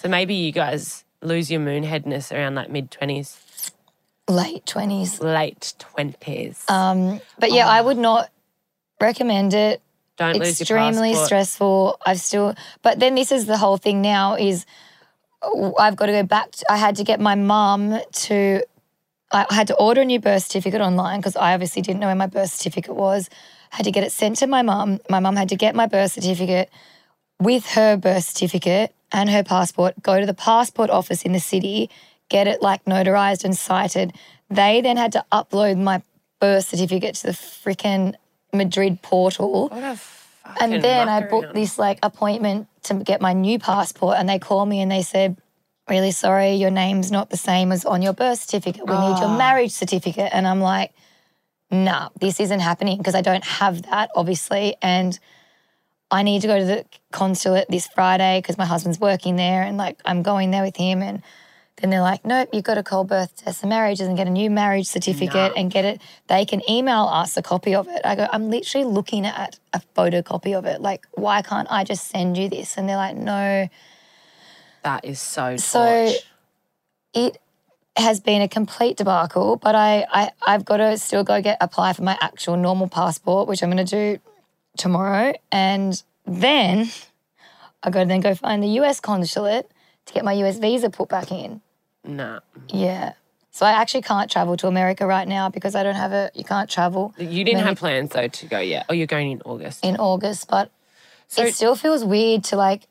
So 0.00 0.08
maybe 0.08 0.34
you 0.34 0.52
guys 0.52 1.04
lose 1.22 1.50
your 1.50 1.60
moon 1.60 1.82
headness 1.82 2.30
around 2.30 2.54
like 2.54 2.70
mid 2.70 2.90
twenties, 2.90 3.36
Late 4.28 4.64
20s. 4.66 5.22
late 5.22 5.74
twenties. 5.78 6.64
Um, 6.68 7.20
but 7.38 7.52
yeah, 7.52 7.68
I 7.68 7.80
would 7.80 7.98
not 7.98 8.30
recommend 9.00 9.52
it. 9.54 9.82
don't 10.16 10.36
lose 10.38 10.60
your 10.60 10.78
extremely 10.78 11.10
passport. 11.10 11.26
stressful. 11.26 11.98
I've 12.06 12.20
still, 12.20 12.54
but 12.82 13.00
then 13.00 13.16
this 13.16 13.32
is 13.32 13.46
the 13.46 13.58
whole 13.58 13.76
thing 13.76 14.00
now 14.00 14.34
is 14.36 14.64
I've 15.78 15.96
got 15.96 16.06
to 16.06 16.12
go 16.12 16.22
back. 16.22 16.50
To, 16.52 16.72
I 16.72 16.76
had 16.76 16.96
to 16.96 17.04
get 17.04 17.20
my 17.20 17.34
mum 17.34 18.00
to, 18.12 18.62
I 19.32 19.46
had 19.50 19.66
to 19.68 19.76
order 19.76 20.02
a 20.02 20.04
new 20.04 20.20
birth 20.20 20.44
certificate 20.44 20.80
online 20.80 21.20
because 21.20 21.36
I 21.36 21.54
obviously 21.54 21.82
didn't 21.82 22.00
know 22.00 22.06
where 22.06 22.14
my 22.14 22.26
birth 22.26 22.50
certificate 22.50 22.94
was. 22.94 23.28
I 23.72 23.76
Had 23.76 23.84
to 23.84 23.92
get 23.92 24.04
it 24.04 24.12
sent 24.12 24.36
to 24.38 24.46
my 24.46 24.62
mum. 24.62 25.00
My 25.08 25.20
mum 25.20 25.36
had 25.36 25.48
to 25.50 25.56
get 25.56 25.74
my 25.74 25.86
birth 25.86 26.12
certificate 26.12 26.70
with 27.40 27.66
her 27.70 27.96
birth 27.96 28.24
certificate 28.24 28.94
and 29.12 29.30
her 29.30 29.42
passport, 29.44 30.02
go 30.02 30.18
to 30.18 30.26
the 30.26 30.34
passport 30.34 30.90
office 30.90 31.22
in 31.22 31.32
the 31.32 31.40
city, 31.40 31.90
get 32.28 32.46
it 32.46 32.62
like 32.62 32.84
notarized 32.84 33.44
and 33.44 33.56
cited. 33.56 34.12
They 34.50 34.80
then 34.80 34.96
had 34.96 35.12
to 35.12 35.24
upload 35.30 35.80
my 35.80 36.02
birth 36.40 36.66
certificate 36.66 37.14
to 37.16 37.28
the 37.28 37.32
freaking 37.32 38.14
Madrid 38.52 39.02
portal. 39.02 39.68
What 39.68 39.82
a 39.82 39.98
And 40.60 40.82
then 40.82 41.08
I 41.08 41.20
booked 41.26 41.54
this 41.54 41.78
like 41.78 41.98
appointment 42.02 42.68
to 42.84 42.94
get 42.94 43.20
my 43.20 43.32
new 43.32 43.58
passport, 43.58 44.18
and 44.18 44.28
they 44.28 44.38
called 44.38 44.68
me 44.68 44.80
and 44.80 44.90
they 44.90 45.02
said, 45.02 45.36
"Really 45.88 46.10
sorry, 46.10 46.54
your 46.54 46.70
name's 46.70 47.10
not 47.10 47.30
the 47.30 47.36
same 47.36 47.72
as 47.72 47.84
on 47.84 48.02
your 48.02 48.12
birth 48.12 48.40
certificate. 48.40 48.86
We 48.86 48.98
need 48.98 49.18
your 49.18 49.30
Ah. 49.30 49.36
marriage 49.38 49.72
certificate." 49.72 50.30
And 50.32 50.46
I'm 50.46 50.60
like, 50.60 50.92
"Nah, 51.70 52.10
this 52.20 52.40
isn't 52.40 52.60
happening 52.60 52.98
because 52.98 53.14
I 53.14 53.22
don't 53.22 53.44
have 53.44 53.82
that, 53.82 54.10
obviously." 54.14 54.76
And 54.82 55.18
I 56.10 56.22
need 56.22 56.42
to 56.42 56.46
go 56.46 56.58
to 56.58 56.64
the 56.64 56.84
consulate 57.10 57.66
this 57.70 57.86
Friday 57.88 58.38
because 58.40 58.58
my 58.58 58.66
husband's 58.66 59.00
working 59.00 59.36
there, 59.36 59.62
and 59.62 59.76
like 59.76 60.00
I'm 60.04 60.22
going 60.22 60.50
there 60.50 60.62
with 60.62 60.76
him. 60.76 61.02
And 61.02 61.22
then 61.76 61.90
they're 61.90 62.00
like, 62.02 62.24
"Nope, 62.24 62.50
you've 62.52 62.64
got 62.64 62.74
to 62.74 62.82
call 62.82 63.04
birth 63.04 63.36
tests 63.36 63.60
the 63.60 63.66
marriages 63.66 64.06
and 64.06 64.16
get 64.16 64.26
a 64.26 64.30
new 64.30 64.50
marriage 64.50 64.86
certificate 64.86 65.52
and 65.56 65.70
get 65.70 65.84
it." 65.84 66.00
They 66.28 66.44
can 66.44 66.62
email 66.70 67.04
us 67.04 67.36
a 67.36 67.42
copy 67.42 67.74
of 67.74 67.88
it. 67.88 68.00
I 68.04 68.14
go, 68.14 68.28
"I'm 68.32 68.50
literally 68.50 68.86
looking 68.86 69.26
at 69.26 69.58
a 69.72 69.80
photocopy 69.96 70.56
of 70.56 70.64
it. 70.66 70.80
Like, 70.80 71.06
why 71.12 71.42
can't 71.42 71.68
I 71.70 71.84
just 71.84 72.06
send 72.08 72.38
you 72.38 72.48
this?" 72.48 72.76
And 72.76 72.88
they're 72.88 72.96
like, 72.96 73.16
"No." 73.16 73.68
That 74.82 75.04
is 75.04 75.20
so. 75.20 75.56
So- 75.56 76.06
torch. 76.06 76.16
it 77.14 77.38
has 77.96 78.20
been 78.20 78.42
a 78.42 78.48
complete 78.48 78.96
debacle, 78.96 79.56
but 79.56 79.74
I, 79.74 80.04
I 80.10 80.30
I've 80.46 80.64
got 80.64 80.78
to 80.78 80.98
still 80.98 81.24
go 81.24 81.40
get 81.40 81.58
apply 81.60 81.92
for 81.92 82.02
my 82.02 82.18
actual 82.20 82.56
normal 82.56 82.88
passport, 82.88 83.48
which 83.48 83.62
I'm 83.62 83.70
going 83.70 83.84
to 83.84 84.16
do 84.16 84.20
tomorrow, 84.76 85.32
and 85.52 86.02
then 86.26 86.90
I 87.82 87.90
got 87.90 88.00
to 88.00 88.06
then 88.06 88.20
go 88.20 88.34
find 88.34 88.62
the 88.62 88.68
US 88.80 89.00
consulate 89.00 89.70
to 90.06 90.12
get 90.12 90.24
my 90.24 90.32
US 90.44 90.58
visa 90.58 90.90
put 90.90 91.08
back 91.08 91.30
in. 91.30 91.60
Nah, 92.04 92.40
Yeah. 92.68 93.12
So 93.50 93.64
I 93.64 93.70
actually 93.70 94.02
can't 94.02 94.28
travel 94.28 94.56
to 94.56 94.66
America 94.66 95.06
right 95.06 95.28
now 95.28 95.48
because 95.48 95.76
I 95.76 95.84
don't 95.84 95.94
have 95.94 96.12
a. 96.12 96.28
You 96.34 96.42
can't 96.42 96.68
travel 96.68 97.14
you 97.16 97.44
didn't 97.44 97.58
Many- 97.58 97.68
have 97.68 97.78
plans 97.78 98.10
though 98.10 98.26
to 98.26 98.46
go 98.46 98.58
yet. 98.58 98.86
Oh, 98.88 98.92
you're 98.94 99.06
going 99.06 99.30
in 99.30 99.42
August. 99.44 99.84
in 99.84 99.96
August, 99.96 100.48
but 100.48 100.70
So- 101.28 101.44
it 101.44 101.54
still 101.54 101.76
feels 101.76 102.04
weird 102.04 102.42
to 102.44 102.56
like. 102.56 102.88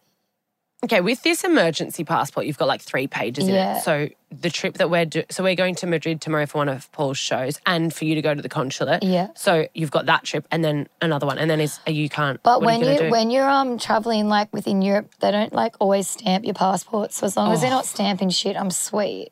Okay, 0.84 1.00
with 1.00 1.24
this 1.24 1.46
emergency 1.46 2.04
passport, 2.04 2.46
you've 2.46 2.58
got 2.58 2.67
like 2.67 2.82
three 2.82 3.08
pages 3.08 3.48
in 3.48 3.54
Yeah. 3.56 3.78
it. 3.78 3.84
So 3.84 4.10
the 4.32 4.50
trip 4.50 4.74
that 4.80 4.89
we're 4.89 5.06
do- 5.06 5.24
so 5.32 5.41
we're 5.41 5.56
going 5.56 5.76
to 5.76 5.88
Madrid 5.88 6.19
tomorrow 6.19 6.46
for 6.46 6.58
one 6.58 6.67
of 6.67 6.91
Paul's 6.91 7.17
shows, 7.17 7.58
and 7.65 7.93
for 7.93 8.04
you 8.04 8.15
to 8.15 8.22
go 8.22 8.34
to 8.34 8.41
the 8.41 8.50
consulate. 8.50 9.02
Yeah. 9.02 9.28
So 9.36 9.67
you've 9.74 9.91
got 9.91 10.08
that 10.08 10.24
trip, 10.26 10.46
and 10.52 10.63
then 10.63 10.88
another 11.02 11.26
one, 11.26 11.38
and 11.38 11.50
then 11.50 11.62
is 11.62 11.80
you 11.88 12.10
can't. 12.10 12.43
But 12.43 12.62
when 12.62 12.82
you, 12.82 12.89
you 13.06 13.10
when 13.10 13.32
you're 13.32 13.50
um 13.50 13.78
traveling 13.78 14.28
like 14.28 14.52
within 14.52 14.82
Europe, 14.82 15.13
they 15.22 15.32
don't 15.32 15.54
like 15.54 15.76
always 15.80 16.10
stamp 16.10 16.43
your 16.43 16.54
passport. 16.54 17.13
So 17.13 17.26
as 17.28 17.38
long 17.38 17.54
as 17.54 17.62
they're 17.62 17.69
Oh. 17.72 17.76
not 17.76 17.86
stamping 17.86 18.30
shit, 18.30 18.58
I'm 18.58 18.72
sweet. 18.72 19.32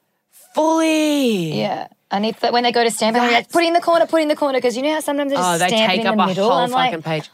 fully. 0.55 1.59
Yeah. 1.59 1.87
And 2.11 2.25
if 2.25 2.41
when 2.43 2.63
they 2.63 2.71
go 2.71 2.83
to 2.83 2.91
stamp 2.91 3.15
it, 3.15 3.21
I'm 3.21 3.31
like, 3.31 3.49
put 3.51 3.63
it 3.63 3.67
in 3.67 3.73
the 3.73 3.79
corner, 3.81 4.05
put 4.05 4.19
it 4.19 4.23
in 4.23 4.27
the 4.27 4.35
corner, 4.35 4.57
because 4.57 4.75
you 4.75 4.83
know 4.83 4.93
how 4.93 4.99
sometimes 4.99 5.31
they 5.31 5.37
just 5.37 5.47
Oh, 5.49 5.57
they 5.57 5.67
stamp 5.69 5.89
take 5.91 5.99
it 5.99 6.01
in 6.01 6.07
up 6.07 6.15
the 6.17 6.23
a 6.23 6.27
middle. 6.27 6.49
whole 6.49 6.59
I'm 6.59 6.69
fucking 6.69 6.91
like, 6.95 7.03
page. 7.03 7.29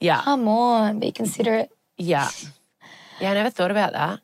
Yeah, 0.00 0.22
come 0.22 0.46
on, 0.48 0.98
be 1.00 1.10
considerate. 1.12 1.70
yeah, 1.96 2.28
yeah. 3.20 3.30
I 3.30 3.34
never 3.34 3.50
thought 3.50 3.70
about 3.70 3.92
that. 3.92 4.20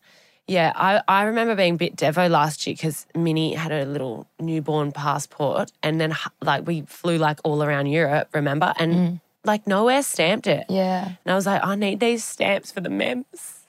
Yeah, 0.46 0.72
I, 0.74 1.02
I 1.06 1.24
remember 1.24 1.54
being 1.54 1.74
a 1.74 1.76
bit 1.76 1.96
devo 1.96 2.30
last 2.30 2.66
year 2.66 2.74
because 2.74 3.06
Minnie 3.14 3.52
had 3.54 3.70
a 3.70 3.84
little 3.84 4.26
newborn 4.40 4.92
passport 4.92 5.70
and 5.82 6.00
then 6.00 6.16
like 6.40 6.66
we 6.66 6.82
flew 6.82 7.18
like 7.18 7.38
all 7.44 7.62
around 7.62 7.86
Europe, 7.86 8.28
remember? 8.32 8.72
And 8.78 9.20
like 9.44 9.66
nowhere 9.66 10.02
stamped 10.02 10.46
it. 10.46 10.64
Yeah. 10.68 11.04
And 11.06 11.32
I 11.32 11.34
was 11.34 11.46
like, 11.46 11.62
I 11.64 11.74
need 11.74 12.00
these 12.00 12.24
stamps 12.24 12.72
for 12.72 12.80
the 12.80 12.88
mems. 12.88 13.66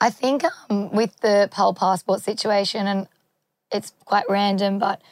I 0.00 0.10
think 0.10 0.44
um, 0.70 0.92
with 0.92 1.18
the 1.20 1.48
Pal 1.50 1.74
passport 1.74 2.20
situation, 2.20 2.86
and 2.86 3.08
it's 3.72 3.92
quite 4.04 4.24
random, 4.28 4.78
but 4.78 5.02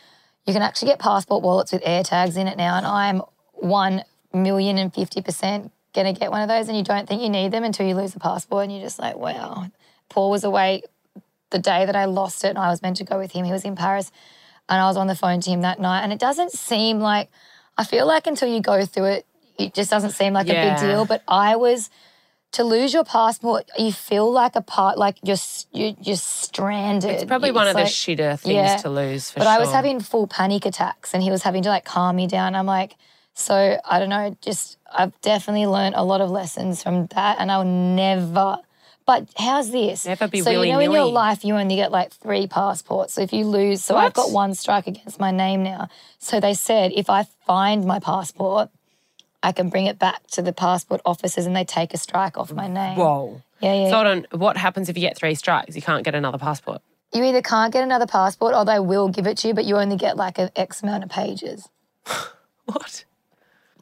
you 0.46 0.53
can 0.53 0.62
actually 0.62 0.88
get 0.88 0.99
passport 0.99 1.42
wallets 1.42 1.72
with 1.72 1.83
air 1.85 2.05
tags 2.05 2.37
in 2.37 2.46
it 2.46 2.57
now. 2.57 2.77
And 2.77 2.87
I'm 2.87 3.22
one 3.53 4.05
million 4.33 4.79
and 4.79 4.94
fifty 4.94 5.20
percent 5.20 5.72
going 5.97 6.15
to 6.15 6.19
get 6.19 6.31
one 6.31 6.43
of 6.43 6.49
those. 6.49 6.69
And 6.69 6.79
you 6.79 6.85
don't 6.85 7.09
think 7.09 7.23
you 7.23 7.29
need 7.29 7.51
them 7.51 7.65
until 7.65 7.87
you 7.87 7.95
lose 7.95 8.13
the 8.13 8.21
passport. 8.21 8.65
And 8.65 8.73
you're 8.73 8.83
just 8.83 9.01
like, 9.01 9.17
wow. 9.17 9.67
Paul 10.09 10.31
was 10.31 10.45
away 10.45 10.83
the 11.51 11.59
day 11.59 11.85
that 11.87 11.97
I 11.97 12.05
lost 12.05 12.45
it, 12.45 12.49
and 12.49 12.59
I 12.59 12.71
was 12.71 12.83
meant 12.83 12.99
to 12.99 13.05
go 13.05 13.19
with 13.19 13.33
him. 13.33 13.45
He 13.45 13.53
was 13.53 13.65
in 13.65 13.75
Paris, 13.75 14.13
and 14.69 14.81
I 14.81 14.87
was 14.87 14.97
on 14.97 15.09
the 15.09 15.17
phone 15.17 15.41
to 15.41 15.51
him 15.51 15.63
that 15.63 15.81
night. 15.81 16.03
And 16.03 16.13
it 16.13 16.21
doesn't 16.21 16.53
seem 16.53 17.01
like, 17.01 17.29
I 17.77 17.85
feel 17.85 18.07
like 18.07 18.27
until 18.27 18.49
you 18.49 18.61
go 18.61 18.85
through 18.85 19.07
it, 19.07 19.27
it 19.59 19.75
just 19.75 19.91
doesn't 19.91 20.11
seem 20.11 20.33
like 20.33 20.49
a 20.49 20.53
big 20.53 20.79
deal. 20.79 21.07
But 21.07 21.23
I 21.27 21.57
was 21.57 21.91
to 22.53 22.65
lose 22.65 22.95
your 22.95 23.05
passport, 23.05 23.69
you 23.77 23.93
feel 23.93 24.31
like 24.31 24.57
a 24.57 24.63
part, 24.63 24.97
like 24.99 25.17
you're 25.23 25.35
s- 25.35 25.67
you, 25.73 25.95
you're 26.01 26.17
stranded. 26.17 27.11
It's 27.11 27.25
probably 27.25 27.53
one 27.53 27.67
of 27.67 27.75
the 27.75 27.83
shitter 27.83 28.39
things 28.39 28.55
yeah. 28.55 28.77
to 28.79 28.89
lose 28.89 29.31
for 29.31 29.41
But 29.41 29.45
sure. 29.45 29.53
I 29.53 29.59
was 29.59 29.71
having 29.73 30.01
full 30.01 30.27
panic 30.27 30.65
attacks, 30.65 31.13
and 31.13 31.23
he 31.23 31.31
was 31.31 31.43
having 31.43 31.63
to 31.65 31.69
like 31.69 31.85
calm 31.85 32.17
me 32.17 32.27
down. 32.27 32.55
I'm 32.55 32.67
like, 32.67 32.97
so 33.38 33.79
I 33.85 33.99
don't 33.99 34.09
know. 34.09 34.37
Just 34.40 34.79
I've 34.92 35.18
definitely 35.20 35.66
learned 35.66 35.94
a 35.94 36.03
lot 36.03 36.20
of 36.22 36.31
lessons 36.31 36.83
from 36.83 37.07
that, 37.09 37.37
and 37.38 37.53
I'll 37.53 37.64
never. 37.64 38.59
But 39.05 39.29
how's 39.37 39.70
this? 39.70 40.05
Never 40.07 40.27
be 40.27 40.40
so 40.40 40.51
you 40.51 40.72
know 40.72 40.81
in 40.81 40.90
your 40.90 41.05
life 41.05 41.44
you 41.44 41.55
only 41.55 41.77
get 41.77 41.92
like 41.92 42.11
three 42.12 42.49
passports. 42.49 43.14
So 43.14 43.20
if 43.20 43.33
you 43.33 43.44
lose, 43.44 43.85
so 43.85 43.96
I've 43.96 44.14
got 44.14 44.33
one 44.33 44.55
strike 44.55 44.87
against 44.88 45.20
my 45.20 45.31
name 45.31 45.62
now. 45.62 45.88
So 46.18 46.40
they 46.40 46.55
said 46.55 46.90
if 46.96 47.09
I 47.09 47.25
find 47.46 47.85
my 47.85 48.01
passport, 48.01 48.70
I 49.44 49.53
can 49.53 49.68
bring 49.68 49.87
it 49.87 49.99
back 49.99 50.27
to 50.33 50.42
the 50.42 50.53
passport 50.53 51.03
offices, 51.05 51.46
and 51.46 51.55
they 51.55 51.64
take 51.64 51.94
a 51.94 51.99
strike 51.99 52.37
off 52.38 52.53
my 52.53 52.66
name. 52.68 52.96
Whoa. 52.96 53.42
Yeah, 53.61 53.75
yeah. 53.75 53.90
So 53.90 53.94
hold 53.96 54.07
on, 54.09 54.27
what 54.40 54.57
happens 54.57 54.88
if 54.88 54.96
you 54.96 55.03
get 55.03 55.16
three 55.16 55.35
strikes? 55.37 55.77
You 55.77 55.83
can't 55.83 56.05
get 56.05 56.14
another 56.14 56.38
passport. 56.38 56.81
you 57.12 57.22
either 57.22 57.42
can't 57.42 57.72
get 57.72 57.85
another 57.85 58.07
passport, 58.07 58.55
or 58.55 58.64
they 58.64 58.81
will 58.81 59.09
give 59.09 59.27
it 59.27 59.38
to 59.38 59.49
you, 59.49 59.55
but 59.55 59.66
you 59.66 59.77
only 59.77 59.96
get 59.96 60.16
like 60.16 60.38
an 60.38 60.51
X 60.57 60.83
amount 60.83 61.05
of 61.05 61.11
pages. 61.11 61.68
What? 62.64 63.05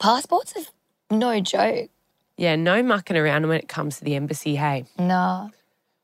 Passports 0.04 0.54
is 0.54 0.70
no 1.10 1.40
joke. 1.40 1.88
Yeah, 2.36 2.56
no 2.56 2.82
mucking 2.82 3.16
around 3.16 3.48
when 3.48 3.56
it 3.58 3.68
comes 3.70 3.96
to 3.96 4.04
the 4.04 4.16
embassy, 4.16 4.56
hey. 4.56 4.84
No, 4.98 5.50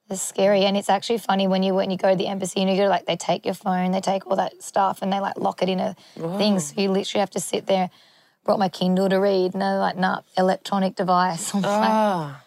it's 0.09 0.23
scary, 0.23 0.65
and 0.65 0.75
it's 0.75 0.89
actually 0.89 1.19
funny 1.19 1.47
when 1.47 1.63
you 1.63 1.75
when 1.75 1.91
you 1.91 1.99
go 1.99 2.09
to 2.09 2.17
the 2.17 2.27
embassy 2.29 2.63
and 2.63 2.71
you 2.71 2.79
go 2.79 2.89
like 2.89 3.05
they 3.05 3.17
take 3.17 3.45
your 3.45 3.53
phone, 3.53 3.91
they 3.91 4.01
take 4.01 4.27
all 4.27 4.37
that 4.37 4.63
stuff, 4.63 5.03
and 5.03 5.13
they 5.13 5.21
like 5.21 5.37
lock 5.37 5.61
it 5.63 5.69
in 5.69 5.81
a 5.81 5.95
thing. 6.39 6.61
So 6.61 6.81
you 6.81 6.91
literally 6.91 7.21
have 7.21 7.29
to 7.33 7.41
sit 7.41 7.67
there. 7.67 7.91
Brought 8.43 8.59
my 8.59 8.71
Kindle 8.71 9.11
to 9.11 9.17
read, 9.21 9.53
and 9.53 9.61
they're 9.61 9.77
like, 9.77 9.99
"Nah, 9.99 10.23
electronic 10.39 10.97
device." 10.97 11.55
I'm 11.55 11.61
like, 11.61 11.93
Oh, 11.93 12.41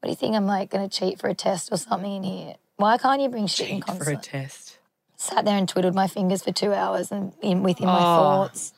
"What 0.00 0.02
do 0.02 0.08
you 0.08 0.16
think? 0.16 0.34
I'm 0.34 0.46
like 0.46 0.68
going 0.68 0.88
to 0.88 0.98
cheat 0.98 1.20
for 1.20 1.28
a 1.28 1.34
test 1.34 1.68
or 1.70 1.76
something 1.76 2.12
in 2.12 2.22
here? 2.24 2.54
Why 2.74 2.98
can't 2.98 3.22
you 3.22 3.28
bring 3.28 3.46
shit 3.46 3.70
in 3.70 3.82
for 3.82 4.10
a 4.10 4.16
test. 4.16 4.78
Sat 5.16 5.44
there 5.44 5.56
and 5.56 5.68
twiddled 5.68 5.94
my 5.94 6.08
fingers 6.08 6.42
for 6.42 6.50
two 6.50 6.72
hours 6.74 7.12
and 7.12 7.34
in 7.40 7.62
within 7.62 7.86
my 7.86 8.02
Oh. 8.02 8.14
thoughts. 8.16 8.72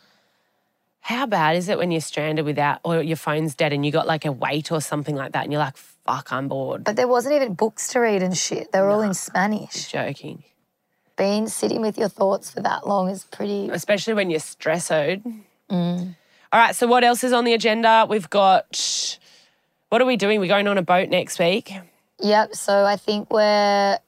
How 1.01 1.27
bad 1.27 1.57
is 1.57 1.69
it 1.69 1.79
when 1.79 1.91
you're 1.91 2.01
stranded 2.01 2.45
without, 2.45 2.81
or 2.85 3.03
your 3.03 3.17
phone's 3.17 3.55
dead 3.55 3.73
and 3.73 3.85
you 3.85 3.91
got 3.91 4.07
like 4.07 4.25
a 4.25 4.33
wait 4.33 4.71
or 4.71 4.81
something 4.81 5.17
like 5.17 5.33
that 5.33 5.45
and 5.45 5.53
you're 5.53 5.61
like, 5.61 5.77
fuck, 5.77 6.33
I'm 6.33 6.49
bored. 6.49 6.85
But 6.85 6.97
there 6.97 7.09
wasn't 7.09 7.35
even 7.35 7.55
books 7.55 7.89
to 7.89 8.01
read 8.01 8.23
and 8.23 8.37
shit. 8.37 8.71
They 8.73 8.81
were 8.81 8.91
all 8.91 9.01
in 9.01 9.15
Spanish. 9.15 9.91
Joking. 9.91 10.45
Being 11.17 11.49
sitting 11.49 11.81
with 11.81 11.99
your 11.99 12.09
thoughts 12.09 12.51
for 12.51 12.61
that 12.61 12.87
long 12.87 13.09
is 13.09 13.25
pretty. 13.25 13.71
Especially 13.71 14.15
when 14.15 14.31
you're 14.31 14.41
stressed. 14.41 14.91
Mm. 14.91 16.17
All 16.53 16.61
right, 16.61 16.75
so 16.75 16.87
what 16.87 17.05
else 17.05 17.25
is 17.25 17.33
on 17.33 17.45
the 17.45 17.55
agenda? 17.55 18.07
We've 18.09 18.29
got, 18.29 19.19
what 19.89 20.01
are 20.03 20.07
we 20.07 20.17
doing? 20.17 20.41
We're 20.41 20.49
going 20.49 20.69
on 20.69 20.79
a 20.79 20.83
boat 20.83 21.09
next 21.09 21.39
week. 21.39 21.73
Yep. 22.21 22.55
So 22.55 22.85
I 22.85 22.97
think 22.97 23.31
we're 23.31 23.99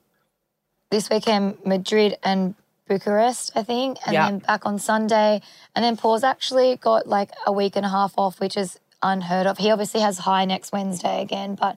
this 0.91 1.09
weekend 1.09 1.57
Madrid 1.65 2.19
and 2.23 2.55
Bucharest, 2.89 3.53
I 3.55 3.63
think, 3.63 3.99
and 4.07 4.15
Yeah. 4.15 4.27
then 4.27 4.39
back 4.39 4.67
on 4.67 4.79
Sunday. 4.79 5.41
And 5.75 5.85
then 5.85 5.97
Paul's 5.97 6.25
actually 6.25 6.77
got 6.77 7.07
like 7.07 7.31
a 7.47 7.53
week 7.53 7.77
and 7.77 7.87
a 7.87 7.89
half 7.89 8.13
off, 8.17 8.41
which 8.41 8.57
is 8.57 8.79
unheard 9.03 9.47
of. 9.47 9.59
He 9.59 9.71
obviously 9.71 10.01
has 10.01 10.21
Hï 10.21 10.47
next 10.47 10.73
Wednesday 10.73 11.23
again, 11.23 11.55
but 11.55 11.77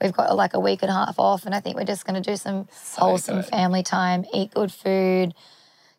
we've 0.00 0.12
got 0.12 0.34
like 0.34 0.54
a 0.54 0.60
week 0.60 0.82
and 0.82 0.90
a 0.90 0.94
half 0.94 1.18
off. 1.18 1.44
And 1.46 1.54
I 1.54 1.60
think 1.60 1.76
we're 1.76 1.84
just 1.84 2.04
going 2.06 2.20
to 2.22 2.30
do 2.30 2.36
some 2.36 2.68
wholesome 2.96 3.36
good. 3.36 3.46
family 3.46 3.82
time, 3.82 4.24
eat 4.32 4.52
good 4.52 4.72
food, 4.72 5.34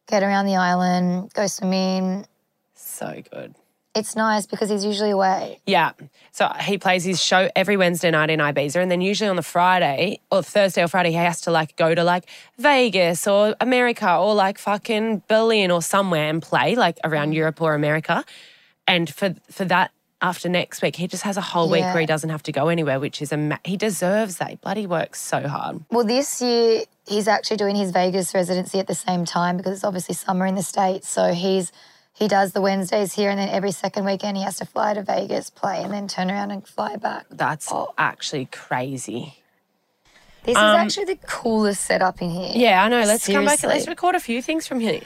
get 0.08 0.24
around 0.24 0.46
the 0.46 0.56
island, 0.56 1.32
go 1.34 1.48
swimming. 1.48 2.26
So 2.76 3.22
good. 3.32 3.56
It's 3.98 4.16
nice 4.16 4.46
because 4.46 4.70
he's 4.70 4.86
usually 4.86 5.12
away. 5.12 5.60
Yeah. 5.66 5.92
So 6.32 6.48
he 6.62 6.78
plays 6.78 7.04
his 7.04 7.22
show 7.22 7.50
every 7.56 7.78
Wednesday 7.78 8.12
night 8.12 8.30
in 8.30 8.40
Ibiza. 8.40 8.82
And 8.82 8.92
then 8.92 9.02
usually 9.02 9.30
on 9.30 9.36
the 9.36 9.44
Friday 9.44 10.20
or 10.32 10.44
Thursday 10.44 10.84
or 10.84 10.88
Friday, 10.88 11.10
he 11.10 11.16
has 11.16 11.42
to 11.42 11.52
like 11.52 11.76
go 11.76 11.96
to 11.96 12.04
like 12.04 12.26
Vegas 12.58 13.28
or 13.28 13.56
America 13.60 14.16
or 14.16 14.36
like 14.36 14.58
fucking 14.58 15.24
Berlin 15.28 15.72
or 15.72 15.82
somewhere 15.82 16.30
and 16.30 16.42
play 16.42 16.76
like 16.76 16.98
around 17.04 17.32
mm. 17.32 17.36
Europe 17.36 17.62
or 17.62 17.74
America. 17.74 18.24
And 18.88 19.14
for 19.14 19.36
for 19.52 19.66
that 19.66 19.92
after 20.22 20.50
next 20.50 20.82
week, 20.82 20.96
he 20.96 21.08
just 21.08 21.24
has 21.24 21.38
a 21.38 21.42
whole 21.42 21.70
week 21.70 21.82
Yeah. 21.82 21.94
where 21.94 22.02
he 22.02 22.08
doesn't 22.08 22.30
have 22.30 22.44
to 22.44 22.52
go 22.52 22.70
anywhere, 22.70 23.00
which 23.00 23.22
is 23.22 23.32
a 23.32 23.38
ma- 23.38 23.58
he 23.64 23.78
deserves 23.78 24.38
that. 24.38 24.50
He 24.50 24.56
bloody 24.56 24.88
works 24.88 25.22
so 25.22 25.48
hard. 25.48 25.84
Well, 25.92 26.06
this 26.06 26.42
year 26.42 26.84
he's 27.08 27.28
actually 27.28 27.58
doing 27.58 27.76
his 27.76 27.92
Vegas 27.92 28.34
residency 28.34 28.80
at 28.80 28.88
the 28.88 28.96
same 28.96 29.26
time 29.26 29.58
because 29.58 29.74
it's 29.74 29.84
obviously 29.84 30.16
summer 30.16 30.46
in 30.46 30.56
the 30.56 30.64
States. 30.64 31.08
So 31.08 31.34
he's 31.34 31.72
he 32.18 32.28
does 32.28 32.52
the 32.52 32.62
Wednesdays 32.62 33.14
here 33.14 33.30
and 33.30 33.40
then 33.40 33.50
every 33.50 33.72
second 33.72 34.06
weekend 34.06 34.38
he 34.38 34.44
has 34.44 34.58
to 34.58 34.66
fly 34.66 34.94
to 34.94 35.04
Vegas, 35.04 35.50
play, 35.50 35.82
and 35.84 35.94
then 35.94 36.08
turn 36.08 36.32
around 36.32 36.52
and 36.52 36.68
fly 36.68 36.96
back. 36.96 37.26
That's 37.30 37.72
Oh. 37.72 37.94
actually 37.98 38.46
crazy. 38.52 39.36
This 40.44 40.56
is 40.56 40.64
actually 40.64 41.06
the 41.06 41.20
coolest 41.28 41.84
setup 41.84 42.22
in 42.22 42.30
here. 42.30 42.52
Um, 42.54 42.60
Yeah, 42.60 42.84
I 42.84 42.88
know. 42.88 43.02
Let's 43.02 43.26
come 43.28 43.44
back. 43.46 43.60
Seriously. 43.60 43.70
Let's 43.80 43.88
record 43.88 44.16
a 44.16 44.20
few 44.20 44.42
things 44.42 44.66
from 44.66 44.80
here. 44.80 45.02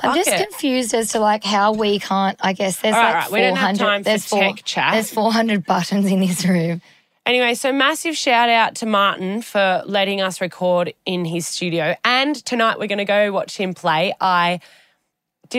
I'm 0.00 0.10
Fuck 0.10 0.16
just 0.16 0.28
it. 0.30 0.48
confused 0.48 0.92
as 0.94 1.12
to 1.12 1.20
like 1.20 1.44
how 1.44 1.72
we 1.72 2.00
can't. 2.00 2.36
I 2.42 2.52
guess 2.54 2.80
there's 2.80 2.96
All 2.96 3.00
like 3.02 3.14
right, 3.14 3.30
we 3.30 3.40
don't 3.40 3.54
have 3.56 3.76
400 3.78 3.78
time 3.78 4.00
for 4.02 4.04
there's 4.10 4.24
four- 4.26 4.40
tech 4.40 4.64
chat. 4.64 4.92
There's 4.94 5.10
400 5.12 5.64
buttons 5.64 6.06
in 6.06 6.18
this 6.18 6.44
room. 6.44 6.82
Anyway, 7.24 7.54
so 7.54 7.72
massive 7.72 8.16
shout 8.16 8.48
out 8.50 8.74
to 8.76 8.86
Martin 8.86 9.40
for 9.42 9.82
letting 9.86 10.20
us 10.20 10.40
record 10.40 10.92
in 11.06 11.24
his 11.24 11.46
studio. 11.46 11.94
And 12.04 12.34
tonight 12.44 12.78
we're 12.80 12.88
going 12.88 12.98
to 12.98 13.04
go 13.04 13.30
watch 13.32 13.56
him 13.56 13.72
play. 13.72 14.12
I 14.20 14.58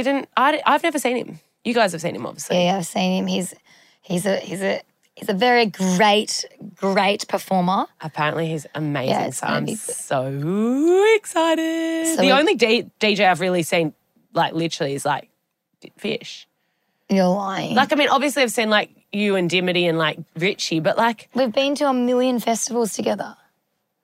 didn't, 0.04 0.30
I, 0.36 0.62
I've 0.66 0.84
never 0.84 1.00
seen 1.00 1.18
him. 1.18 1.40
You 1.64 1.74
guys 1.74 1.92
have 1.94 2.02
seen 2.02 2.16
him, 2.16 2.26
obviously. 2.26 2.64
Yeah, 2.64 2.78
I've 2.78 2.86
seen 2.86 3.20
him. 3.24 3.28
He's 3.28 3.54
he's 4.02 4.26
a 4.26 4.38
he's 4.38 4.62
a 4.62 4.82
he's 5.16 5.30
a 5.30 5.34
very 5.34 5.66
great 5.66 6.46
great 6.76 7.28
performer. 7.28 7.88
Apparently, 8.02 8.48
he's 8.48 8.68
amazing. 8.76 9.10
Yeah, 9.10 9.30
so 9.32 9.48
I'm 9.48 9.66
be 9.66 9.76
so 9.76 11.14
excited. 11.16 12.16
So 12.16 12.22
the 12.22 12.32
only 12.32 12.56
D- 12.56 12.90
DJ 13.00 13.28
I've 13.28 13.42
really 13.42 13.64
seen, 13.64 13.94
like, 14.34 14.54
literally, 14.54 14.94
is 14.94 15.06
like 15.06 15.30
Fish. 15.98 16.48
You're 17.10 17.28
lying. 17.28 17.76
Like, 17.76 17.92
I 17.94 17.96
mean, 17.96 18.10
obviously, 18.10 18.44
I've 18.44 18.52
seen 18.52 18.70
like 18.70 18.90
you 19.12 19.36
and 19.36 19.50
Dimity 19.50 19.88
and 19.88 19.98
like 19.98 20.20
Richie, 20.36 20.80
but 20.80 20.98
like, 20.98 21.30
We've 21.34 21.52
been 21.52 21.76
to 21.76 21.88
a 21.88 21.94
million 21.94 22.40
festivals 22.40 22.94
together. 22.94 23.36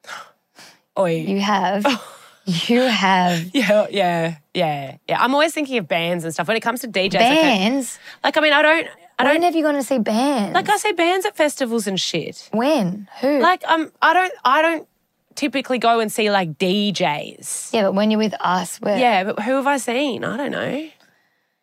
oi. 0.97 1.15
You 1.15 1.39
have. 1.41 1.86
you 2.45 2.82
have. 2.82 3.49
Yeah, 3.54 3.88
yeah, 3.89 4.36
yeah, 4.54 4.97
yeah. 5.08 5.23
I'm 5.23 5.34
always 5.34 5.54
thinking 5.54 5.77
of 5.77 5.88
bands 5.88 6.23
and 6.23 6.34
stuff 6.34 6.47
when 6.47 6.58
it 6.58 6.62
comes 6.62 6.82
to 6.82 6.88
DJs. 6.88 7.12
Bands? 7.13 7.99
Like, 8.23 8.38
I 8.38 8.41
mean, 8.41 8.54
I 8.54 8.62
don't, 8.62 8.88
I 9.19 9.23
When 9.23 9.34
don't 9.36 9.43
have 9.43 9.56
you 9.56 9.63
gone 9.63 9.75
to 9.75 9.84
see 9.84 9.99
bands? 9.99 10.54
like 10.56 10.67
I 10.69 10.77
say 10.77 10.91
bands 10.93 11.25
at 11.25 11.36
festivals 11.38 11.86
and 11.88 11.99
shit. 11.99 12.49
when? 12.51 13.08
Who? 13.21 13.39
Like, 13.39 13.63
um, 13.67 13.91
I 14.01 14.13
don't, 14.13 14.34
I 14.43 14.62
don't 14.62 14.88
typically 15.36 15.77
go 15.77 15.99
and 15.99 16.12
see 16.12 16.30
like 16.32 16.58
DJs. 16.58 17.71
yeah, 17.73 17.84
but 17.84 17.93
when 17.93 18.12
you're 18.12 18.17
with 18.17 18.34
us, 18.39 18.80
we're. 18.82 18.97
Yeah, 18.97 19.23
but 19.23 19.39
who 19.43 19.54
have 19.56 19.67
I 19.67 19.77
seen? 19.77 20.23
I 20.23 20.38
don't 20.38 20.51
know. 20.51 20.89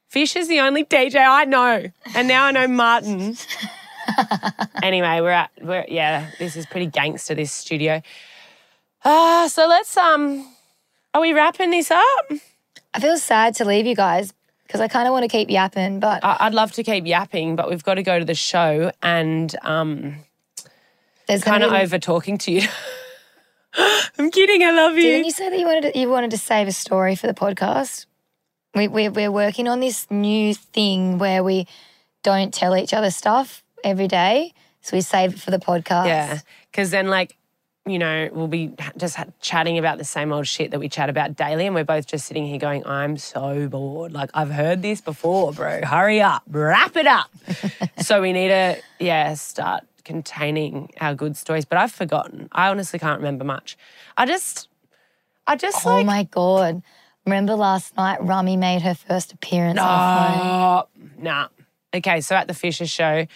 Fish 0.08 0.36
is 0.36 0.48
the 0.48 0.60
only 0.60 0.84
DJ 0.84 1.16
I 1.16 1.44
know, 1.44 1.84
and 2.14 2.28
now 2.28 2.44
I 2.46 2.50
know 2.52 2.66
Martin. 2.66 3.36
anyway, 4.82 5.20
we're 5.20 5.30
at, 5.30 5.50
we're 5.60 5.84
yeah. 5.88 6.30
This 6.38 6.56
is 6.56 6.64
pretty 6.64 6.86
gangster. 6.86 7.34
This 7.34 7.52
studio. 7.52 8.00
Ah, 9.04 9.48
so 9.50 9.66
let's 9.66 9.94
um. 9.96 10.46
Are 11.14 11.20
we 11.20 11.32
wrapping 11.32 11.70
this 11.70 11.90
up? 11.90 12.30
I 12.94 13.00
feel 13.00 13.16
sad 13.18 13.54
to 13.56 13.64
leave 13.64 13.86
you 13.86 13.94
guys 13.96 14.32
because 14.66 14.80
I 14.80 14.88
kind 14.88 15.06
of 15.08 15.12
want 15.12 15.24
to 15.24 15.28
keep 15.28 15.50
yapping, 15.50 16.00
but 16.00 16.24
I- 16.24 16.36
I'd 16.40 16.54
love 16.54 16.72
to 16.72 16.82
keep 16.82 17.06
yapping, 17.06 17.56
but 17.56 17.68
we've 17.70 17.82
got 17.84 17.94
to 17.94 18.02
go 18.02 18.18
to 18.18 18.24
the 18.24 18.34
show, 18.34 18.92
and 19.02 19.54
um, 19.62 20.16
there's 21.26 21.42
kind 21.44 21.62
of 21.62 21.70
be- 21.70 21.76
over 21.78 21.98
talking 21.98 22.36
to 22.38 22.52
you. 22.52 22.68
I'm 24.18 24.30
kidding. 24.30 24.62
I 24.64 24.70
love 24.72 24.96
you. 24.96 25.02
Didn't 25.02 25.24
you 25.26 25.30
say 25.30 25.50
that 25.50 25.58
you 25.58 25.66
wanted 25.66 25.92
to, 25.92 25.98
you 25.98 26.08
wanted 26.10 26.30
to 26.32 26.38
save 26.38 26.68
a 26.68 26.72
story 26.72 27.14
for 27.14 27.26
the 27.26 27.34
podcast? 27.34 28.06
We, 28.74 28.88
we, 28.88 29.08
we're 29.08 29.30
working 29.32 29.68
on 29.68 29.80
this 29.80 30.10
new 30.10 30.54
thing 30.54 31.18
where 31.18 31.42
we 31.42 31.66
don't 32.22 32.52
tell 32.52 32.76
each 32.76 32.92
other 32.92 33.10
stuff 33.10 33.62
every 33.84 34.08
day. 34.08 34.52
So 34.82 34.96
we 34.96 35.00
save 35.00 35.34
it 35.34 35.40
for 35.40 35.50
the 35.50 35.58
podcast. 35.58 36.06
Yeah, 36.06 36.40
because 36.70 36.90
then 36.90 37.08
like 37.08 37.36
you 37.88 37.98
know, 37.98 38.28
we'll 38.32 38.48
be 38.48 38.72
just 38.96 39.18
chatting 39.40 39.78
about 39.78 39.98
the 39.98 40.04
same 40.04 40.32
old 40.32 40.46
shit 40.46 40.70
that 40.70 40.80
we 40.80 40.88
chat 40.88 41.08
about 41.08 41.36
daily. 41.36 41.66
And 41.66 41.74
we're 41.74 41.84
both 41.84 42.06
just 42.06 42.26
sitting 42.26 42.46
here 42.46 42.58
going, 42.58 42.86
I'm 42.86 43.16
so 43.16 43.68
bored. 43.68 44.12
Like, 44.12 44.30
I've 44.34 44.50
heard 44.50 44.82
this 44.82 45.00
before, 45.00 45.52
bro. 45.52 45.80
Hurry 45.84 46.20
up, 46.20 46.42
wrap 46.48 46.96
it 46.96 47.06
up. 47.06 47.30
so 47.98 48.20
we 48.20 48.32
need 48.32 48.48
to, 48.48 48.76
yeah, 48.98 49.34
start 49.34 49.84
containing 50.04 50.90
our 51.00 51.14
good 51.14 51.36
stories. 51.36 51.64
But 51.64 51.78
I've 51.78 51.92
forgotten. 51.92 52.48
I 52.52 52.68
honestly 52.68 52.98
can't 52.98 53.18
remember 53.18 53.44
much. 53.44 53.76
I 54.16 54.26
just, 54.26 54.68
I 55.46 55.56
just 55.56 55.86
Oh 55.86 55.96
like, 55.96 56.06
my 56.06 56.22
god! 56.24 56.82
Remember 57.26 57.54
last 57.54 57.96
night, 57.96 58.22
Rummy 58.22 58.56
made 58.56 58.80
her 58.82 58.94
first 58.94 59.32
appearance. 59.32 59.78
Oh, 59.80 60.88
nah. 61.18 61.48
Okay, 61.92 62.20
so 62.22 62.34
at 62.34 62.48
the 62.48 62.54
Fisher 62.54 62.86
show, 62.86 63.26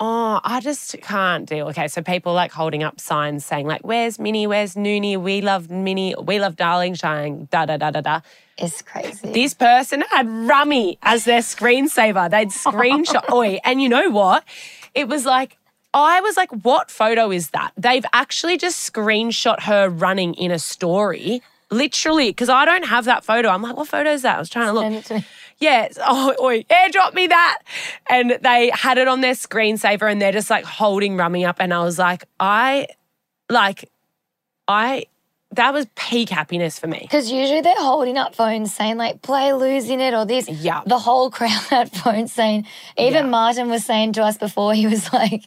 oh, 0.00 0.40
I 0.42 0.60
just 0.60 1.00
can't 1.02 1.46
deal. 1.46 1.68
Okay, 1.68 1.86
so 1.86 2.02
people 2.02 2.32
like 2.32 2.50
holding 2.50 2.82
up 2.82 2.98
signs 2.98 3.44
saying 3.44 3.66
like, 3.66 3.82
"Where's 3.82 4.18
Minnie? 4.18 4.46
Where's 4.46 4.74
Noonie? 4.74 5.16
We 5.16 5.40
love 5.42 5.70
Minnie. 5.70 6.14
We 6.20 6.40
love 6.40 6.56
Darling 6.56 6.94
Shine." 6.94 7.46
Da 7.50 7.66
da 7.66 7.76
da 7.76 7.90
da 7.90 8.00
da. 8.00 8.20
It's 8.58 8.82
crazy. 8.82 9.32
This 9.32 9.54
person 9.54 10.02
had 10.10 10.28
Rummy 10.28 10.98
as 11.02 11.24
their 11.24 11.40
screensaver. 11.40 12.30
They'd 12.30 12.48
screenshot. 12.48 13.30
Oi, 13.32 13.58
and 13.64 13.80
you 13.80 13.88
know 13.88 14.10
what? 14.10 14.44
It 14.94 15.06
was 15.08 15.24
like. 15.26 15.56
I 15.92 16.20
was 16.20 16.36
like, 16.36 16.52
what 16.64 16.88
photo 16.88 17.32
is 17.32 17.50
that? 17.50 17.72
They've 17.76 18.04
actually 18.12 18.56
just 18.58 18.92
screenshot 18.92 19.62
her 19.62 19.88
running 19.88 20.34
in 20.34 20.52
a 20.52 20.58
story, 20.60 21.42
literally, 21.72 22.30
because 22.30 22.48
I 22.48 22.64
don't 22.64 22.84
have 22.84 23.06
that 23.06 23.24
photo. 23.24 23.48
I'm 23.48 23.60
like, 23.60 23.76
what 23.76 23.88
photo 23.88 24.08
is 24.12 24.22
that? 24.22 24.36
I 24.36 24.38
was 24.38 24.48
trying 24.48 24.66
to 24.66 24.72
look. 24.72 24.84
Send 25.60 25.84
it 25.86 25.94
to 25.94 26.00
me. 26.00 26.00
Yes. 26.00 26.00
Oh, 26.06 26.34
oi, 26.42 26.62
airdrop 26.64 27.14
me 27.14 27.26
that. 27.28 27.58
And 28.08 28.38
they 28.42 28.70
had 28.74 28.98
it 28.98 29.08
on 29.08 29.20
their 29.20 29.34
screensaver 29.34 30.10
and 30.10 30.20
they're 30.20 30.32
just 30.32 30.50
like 30.50 30.64
holding 30.64 31.16
Rummy 31.16 31.44
up. 31.44 31.56
And 31.60 31.72
I 31.72 31.82
was 31.84 31.98
like, 31.98 32.24
I, 32.38 32.86
like, 33.48 33.88
I, 34.66 35.04
that 35.52 35.72
was 35.74 35.86
peak 35.96 36.28
happiness 36.30 36.78
for 36.78 36.86
me. 36.86 37.00
Because 37.02 37.30
usually 37.30 37.60
they're 37.60 37.74
holding 37.76 38.16
up 38.16 38.34
phones 38.34 38.72
saying 38.74 38.96
like 38.98 39.20
play 39.22 39.52
losing 39.52 40.00
it 40.00 40.14
or 40.14 40.24
this. 40.24 40.48
Yeah. 40.48 40.82
The 40.86 40.98
whole 40.98 41.30
crowd 41.30 41.50
had 41.50 41.90
phones 41.96 42.32
saying. 42.32 42.66
Even 42.96 43.24
Yeah. 43.24 43.30
Martin 43.30 43.68
was 43.68 43.84
saying 43.84 44.12
to 44.14 44.22
us 44.22 44.38
before 44.38 44.74
he 44.74 44.86
was 44.86 45.12
like, 45.12 45.44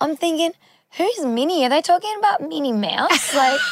I'm 0.00 0.16
thinking, 0.16 0.52
who's 0.96 1.24
Minnie? 1.24 1.64
Are 1.64 1.68
they 1.68 1.82
talking 1.82 2.14
about 2.18 2.40
Minnie 2.42 2.72
Mouse? 2.72 3.34
Like, 3.34 3.60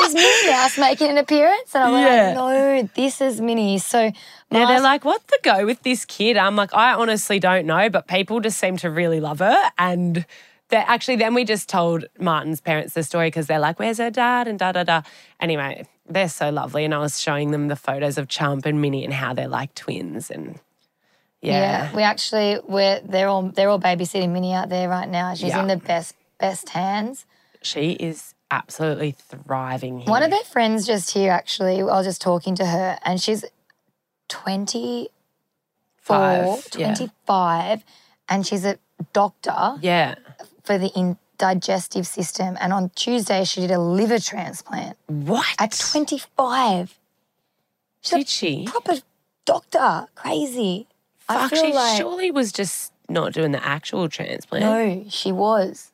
is 0.00 0.14
Minnie 0.14 0.46
Mouse 0.46 0.78
making 0.78 1.10
an 1.10 1.18
appearance? 1.18 1.74
And 1.74 1.84
I'm 1.84 1.92
Yeah. 1.92 2.26
like, 2.26 2.34
no, 2.34 2.88
this 2.94 3.20
is 3.20 3.40
Minnie. 3.40 3.78
So 3.78 4.10
Yeah, 4.50 4.66
they're 4.66 4.80
like, 4.80 5.04
what 5.04 5.26
the 5.28 5.38
go 5.42 5.66
with 5.66 5.82
this 5.82 6.04
kid? 6.04 6.36
I'm 6.36 6.56
like, 6.56 6.72
I 6.74 6.94
honestly 6.94 7.38
don't 7.38 7.66
know, 7.66 7.88
but 7.90 8.06
people 8.06 8.40
just 8.40 8.58
seem 8.58 8.76
to 8.78 8.90
really 8.90 9.20
love 9.20 9.40
her. 9.40 9.70
And 9.78 10.24
they 10.70 10.76
actually, 10.76 11.16
then 11.16 11.34
we 11.34 11.44
just 11.44 11.68
told 11.68 12.04
Martin's 12.18 12.60
parents 12.60 12.94
the 12.94 13.02
story 13.02 13.28
because 13.28 13.46
they're 13.46 13.58
like, 13.58 13.78
where's 13.78 13.98
her 13.98 14.10
dad? 14.10 14.48
And 14.48 14.58
da 14.58 14.72
da 14.72 14.84
da. 14.84 15.02
Anyway, 15.40 15.86
they're 16.08 16.28
so 16.28 16.50
lovely. 16.50 16.84
And 16.84 16.94
I 16.94 16.98
was 16.98 17.20
showing 17.20 17.50
them 17.50 17.68
the 17.68 17.76
photos 17.76 18.18
of 18.18 18.28
Chump 18.28 18.66
and 18.66 18.80
Minnie 18.80 19.04
and 19.04 19.12
how 19.14 19.32
they're 19.34 19.48
like 19.48 19.74
twins. 19.74 20.30
And 20.30 20.58
Yeah, 21.40 21.94
we 21.94 22.02
actually 22.02 22.58
we're 22.66 23.00
they're 23.00 23.28
all 23.28 23.42
they're 23.50 23.68
all 23.68 23.80
babysitting 23.80 24.30
Minnie 24.30 24.52
out 24.54 24.68
there 24.68 24.88
right 24.88 25.08
now. 25.08 25.34
She's 25.34 25.48
Yeah. 25.50 25.60
in 25.60 25.66
the 25.68 25.76
best 25.76 26.14
best 26.38 26.68
hands. 26.70 27.26
she 27.62 27.92
is 27.92 28.34
absolutely 28.50 29.12
thriving 29.12 30.00
here. 30.00 30.08
One 30.10 30.22
of 30.22 30.30
their 30.30 30.44
friends 30.44 30.86
just 30.86 31.10
here 31.12 31.30
actually, 31.32 31.80
I 31.80 31.84
was 31.84 32.06
just 32.06 32.20
talking 32.22 32.54
to 32.56 32.66
her 32.66 32.98
and 33.04 33.20
she's 33.20 33.44
24, 34.28 35.08
Five, 36.00 36.66
yeah. 36.76 36.94
25 36.94 37.84
and 38.28 38.46
she's 38.46 38.64
a 38.64 38.78
doctor 39.12 39.76
Yeah. 39.80 40.14
for 40.64 40.78
the 40.78 40.88
in 40.96 41.18
digestive 41.36 42.06
system 42.06 42.56
and 42.60 42.72
on 42.72 42.90
Tuesday 42.96 43.44
she 43.44 43.60
did 43.60 43.70
a 43.70 43.78
liver 43.78 44.18
transplant 44.18 44.96
What? 45.06 45.46
at 45.58 45.72
25. 45.72 46.98
She's 48.00 48.10
Did 48.10 48.26
a 48.26 48.26
she? 48.30 48.64
proper 48.66 48.94
doctor. 49.44 50.08
Crazy. 50.14 50.86
I 51.28 51.48
feel 51.48 51.62
she 51.66 51.72
like 51.72 51.96
surely 51.98 52.30
was 52.30 52.52
just 52.52 52.92
not 53.08 53.32
doing 53.34 53.52
the 53.52 53.64
actual 53.64 54.08
transplant. 54.08 54.64
no, 54.64 55.04
she 55.10 55.30
was. 55.32 55.92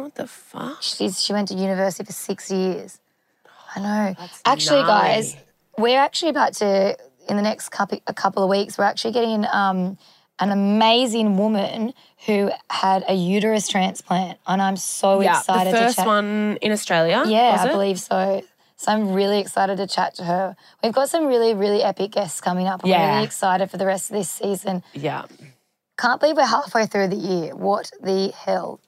What 0.00 0.14
the 0.14 0.26
fuck? 0.26 0.82
She's 0.82 1.22
she 1.22 1.32
went 1.32 1.48
to 1.48 1.54
university 1.54 2.04
for 2.04 2.12
six 2.12 2.50
years. 2.50 2.98
I 3.76 3.80
know. 3.80 4.14
That's 4.18 4.42
actually, 4.44 4.82
guys, 4.82 5.36
we're 5.78 5.98
actually 5.98 6.30
about 6.30 6.54
to 6.54 6.96
in 7.28 7.36
the 7.36 7.42
next 7.42 7.68
couple 7.68 8.00
a 8.06 8.14
couple 8.14 8.42
of 8.42 8.50
weeks. 8.50 8.76
We're 8.78 8.84
actually 8.84 9.12
getting 9.12 9.46
um, 9.52 9.96
an 10.40 10.50
amazing 10.50 11.36
woman 11.36 11.92
who 12.26 12.50
had 12.70 13.04
a 13.08 13.14
uterus 13.14 13.68
transplant, 13.68 14.38
and 14.46 14.60
I'm 14.60 14.76
so 14.76 15.20
Yeah, 15.20 15.38
excited 15.38 15.74
the 15.74 15.78
first 15.78 15.96
to 15.96 16.00
chat. 16.02 16.06
one 16.06 16.58
in 16.60 16.72
Australia. 16.72 17.22
yeah, 17.26 17.56
I 17.60 17.68
it? 17.68 17.72
believe 17.72 18.00
so. 18.00 18.42
So 18.76 18.90
I'm 18.92 19.12
really 19.12 19.40
excited 19.40 19.76
to 19.76 19.86
chat 19.86 20.14
to 20.14 20.24
her. 20.24 20.56
We've 20.82 20.92
got 20.94 21.10
some 21.10 21.26
really, 21.26 21.52
really 21.54 21.82
epic 21.82 22.12
guests 22.12 22.40
coming 22.40 22.66
up. 22.66 22.80
I'm 22.82 22.88
Yeah. 22.90 23.12
really 23.12 23.24
excited 23.26 23.70
for 23.70 23.76
the 23.76 23.84
rest 23.84 24.10
of 24.10 24.16
this 24.16 24.30
season. 24.30 24.82
Yeah. 24.94 25.26
Can't 25.98 26.18
believe 26.18 26.36
we're 26.38 26.46
halfway 26.46 26.86
through 26.86 27.08
the 27.08 27.16
year. 27.16 27.54
What 27.54 27.90
the 28.02 28.32
hell? 28.34 28.80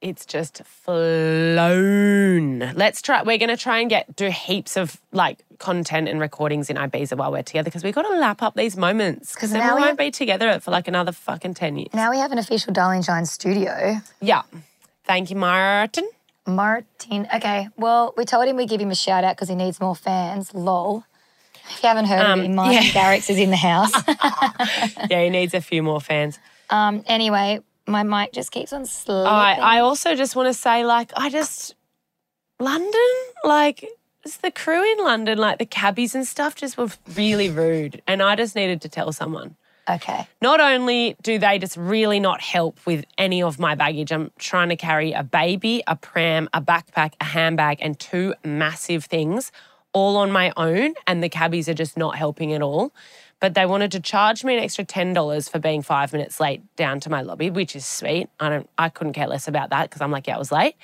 It's 0.00 0.24
just 0.24 0.62
flown. 0.64 2.60
Let's 2.76 3.02
try. 3.02 3.22
We're 3.22 3.38
going 3.38 3.48
to 3.48 3.56
try 3.56 3.80
and 3.80 3.90
get 3.90 4.14
do 4.14 4.30
heaps 4.30 4.76
of 4.76 5.00
like 5.12 5.38
content 5.58 6.08
and 6.08 6.20
recordings 6.20 6.70
in 6.70 6.76
Ibiza 6.76 7.16
while 7.16 7.32
we're 7.32 7.42
together 7.42 7.64
because 7.64 7.82
we 7.82 7.90
got 7.90 8.02
to 8.02 8.16
lap 8.16 8.40
up 8.42 8.54
these 8.54 8.76
moments 8.76 9.34
because 9.34 9.50
then 9.50 9.58
now 9.60 9.74
we 9.74 9.80
we 9.82 9.86
won't 9.88 9.98
be 9.98 10.10
together 10.12 10.60
for 10.60 10.70
like 10.70 10.86
another 10.86 11.10
fucking 11.12 11.54
ten 11.54 11.76
years. 11.76 11.88
Now 11.92 12.10
we 12.12 12.18
have 12.18 12.30
an 12.30 12.38
official 12.38 12.72
Darling 12.72 13.02
Shine 13.02 13.26
studio. 13.26 13.96
Yeah. 14.20 14.42
Thank 15.04 15.30
you, 15.30 15.36
Martin. 15.36 16.08
Martin. 16.46 17.26
Okay, 17.34 17.68
well, 17.76 18.14
we 18.16 18.24
told 18.24 18.46
him 18.46 18.56
we'd 18.56 18.68
give 18.68 18.80
him 18.80 18.90
a 18.90 18.94
shout 18.94 19.24
out 19.24 19.34
because 19.36 19.48
he 19.48 19.54
needs 19.54 19.80
more 19.80 19.96
fans. 19.96 20.54
Lol. 20.54 21.04
If 21.70 21.82
you 21.82 21.88
haven't 21.88 22.06
heard 22.06 22.20
Um, 22.24 22.38
of 22.40 22.46
him, 22.46 22.54
Martin 22.54 22.74
yeah. 22.82 22.90
Garrix 22.90 23.28
is 23.28 23.36
in 23.38 23.50
the 23.50 23.56
house. 23.56 23.92
Yeah, 25.10 25.22
he 25.24 25.28
needs 25.30 25.54
a 25.54 25.60
few 25.60 25.82
more 25.82 26.00
fans. 26.00 26.38
um, 26.70 27.02
anyway, 27.06 27.60
my 27.88 28.02
mic 28.02 28.32
just 28.32 28.50
keeps 28.52 28.72
on 28.72 28.86
slipping. 28.86 29.26
I, 29.26 29.54
I 29.60 29.78
also 29.80 30.14
just 30.14 30.36
want 30.36 30.46
to 30.48 30.54
say, 30.54 30.84
like, 30.84 31.10
I 31.16 31.30
just 31.30 31.74
London, 32.60 32.92
like, 33.44 33.84
it's 34.24 34.36
the 34.38 34.50
crew 34.50 34.84
in 34.92 35.04
London, 35.04 35.38
like 35.38 35.58
the 35.58 35.66
cabbies 35.66 36.14
and 36.14 36.26
stuff, 36.26 36.54
just 36.54 36.76
were 36.76 36.88
really 37.14 37.48
rude, 37.48 38.02
and 38.06 38.22
I 38.22 38.36
just 38.36 38.54
needed 38.54 38.80
to 38.82 38.88
tell 38.88 39.12
someone. 39.12 39.56
okay. 39.88 40.26
Not 40.42 40.60
only 40.60 41.16
do 41.22 41.38
they 41.38 41.58
just 41.58 41.76
really 41.76 42.20
not 42.20 42.40
help 42.42 42.78
with 42.84 43.04
any 43.16 43.42
of 43.42 43.58
my 43.58 43.74
baggage, 43.74 44.12
I'm 44.12 44.30
trying 44.38 44.68
to 44.68 44.76
carry 44.76 45.12
a 45.12 45.22
baby, 45.22 45.82
a 45.86 45.96
pram, 45.96 46.48
a 46.52 46.60
backpack, 46.60 47.14
a 47.20 47.24
handbag, 47.24 47.78
and 47.80 47.98
two 47.98 48.34
massive 48.44 49.04
things 49.06 49.50
all 49.94 50.18
on 50.18 50.30
my 50.30 50.52
own, 50.56 50.94
and 51.06 51.22
the 51.22 51.28
cabbies 51.30 51.68
are 51.68 51.74
just 51.74 51.96
not 51.96 52.16
helping 52.16 52.52
at 52.52 52.60
all. 52.60 52.92
But 53.40 53.54
they 53.54 53.66
wanted 53.66 53.92
to 53.92 54.00
charge 54.00 54.44
me 54.44 54.56
an 54.56 54.62
extra 54.62 54.84
ten 54.84 55.12
dollars 55.12 55.48
for 55.48 55.58
being 55.58 55.82
five 55.82 56.12
minutes 56.12 56.40
late 56.40 56.62
down 56.76 57.00
to 57.00 57.10
my 57.10 57.22
lobby, 57.22 57.50
which 57.50 57.76
is 57.76 57.86
sweet. 57.86 58.28
I 58.40 58.48
don't, 58.48 58.68
I 58.76 58.88
couldn't 58.88 59.12
care 59.12 59.28
less 59.28 59.46
about 59.46 59.70
that 59.70 59.88
because 59.88 60.02
I'm 60.02 60.10
like, 60.10 60.26
yeah, 60.26 60.36
I 60.36 60.38
was 60.38 60.50
late. 60.50 60.74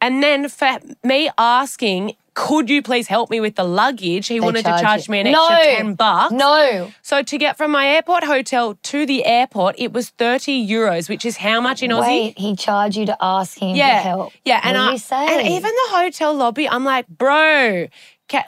And 0.00 0.20
then 0.20 0.48
for 0.48 0.80
me 1.04 1.30
asking, 1.38 2.16
could 2.34 2.68
you 2.68 2.82
please 2.82 3.06
help 3.06 3.30
me 3.30 3.38
with 3.38 3.54
the 3.54 3.62
luggage? 3.62 4.26
He 4.26 4.40
wanted 4.40 4.64
to 4.64 4.76
charge 4.80 5.06
you- 5.06 5.12
me 5.12 5.20
an 5.20 5.30
no, 5.30 5.46
extra 5.48 5.76
ten 5.76 5.94
bucks. 5.94 6.32
No. 6.32 6.90
So 7.02 7.22
to 7.22 7.38
get 7.38 7.56
from 7.56 7.70
my 7.70 7.86
airport 7.86 8.24
hotel 8.24 8.78
to 8.82 9.06
the 9.06 9.24
airport, 9.24 9.76
it 9.78 9.92
was 9.92 10.08
30 10.10 10.66
euros, 10.68 11.08
which 11.08 11.24
is 11.24 11.36
how 11.36 11.60
much 11.60 11.84
in 11.84 11.90
Aussie? 11.90 12.00
Wait, 12.00 12.38
he 12.38 12.56
charged 12.56 12.96
you 12.96 13.06
to 13.06 13.16
ask 13.20 13.58
him 13.58 13.76
yeah. 13.76 13.94
to 13.94 14.00
help. 14.00 14.32
Yeah, 14.44 14.60
and 14.64 14.76
what 14.76 14.88
I 14.88 14.92
did 14.92 15.00
say? 15.02 15.38
and 15.38 15.48
even 15.48 15.70
the 15.70 15.96
hotel 15.96 16.34
lobby, 16.34 16.68
I'm 16.68 16.84
like, 16.84 17.06
bro, 17.06 17.86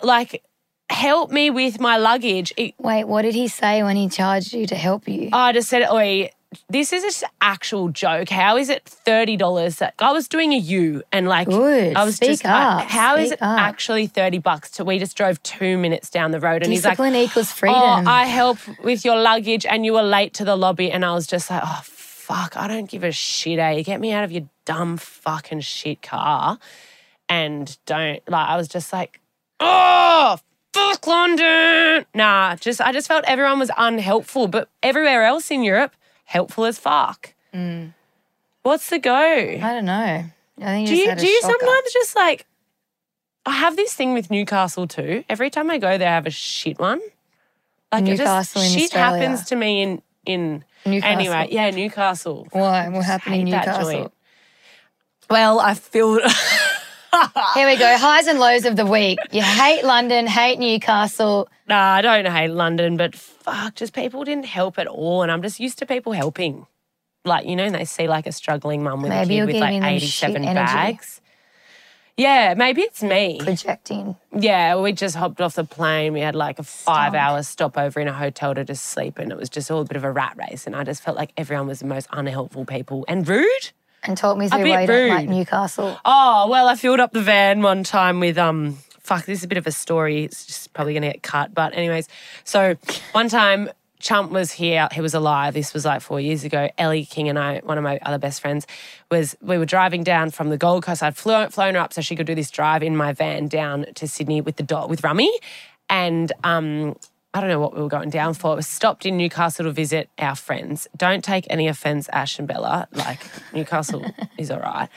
like 0.02 0.42
help 0.90 1.30
me 1.30 1.50
with 1.50 1.80
my 1.80 1.96
luggage. 1.96 2.52
It- 2.56 2.74
Wait, 2.78 3.04
what 3.04 3.22
did 3.22 3.34
he 3.34 3.48
say 3.48 3.82
when 3.82 3.96
he 3.96 4.08
charged 4.08 4.52
you 4.52 4.66
to 4.66 4.74
help 4.76 5.08
you? 5.08 5.30
I 5.32 5.52
just 5.52 5.68
said, 5.68 5.88
oi, 5.90 6.30
this 6.68 6.92
is 6.92 7.22
an 7.22 7.28
actual 7.40 7.88
joke. 7.88 8.28
How 8.28 8.56
is 8.56 8.68
it 8.68 8.84
thirty 8.84 9.36
dollars? 9.36 9.82
I 9.98 10.12
was 10.12 10.28
doing 10.28 10.52
a 10.52 10.56
U 10.56 11.02
and 11.10 11.26
like 11.26 11.48
Good. 11.48 11.96
I 11.96 12.04
was 12.04 12.14
Speak 12.14 12.28
just 12.30 12.44
like, 12.44 12.54
up. 12.54 12.82
how 12.88 13.16
is 13.16 13.30
Speak 13.30 13.38
it 13.40 13.42
up. 13.42 13.58
actually 13.58 14.06
thirty 14.06 14.38
bucks? 14.38 14.70
To 14.72 14.84
we 14.84 15.00
just 15.00 15.16
drove 15.16 15.42
two 15.42 15.76
minutes 15.78 16.10
down 16.10 16.30
the 16.30 16.38
road 16.38 16.62
and 16.62 16.70
he's 16.72 16.84
like, 16.84 17.00
equals 17.00 17.50
freedom. 17.50 17.76
Oh, 17.76 18.04
I 18.06 18.26
help 18.26 18.58
with 18.84 19.04
your 19.04 19.20
luggage 19.20 19.66
and 19.66 19.84
you 19.84 19.94
were 19.94 20.02
late 20.04 20.32
to 20.34 20.44
the 20.44 20.54
lobby. 20.56 20.92
And 20.92 21.04
I 21.04 21.12
was 21.12 21.26
just 21.26 21.50
like, 21.50 21.62
oh, 21.64 21.80
fuck, 21.84 22.56
I 22.56 22.68
don't 22.68 22.88
give 22.88 23.02
a 23.02 23.10
shit, 23.10 23.58
eh? 23.58 23.82
Get 23.82 24.00
me 24.00 24.12
out 24.12 24.22
of 24.22 24.30
your 24.30 24.48
dumb 24.64 24.96
fucking 24.96 25.60
shit 25.60 26.02
car. 26.02 26.58
And 27.28 27.76
don't, 27.84 28.20
like, 28.28 28.48
I 28.48 28.56
was 28.56 28.68
just 28.68 28.92
like, 28.92 29.18
oh, 29.58 30.38
fuck 30.74 31.06
London. 31.06 32.04
Nah, 32.14 32.56
just, 32.56 32.80
I 32.80 32.92
just 32.92 33.08
felt 33.08 33.24
everyone 33.26 33.58
was 33.58 33.70
unhelpful. 33.76 34.48
But 34.48 34.68
everywhere 34.82 35.24
else 35.24 35.50
in 35.50 35.62
Europe, 35.62 35.92
helpful 36.24 36.64
as 36.64 36.78
fuck. 36.78 37.32
Hmm. 37.52 37.86
What's 38.62 38.90
the 38.90 38.98
go? 38.98 39.12
I 39.14 39.58
don't 39.58 39.84
know. 39.84 40.24
I 40.60 40.64
think 40.64 40.88
Do 40.88 40.94
you, 40.96 41.02
you, 41.02 41.06
just 41.06 41.08
had 41.10 41.18
a 41.18 41.20
do 41.20 41.26
you 41.26 41.40
sometimes 41.42 41.92
just 41.92 42.16
like, 42.16 42.46
I 43.46 43.52
have 43.52 43.76
this 43.76 43.92
thing 43.94 44.14
with 44.14 44.30
Newcastle 44.30 44.86
too. 44.86 45.24
Every 45.28 45.50
time 45.50 45.70
I 45.70 45.78
go 45.78 45.98
there, 45.98 46.08
I 46.08 46.14
have 46.14 46.26
a 46.26 46.30
shit 46.30 46.78
one. 46.78 47.00
Like 47.92 48.02
it 48.02 48.10
Newcastle 48.10 48.62
in 48.62 48.66
just, 48.68 48.78
shit 48.78 48.84
Australia. 48.96 49.20
happens 49.28 49.48
to 49.48 49.56
me 49.56 49.82
in 49.82 50.02
in 50.26 50.64
Newcastle. 50.86 51.18
anyway. 51.18 51.48
Yeah, 51.50 51.70
Newcastle. 51.70 52.48
Why? 52.52 52.88
What 52.88 53.04
happened 53.04 53.34
in 53.36 53.44
Newcastle? 53.44 54.10
Well, 55.28 55.60
I 55.60 55.74
filled 55.74 56.20
Here 57.54 57.66
we 57.66 57.76
go. 57.76 57.96
Highs 57.96 58.26
and 58.26 58.38
lows 58.38 58.64
of 58.64 58.76
the 58.76 58.86
week. 58.86 59.18
You 59.30 59.42
hate 59.42 59.84
London, 59.84 60.26
hate 60.26 60.58
Newcastle. 60.58 61.48
Nah, 61.68 61.94
I 61.94 62.02
don't 62.02 62.26
hate 62.26 62.48
London, 62.48 62.96
but 62.96 63.14
fuck, 63.14 63.74
just 63.74 63.92
people 63.92 64.24
didn't 64.24 64.46
help 64.46 64.78
at 64.78 64.86
all. 64.86 65.22
And 65.22 65.30
I'm 65.30 65.42
just 65.42 65.60
used 65.60 65.78
to 65.78 65.86
people 65.86 66.12
helping. 66.12 66.66
Like, 67.24 67.46
you 67.46 67.56
know, 67.56 67.64
and 67.64 67.74
they 67.74 67.84
see 67.84 68.06
like 68.06 68.26
a 68.26 68.32
struggling 68.32 68.82
mum 68.82 69.02
with 69.02 69.10
Maybe 69.10 69.38
a 69.38 69.46
kid 69.46 69.54
with 69.54 69.62
like 69.62 69.82
87 69.82 70.42
bags. 70.42 71.20
Yeah, 72.16 72.54
maybe 72.54 72.82
it's 72.82 73.02
me. 73.02 73.40
Projecting. 73.42 74.14
Yeah, 74.36 74.80
we 74.80 74.92
just 74.92 75.16
hopped 75.16 75.40
off 75.40 75.56
the 75.56 75.64
plane. 75.64 76.12
We 76.12 76.20
had 76.20 76.36
like 76.36 76.60
a 76.60 76.62
five 76.62 77.12
hour 77.14 77.42
stopover 77.42 77.98
in 77.98 78.06
a 78.06 78.12
hotel 78.12 78.54
to 78.54 78.64
just 78.64 78.84
sleep, 78.84 79.18
and 79.18 79.32
it 79.32 79.38
was 79.38 79.48
just 79.48 79.68
all 79.68 79.80
a 79.80 79.84
bit 79.84 79.96
of 79.96 80.04
a 80.04 80.12
rat 80.12 80.36
race. 80.36 80.64
And 80.66 80.76
I 80.76 80.84
just 80.84 81.02
felt 81.02 81.16
like 81.16 81.32
everyone 81.36 81.66
was 81.66 81.80
the 81.80 81.86
most 81.86 82.06
unhelpful 82.12 82.66
people 82.66 83.04
and 83.08 83.26
rude. 83.26 83.72
And 84.04 84.16
talk 84.16 84.36
me 84.36 84.48
through 84.48 84.68
why 84.68 84.82
you 84.82 84.86
don't 84.86 85.08
like. 85.08 85.28
Newcastle. 85.28 85.98
Oh, 86.04 86.48
well, 86.48 86.68
I 86.68 86.76
filled 86.76 87.00
up 87.00 87.12
the 87.12 87.22
van 87.22 87.62
one 87.62 87.84
time 87.84 88.20
with 88.20 88.38
um 88.38 88.78
fuck, 89.00 89.26
this 89.26 89.38
is 89.40 89.44
a 89.44 89.48
bit 89.48 89.58
of 89.58 89.66
a 89.66 89.72
story. 89.72 90.24
It's 90.24 90.46
just 90.46 90.72
probably 90.72 90.94
gonna 90.94 91.12
get 91.12 91.22
cut. 91.22 91.54
But 91.54 91.74
anyways, 91.74 92.08
so 92.42 92.76
one 93.12 93.28
time 93.28 93.70
Chump 94.00 94.32
was 94.32 94.50
here, 94.52 94.88
he 94.92 95.00
was 95.00 95.14
alive. 95.14 95.54
This 95.54 95.72
was 95.72 95.84
like 95.84 96.02
four 96.02 96.20
years 96.20 96.44
ago. 96.44 96.68
Ellie 96.76 97.04
King 97.04 97.28
and 97.28 97.38
I, 97.38 97.60
one 97.60 97.78
of 97.78 97.84
my 97.84 97.98
other 98.02 98.18
best 98.18 98.40
friends, 98.40 98.66
was 99.10 99.36
we 99.40 99.56
were 99.56 99.66
driving 99.66 100.02
down 100.02 100.30
from 100.30 100.50
the 100.50 100.58
Gold 100.58 100.84
Coast. 100.84 101.02
I'd 101.02 101.16
flown, 101.16 101.50
flown 101.50 101.74
her 101.74 101.80
up 101.80 101.92
so 101.92 102.00
she 102.00 102.16
could 102.16 102.26
do 102.26 102.34
this 102.34 102.50
drive 102.50 102.82
in 102.82 102.96
my 102.96 103.12
van 103.12 103.48
down 103.48 103.86
to 103.94 104.08
Sydney 104.08 104.40
with 104.40 104.56
the 104.56 104.62
dog 104.62 104.90
with 104.90 105.04
Rummy. 105.04 105.32
And 105.88 106.32
um 106.42 106.96
I 107.34 107.40
don't 107.40 107.48
know 107.50 107.58
what 107.58 107.74
we 107.74 107.82
were 107.82 107.88
going 107.88 108.10
down 108.10 108.34
for. 108.34 108.54
We 108.54 108.62
stopped 108.62 109.04
in 109.04 109.16
Newcastle 109.16 109.64
to 109.64 109.72
visit 109.72 110.08
our 110.20 110.36
friends. 110.36 110.86
Don't 110.96 111.24
take 111.24 111.46
any 111.50 111.66
offense, 111.66 112.08
Ash 112.12 112.38
and 112.38 112.46
Bella. 112.46 112.86
Like 112.92 113.18
Newcastle 113.52 114.04
is 114.38 114.52
all 114.52 114.60
right. 114.60 114.88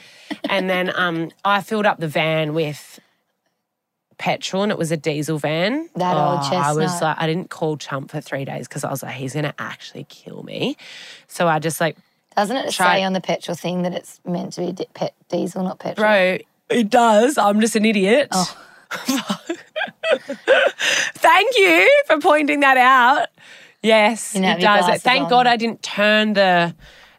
And 0.48 0.70
then 0.70 0.92
um, 0.94 1.32
I 1.44 1.60
filled 1.62 1.84
up 1.84 1.98
the 1.98 2.06
van 2.06 2.54
with 2.54 3.00
petrol, 4.18 4.62
and 4.62 4.70
it 4.70 4.78
was 4.78 4.92
a 4.92 4.96
diesel 4.96 5.38
van. 5.38 5.88
That 5.96 6.16
old 6.16 6.40
I 6.52 6.72
was 6.74 7.02
like, 7.02 7.16
I 7.18 7.26
didn't 7.26 7.50
call 7.50 7.76
Chump 7.76 8.12
for 8.12 8.20
three 8.20 8.44
days 8.44 8.68
because 8.68 8.84
I 8.84 8.90
was 8.90 9.02
like, 9.02 9.14
he's 9.14 9.34
gonna 9.34 9.54
actually 9.58 10.04
kill 10.08 10.44
me. 10.44 10.76
So 11.26 11.48
I 11.48 11.58
just 11.58 11.80
like, 11.80 11.96
Doesn't 12.36 12.56
it 12.56 12.70
Try- 12.72 12.98
say 12.98 13.02
on 13.02 13.14
the 13.14 13.20
petrol 13.20 13.56
thing 13.56 13.82
that 13.82 13.94
it's 13.94 14.20
meant 14.24 14.52
to 14.52 14.60
be 14.60 14.72
di- 14.72 14.86
pet 14.94 15.12
diesel, 15.28 15.64
not 15.64 15.80
petrol? 15.80 16.04
bro, 16.06 16.38
it 16.68 16.88
does. 16.88 17.36
I'm 17.36 17.60
just 17.60 17.74
an 17.74 17.84
idiot. 17.84 18.28
Oh. 18.30 18.64
Thank 21.14 21.56
you 21.56 22.02
for 22.06 22.18
pointing 22.18 22.60
that 22.60 22.76
out. 22.76 23.28
Yes, 23.82 24.34
it 24.34 24.60
does. 24.60 25.02
Thank 25.02 25.24
on. 25.24 25.30
God 25.30 25.46
I 25.46 25.56
didn't 25.56 25.82
turn 25.82 26.32
the 26.34 26.74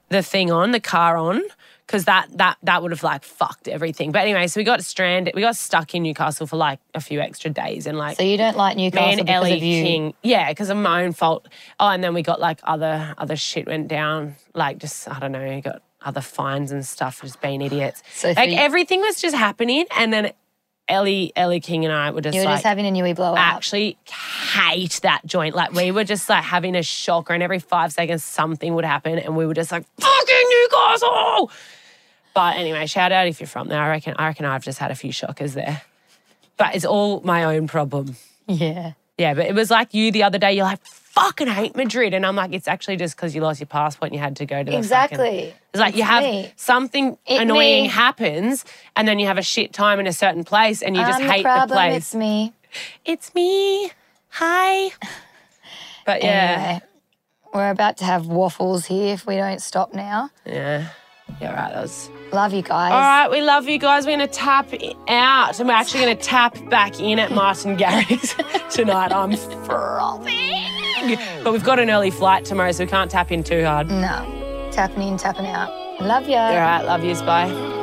the 0.09 0.21
thing 0.23 0.51
on, 0.51 0.71
the 0.71 0.79
car 0.79 1.15
on, 1.17 1.41
because 1.85 2.05
that 2.05 2.27
that 2.37 2.57
that 2.63 2.81
would 2.81 2.91
have 2.91 3.03
like 3.03 3.23
fucked 3.23 3.67
everything. 3.67 4.11
But 4.11 4.23
anyway, 4.23 4.47
so 4.47 4.59
we 4.59 4.63
got 4.65 4.83
stranded. 4.83 5.35
We 5.35 5.41
got 5.41 5.55
stuck 5.55 5.93
in 5.95 6.03
Newcastle 6.03 6.47
for 6.47 6.57
like 6.57 6.79
a 6.93 6.99
few 6.99 7.19
extra 7.21 7.49
days, 7.51 7.85
and 7.87 7.97
like 7.97 8.17
So 8.17 8.23
you 8.23 8.37
don't 8.37 8.57
like 8.57 8.75
me 8.75 8.85
Newcastle 8.89 9.09
and 9.19 9.19
because 9.27 9.35
Ellie 9.35 9.53
of 9.57 9.63
you. 9.63 9.83
King, 9.83 10.13
yeah, 10.23 10.49
because 10.49 10.69
of 10.69 10.77
my 10.77 11.03
own 11.03 11.13
fault. 11.13 11.47
Oh, 11.79 11.87
and 11.87 12.03
then 12.03 12.13
we 12.13 12.23
got 12.23 12.39
like 12.41 12.59
other 12.63 13.13
other 13.17 13.35
shit 13.35 13.67
went 13.67 13.87
down, 13.87 14.35
like 14.53 14.79
just 14.79 15.07
I 15.09 15.19
don't 15.19 15.31
know, 15.31 15.61
got 15.61 15.81
other 16.01 16.21
fines 16.21 16.71
and 16.71 16.85
stuff 16.85 17.21
just 17.21 17.41
being 17.41 17.61
idiots. 17.61 18.01
So 18.13 18.31
like 18.35 18.49
you- 18.49 18.57
everything 18.57 18.99
was 19.01 19.21
just 19.21 19.35
happening, 19.35 19.85
and 19.95 20.11
then 20.11 20.31
Ellie 20.89 21.31
Ellie 21.35 21.59
King 21.59 21.85
and 21.85 21.93
I 21.93 22.11
were 22.11 22.21
just 22.21 22.35
You 22.35 22.41
were 22.41 22.45
like 22.45 22.55
just 22.55 22.65
having 22.65 22.85
a 22.85 22.91
newie 22.91 23.15
blowout. 23.15 23.37
actually 23.37 23.97
hate 24.53 24.99
that 25.03 25.21
joint. 25.25 25.55
Like 25.55 25.71
we 25.71 25.91
were 25.91 26.03
just 26.03 26.27
like 26.29 26.43
having 26.43 26.75
a 26.75 26.83
shocker, 26.83 27.33
and 27.33 27.41
every 27.43 27.59
five 27.59 27.93
seconds 27.93 28.23
something 28.23 28.73
would 28.75 28.85
happen, 28.85 29.19
and 29.19 29.37
we 29.37 29.45
were 29.45 29.53
just 29.53 29.71
like 29.71 29.85
fucking 29.99 30.49
Newcastle. 30.61 31.51
But 32.33 32.57
anyway, 32.57 32.85
shout 32.87 33.11
out 33.11 33.27
if 33.27 33.39
you're 33.39 33.47
from 33.47 33.67
there. 33.67 33.81
I 33.81 33.89
reckon 33.89 34.15
I 34.17 34.27
reckon 34.27 34.45
I've 34.45 34.63
just 34.63 34.79
had 34.79 34.91
a 34.91 34.95
few 34.95 35.11
shockers 35.11 35.53
there, 35.53 35.81
but 36.57 36.75
it's 36.75 36.85
all 36.85 37.21
my 37.21 37.43
own 37.45 37.67
problem. 37.67 38.15
yeah. 38.47 38.93
Yeah, 39.17 39.33
but 39.33 39.47
it 39.47 39.53
was 39.53 39.69
like 39.69 39.93
you 39.93 40.11
the 40.13 40.23
other 40.23 40.37
day. 40.37 40.53
You're 40.53 40.63
like 40.63 40.79
fucking 41.21 41.47
hate 41.47 41.75
Madrid, 41.75 42.13
and 42.13 42.25
I'm 42.25 42.35
like, 42.35 42.53
it's 42.53 42.67
actually 42.67 42.97
just 42.97 43.15
because 43.15 43.33
you 43.35 43.41
lost 43.41 43.59
your 43.59 43.67
passport 43.67 44.11
and 44.11 44.15
you 44.15 44.21
had 44.21 44.35
to 44.37 44.45
go 44.45 44.57
to 44.59 44.63
the 44.63 44.71
fucking- 44.71 44.79
Exactly. 44.79 45.53
it's 45.73 45.79
like 45.79 45.95
you 45.95 46.03
have 46.03 46.23
me. 46.23 46.51
something 46.55 47.17
It 47.25 47.41
annoying 47.41 47.83
me. 47.83 47.89
happens, 47.89 48.65
and 48.95 49.07
then 49.07 49.19
you 49.19 49.27
have 49.27 49.37
a 49.37 49.41
shit 49.43 49.73
time 49.73 49.99
in 49.99 50.07
a 50.07 50.13
certain 50.13 50.43
place, 50.43 50.81
and 50.81 50.95
you 50.95 51.01
just 51.03 51.19
um, 51.19 51.23
I'm 51.25 51.29
hate 51.29 51.43
the 51.43 51.49
the 51.49 51.53
problem, 51.55 51.77
place. 51.77 51.95
It's 51.97 52.15
me. 52.15 52.53
It's 53.05 53.35
me. 53.35 53.91
Hi. 54.29 54.91
But 56.05 56.23
yeah, 56.23 56.55
Anyway, 56.57 56.81
we're 57.53 57.69
about 57.71 57.97
to 57.97 58.05
have 58.05 58.27
waffles 58.27 58.85
here 58.85 59.13
if 59.13 59.25
we 59.27 59.35
don't 59.35 59.61
stop 59.61 59.93
now. 59.93 60.29
yeah, 60.45 60.89
yeah. 61.41 61.53
Right. 61.55 61.73
That 61.73 61.81
was. 61.81 62.09
Love 62.31 62.53
you 62.53 62.61
guys. 62.61 62.91
All 62.91 62.99
right, 62.99 63.27
we 63.31 63.41
love 63.41 63.67
you 63.67 63.79
guys. 63.79 64.05
We're 64.05 64.13
gonna 64.13 64.27
tap 64.27 64.71
out, 65.07 65.59
and 65.59 65.67
we're 65.67 65.73
actually 65.73 66.01
gonna 66.01 66.15
tap 66.15 66.57
back 66.69 66.99
in 66.99 67.17
at 67.17 67.31
Martin 67.31 67.75
Garrix 67.75 68.35
tonight. 68.69 69.11
I'm 69.11 69.35
frothing, 69.65 71.17
but 71.43 71.51
we've 71.53 71.63
got 71.63 71.79
an 71.79 71.89
early 71.89 72.11
flight 72.11 72.45
tomorrow, 72.45 72.71
so 72.71 72.83
we 72.83 72.89
can't 72.89 73.09
tap 73.09 73.31
in 73.31 73.43
too 73.43 73.65
hard. 73.65 73.89
No. 73.89 74.69
Tapping 74.71 75.01
in, 75.07 75.17
tapping 75.17 75.47
out. 75.47 75.69
Love 76.01 76.27
you. 76.27 76.35
All 76.35 76.55
right, 76.55 76.83
love 76.83 77.03
yous. 77.03 77.21
Bye. 77.23 77.77